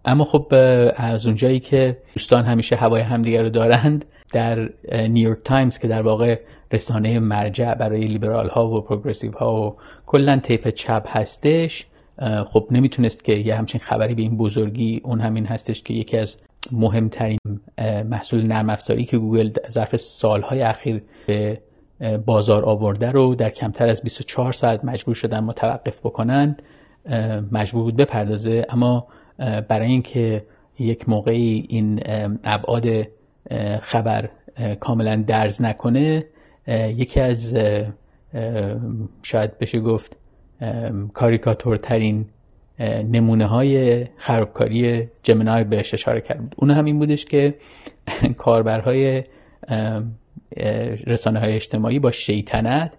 اما 0.04 0.24
خب 0.24 0.46
از 0.96 1.26
اونجایی 1.26 1.60
که 1.60 1.98
دوستان 2.14 2.44
همیشه 2.44 2.76
هوای 2.76 3.02
همدیگه 3.02 3.42
رو 3.42 3.48
دارند 3.48 4.04
در 4.32 4.68
نیویورک 4.92 5.38
تایمز 5.44 5.78
که 5.78 5.88
در 5.88 6.02
واقع 6.02 6.40
رسانه 6.72 7.18
مرجع 7.18 7.74
برای 7.74 8.06
لیبرال 8.06 8.48
ها 8.48 8.68
و 8.68 8.80
پروگرسیو 8.80 9.32
ها 9.32 9.62
و 9.62 9.76
کلا 10.06 10.36
طیف 10.36 10.68
چپ 10.68 11.06
هستش 11.08 11.86
خب 12.46 12.68
نمی‌تونست 12.70 13.24
که 13.24 13.32
یه 13.32 13.54
همچین 13.54 13.80
خبری 13.80 14.14
به 14.14 14.22
این 14.22 14.36
بزرگی 14.36 15.00
اون 15.04 15.20
همین 15.20 15.46
هستش 15.46 15.82
که 15.82 15.94
یکی 15.94 16.16
از 16.18 16.38
مهمترین 16.72 17.38
محصول 18.10 18.46
نرم 18.46 18.70
افزاری 18.70 19.04
که 19.04 19.18
گوگل 19.18 19.50
ظرف 19.70 19.96
سالهای 19.96 20.62
اخیر 20.62 21.02
به 21.26 21.60
بازار 22.26 22.64
آورده 22.64 23.10
رو 23.10 23.34
در 23.34 23.50
کمتر 23.50 23.88
از 23.88 24.02
24 24.02 24.52
ساعت 24.52 24.84
مجبور 24.84 25.14
شدن 25.14 25.40
متوقف 25.40 26.00
بکنن 26.00 26.56
مجبور 27.52 27.82
بود 27.82 27.96
بپردازه. 27.96 28.66
اما 28.68 29.06
برای 29.68 29.86
اینکه 29.86 30.46
یک 30.78 31.08
موقعی 31.08 31.66
این 31.68 32.00
ابعاد 32.44 32.86
خبر 33.80 34.28
کاملا 34.80 35.24
درز 35.26 35.62
نکنه 35.62 36.24
یکی 36.68 37.20
از 37.20 37.56
شاید 39.22 39.58
بشه 39.58 39.80
گفت 39.80 40.16
کاریکاتورترین 41.12 42.26
نمونه 42.80 43.46
های 43.46 44.04
خرابکاری 44.16 45.08
جمنای 45.22 45.64
بهش 45.64 45.94
اشاره 45.94 46.20
کرد 46.20 46.38
بود. 46.38 46.54
اون 46.58 46.70
هم 46.70 46.84
این 46.84 46.98
بودش 46.98 47.24
که 47.24 47.54
کاربرهای 48.36 49.24
رسانه 51.06 51.40
های 51.40 51.54
اجتماعی 51.54 51.98
با 51.98 52.10
شیطنت 52.10 52.96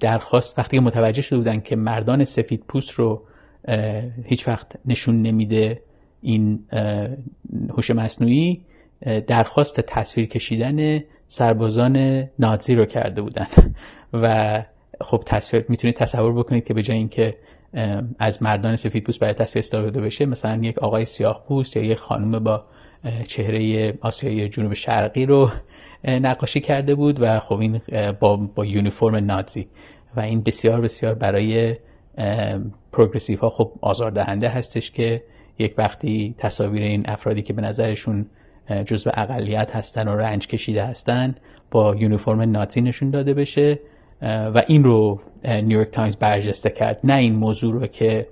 درخواست 0.00 0.58
وقتی 0.58 0.78
متوجه 0.78 1.22
شده 1.22 1.38
بودن 1.38 1.60
که 1.60 1.76
مردان 1.76 2.24
سفید 2.24 2.64
پوست 2.68 2.90
رو 2.90 3.22
هیچ 4.24 4.48
وقت 4.48 4.72
نشون 4.84 5.22
نمیده 5.22 5.82
این 6.22 6.64
هوش 7.76 7.90
مصنوعی 7.90 8.60
درخواست 9.26 9.80
تصویر 9.80 10.26
کشیدن 10.26 11.00
سربازان 11.28 12.24
نازی 12.38 12.74
رو 12.74 12.84
کرده 12.84 13.22
بودن. 13.22 13.46
و 14.22 14.64
خب 15.00 15.22
تصویر 15.26 15.64
می‌تونید 15.68 15.96
تصور 15.96 16.32
بکنید 16.32 16.66
که 16.66 16.74
به 16.74 16.82
جای 16.82 16.96
اینکه 16.96 17.36
از 18.18 18.42
مردان 18.42 18.76
سفید 18.76 19.04
پوست 19.04 19.20
برای 19.20 19.34
تصویر 19.34 19.58
استفاده 19.60 20.00
بشه 20.00 20.26
مثلا 20.26 20.60
یک 20.62 20.78
آقای 20.78 21.04
سیاه 21.04 21.44
پوست 21.48 21.76
یا 21.76 21.84
یک 21.84 21.98
خانم 21.98 22.44
با 22.44 22.64
چهره 23.26 23.94
آسیایی 24.00 24.48
جنوب 24.48 24.72
شرقی 24.72 25.26
رو 25.26 25.50
نقاشی 26.04 26.60
کرده 26.60 26.94
بود 26.94 27.22
و 27.22 27.40
خب 27.40 27.60
این 27.60 27.80
با, 28.20 28.36
با 28.36 28.64
یونیفرم 28.64 29.14
نازی 29.14 29.68
و 30.16 30.20
این 30.20 30.42
بسیار 30.42 30.80
بسیار 30.80 31.14
برای 31.14 31.76
پروگرسیو 32.92 33.38
ها 33.38 33.50
خب 33.50 33.72
آزاردهنده 33.80 34.48
هستش 34.48 34.90
که 34.90 35.22
یک 35.58 35.74
وقتی 35.78 36.34
تصاویر 36.38 36.82
این 36.82 37.04
افرادی 37.08 37.42
که 37.42 37.52
به 37.52 37.62
نظرشون 37.62 38.26
جزو 38.84 39.10
اقلیت 39.14 39.76
هستن 39.76 40.08
و 40.08 40.16
رنج 40.16 40.46
کشیده 40.46 40.84
هستن 40.84 41.34
با 41.70 41.96
یونیفرم 41.96 42.40
نازی 42.40 42.80
نشون 42.80 43.10
داده 43.10 43.34
بشه. 43.34 43.78
و 44.22 44.62
این 44.66 44.84
رو 44.84 45.20
نیویورک 45.44 45.90
تایمز 45.90 46.16
برجسته 46.16 46.70
کرد. 46.70 47.00
نه 47.04 47.14
این 47.14 47.34
موضوع 47.34 47.72
رو 47.72 47.86
که 47.86 48.28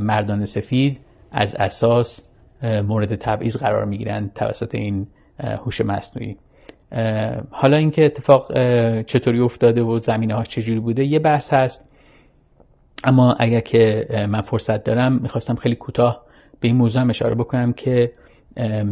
مردان 0.00 0.44
سفید 0.44 1.00
از 1.32 1.54
اساس 1.54 2.22
مورد 2.62 3.14
تبعیض 3.14 3.56
قرار 3.56 3.84
می‌گیرن 3.84 4.30
توسط 4.34 4.74
این 4.74 5.06
هوش 5.38 5.80
مصنوعی. 5.80 6.36
حالا 7.50 7.76
اینکه 7.76 8.04
اتفاق 8.04 8.52
چطوری 9.02 9.40
افتاده 9.40 9.82
و 9.82 9.98
زمینه 9.98 10.34
ها 10.34 10.42
چجوری 10.42 10.80
بوده 10.80 11.04
یه 11.04 11.18
بحث 11.18 11.52
هست. 11.52 11.88
اما 13.04 13.36
اگر 13.38 13.60
که 13.60 14.06
من 14.28 14.40
فرصت 14.40 14.84
دارم 14.84 15.12
می‌خواستم 15.12 15.54
خیلی 15.54 15.74
کوتاه 15.74 16.24
به 16.60 16.68
این 16.68 16.76
موضوع 16.76 17.02
هم 17.02 17.10
اشاره 17.10 17.34
بکنم 17.34 17.72
که 17.72 18.12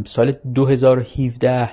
سال 0.04 0.32
2017 0.54 1.70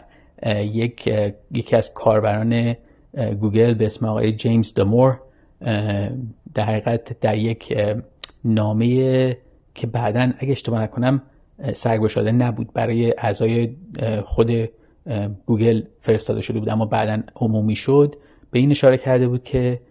یک 0.47 1.07
یکی 1.51 1.75
از 1.75 1.93
کاربران 1.93 2.75
گوگل 3.13 3.73
به 3.73 3.85
اسم 3.85 4.05
آقای 4.05 4.31
جیمز 4.31 4.73
دمور 4.73 5.19
در 6.53 6.63
حقیقت 6.63 7.19
در 7.19 7.37
یک 7.37 7.77
نامه 8.45 9.37
که 9.75 9.87
بعدا 9.87 10.31
اگه 10.37 10.51
اشتباه 10.51 10.81
نکنم 10.81 11.21
سرگشاده 11.73 12.31
نبود. 12.31 12.73
برای 12.73 13.13
اعضای 13.17 13.75
خود 14.25 14.51
گوگل 15.45 15.81
فرستاده 15.99 16.41
شده 16.41 16.59
بود 16.59 16.69
اما 16.69 16.85
بعدا 16.85 17.23
عمومی 17.35 17.75
شد. 17.75 18.15
به 18.51 18.59
این 18.59 18.71
اشاره 18.71 18.97
کرده 18.97 19.27
بود 19.27 19.43
که 19.43 19.81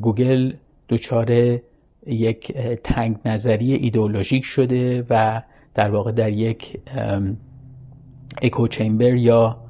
گوگل 0.00 0.52
دچار 0.88 1.58
یک 2.06 2.52
تنگ 2.84 3.16
نظری 3.24 3.72
ایدئولوژیک 3.72 4.44
شده 4.44 5.04
و 5.10 5.42
در 5.74 5.90
واقع 5.90 6.12
در 6.12 6.32
یک 6.32 6.80
اکو 8.42 8.68
چمبر 8.68 9.14
یا 9.14 9.67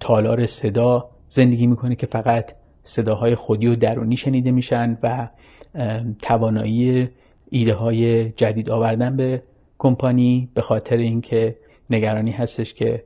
تالار 0.00 0.46
صدا 0.46 1.08
زندگی 1.28 1.66
می‌کنه 1.66 1.94
که 1.94 2.06
فقط 2.06 2.52
صداهای 2.82 3.34
خودی 3.34 3.66
و 3.66 3.76
درونی 3.76 4.16
شنیده 4.16 4.50
میشن 4.50 4.98
و 5.02 5.28
توانایی 6.22 7.08
ایده 7.50 7.74
های 7.74 8.30
جدید 8.30 8.70
آوردن 8.70 9.16
به 9.16 9.42
کمپانی 9.78 10.48
به 10.54 10.62
خاطر 10.62 10.96
اینکه 10.96 11.56
نگرانی 11.90 12.30
هستش 12.30 12.74
که 12.74 13.04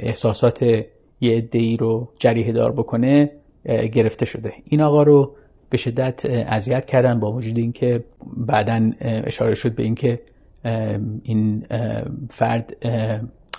احساسات 0.00 0.62
یه 1.20 1.36
عده 1.36 1.76
رو 1.76 2.08
جریه 2.18 2.52
دار 2.52 2.72
بکنه 2.72 3.30
گرفته 3.92 4.24
شده. 4.24 4.52
این 4.64 4.80
آقا 4.80 5.02
رو 5.02 5.34
به 5.70 5.76
شدت 5.76 6.26
اذیت 6.26 6.84
کردن 6.84 7.20
با 7.20 7.32
وجود 7.32 7.58
اینکه 7.58 8.04
بعدا 8.36 8.92
اشاره 9.00 9.54
شد 9.54 9.74
به 9.74 9.82
اینکه 9.82 10.20
این 11.22 11.66
فرد 12.30 12.76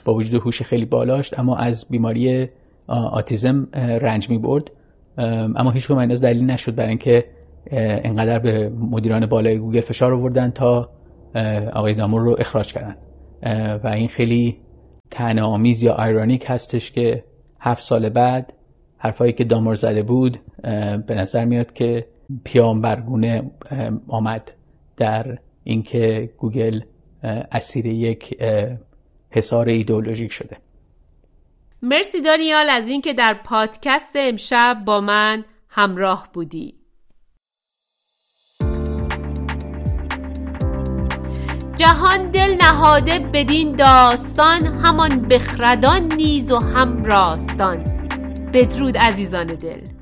با 0.06 0.14
وجود 0.14 0.42
هوش 0.42 0.62
خیلی 0.62 0.86
بالاشت 0.86 1.40
اما 1.40 1.58
از 1.58 1.86
بیماری 1.90 2.50
آتیزم 2.88 3.68
رنج 3.74 4.30
می 4.30 4.38
برد 4.38 4.72
اما 5.18 5.72
هیچ 5.72 5.92
از 5.92 6.22
دلیل 6.22 6.46
نشد 6.46 6.76
برای 6.76 6.90
اینکه 6.90 7.26
انقدر 7.72 8.40
به 8.40 8.70
مدیران 8.70 9.26
بالای 9.26 9.58
گوگل 9.58 9.82
فشار 9.82 10.14
آوردن 10.14 10.52
تا 10.52 10.90
آقای 11.74 11.94
دامور 11.94 12.22
رو 12.22 12.36
اخراج 12.40 12.74
کردن. 12.74 12.96
و 13.84 13.88
این 13.88 14.08
خیلی 14.08 14.58
تنه 15.12 15.42
آمیز 15.42 15.84
یا 15.84 16.04
ایرانیک 16.04 16.46
هستش 16.48 16.92
که 16.92 17.24
هفت 17.60 17.84
سال 17.84 18.10
بعد 18.10 18.54
حرفایی 18.98 19.34
که 19.34 19.44
دامور 19.44 19.76
زده 19.76 20.04
بود 20.04 20.40
به 21.08 21.16
نظر 21.16 21.46
میاد 21.46 21.74
که 21.74 22.08
پیامبرگونه 22.44 23.52
آمد 24.08 24.52
در 24.98 25.38
اینکه 25.64 26.30
گوگل 26.38 26.82
اسیر 27.24 27.86
یک 27.86 28.38
حصار 29.34 29.70
ایدئولوژیک 29.70 30.32
شده. 30.32 30.58
مرسی 31.82 32.22
دانیال 32.22 32.70
از 32.70 32.88
اینکه 32.88 33.14
در 33.14 33.34
پادکست 33.34 34.12
امشب 34.16 34.84
با 34.86 35.02
من 35.02 35.46
همراه 35.70 36.30
بودی. 36.34 36.76
جهان 41.76 42.32
دل 42.32 42.56
نهاده 42.62 43.20
بدین 43.20 43.76
داستان 43.76 44.66
همان 44.66 45.22
بخردان 45.22 46.14
نیز 46.14 46.52
و 46.52 46.58
هم 46.60 47.06
راستان. 47.06 47.78
بدرود 48.54 48.98
عزیزان 48.98 49.48
دل. 49.48 49.93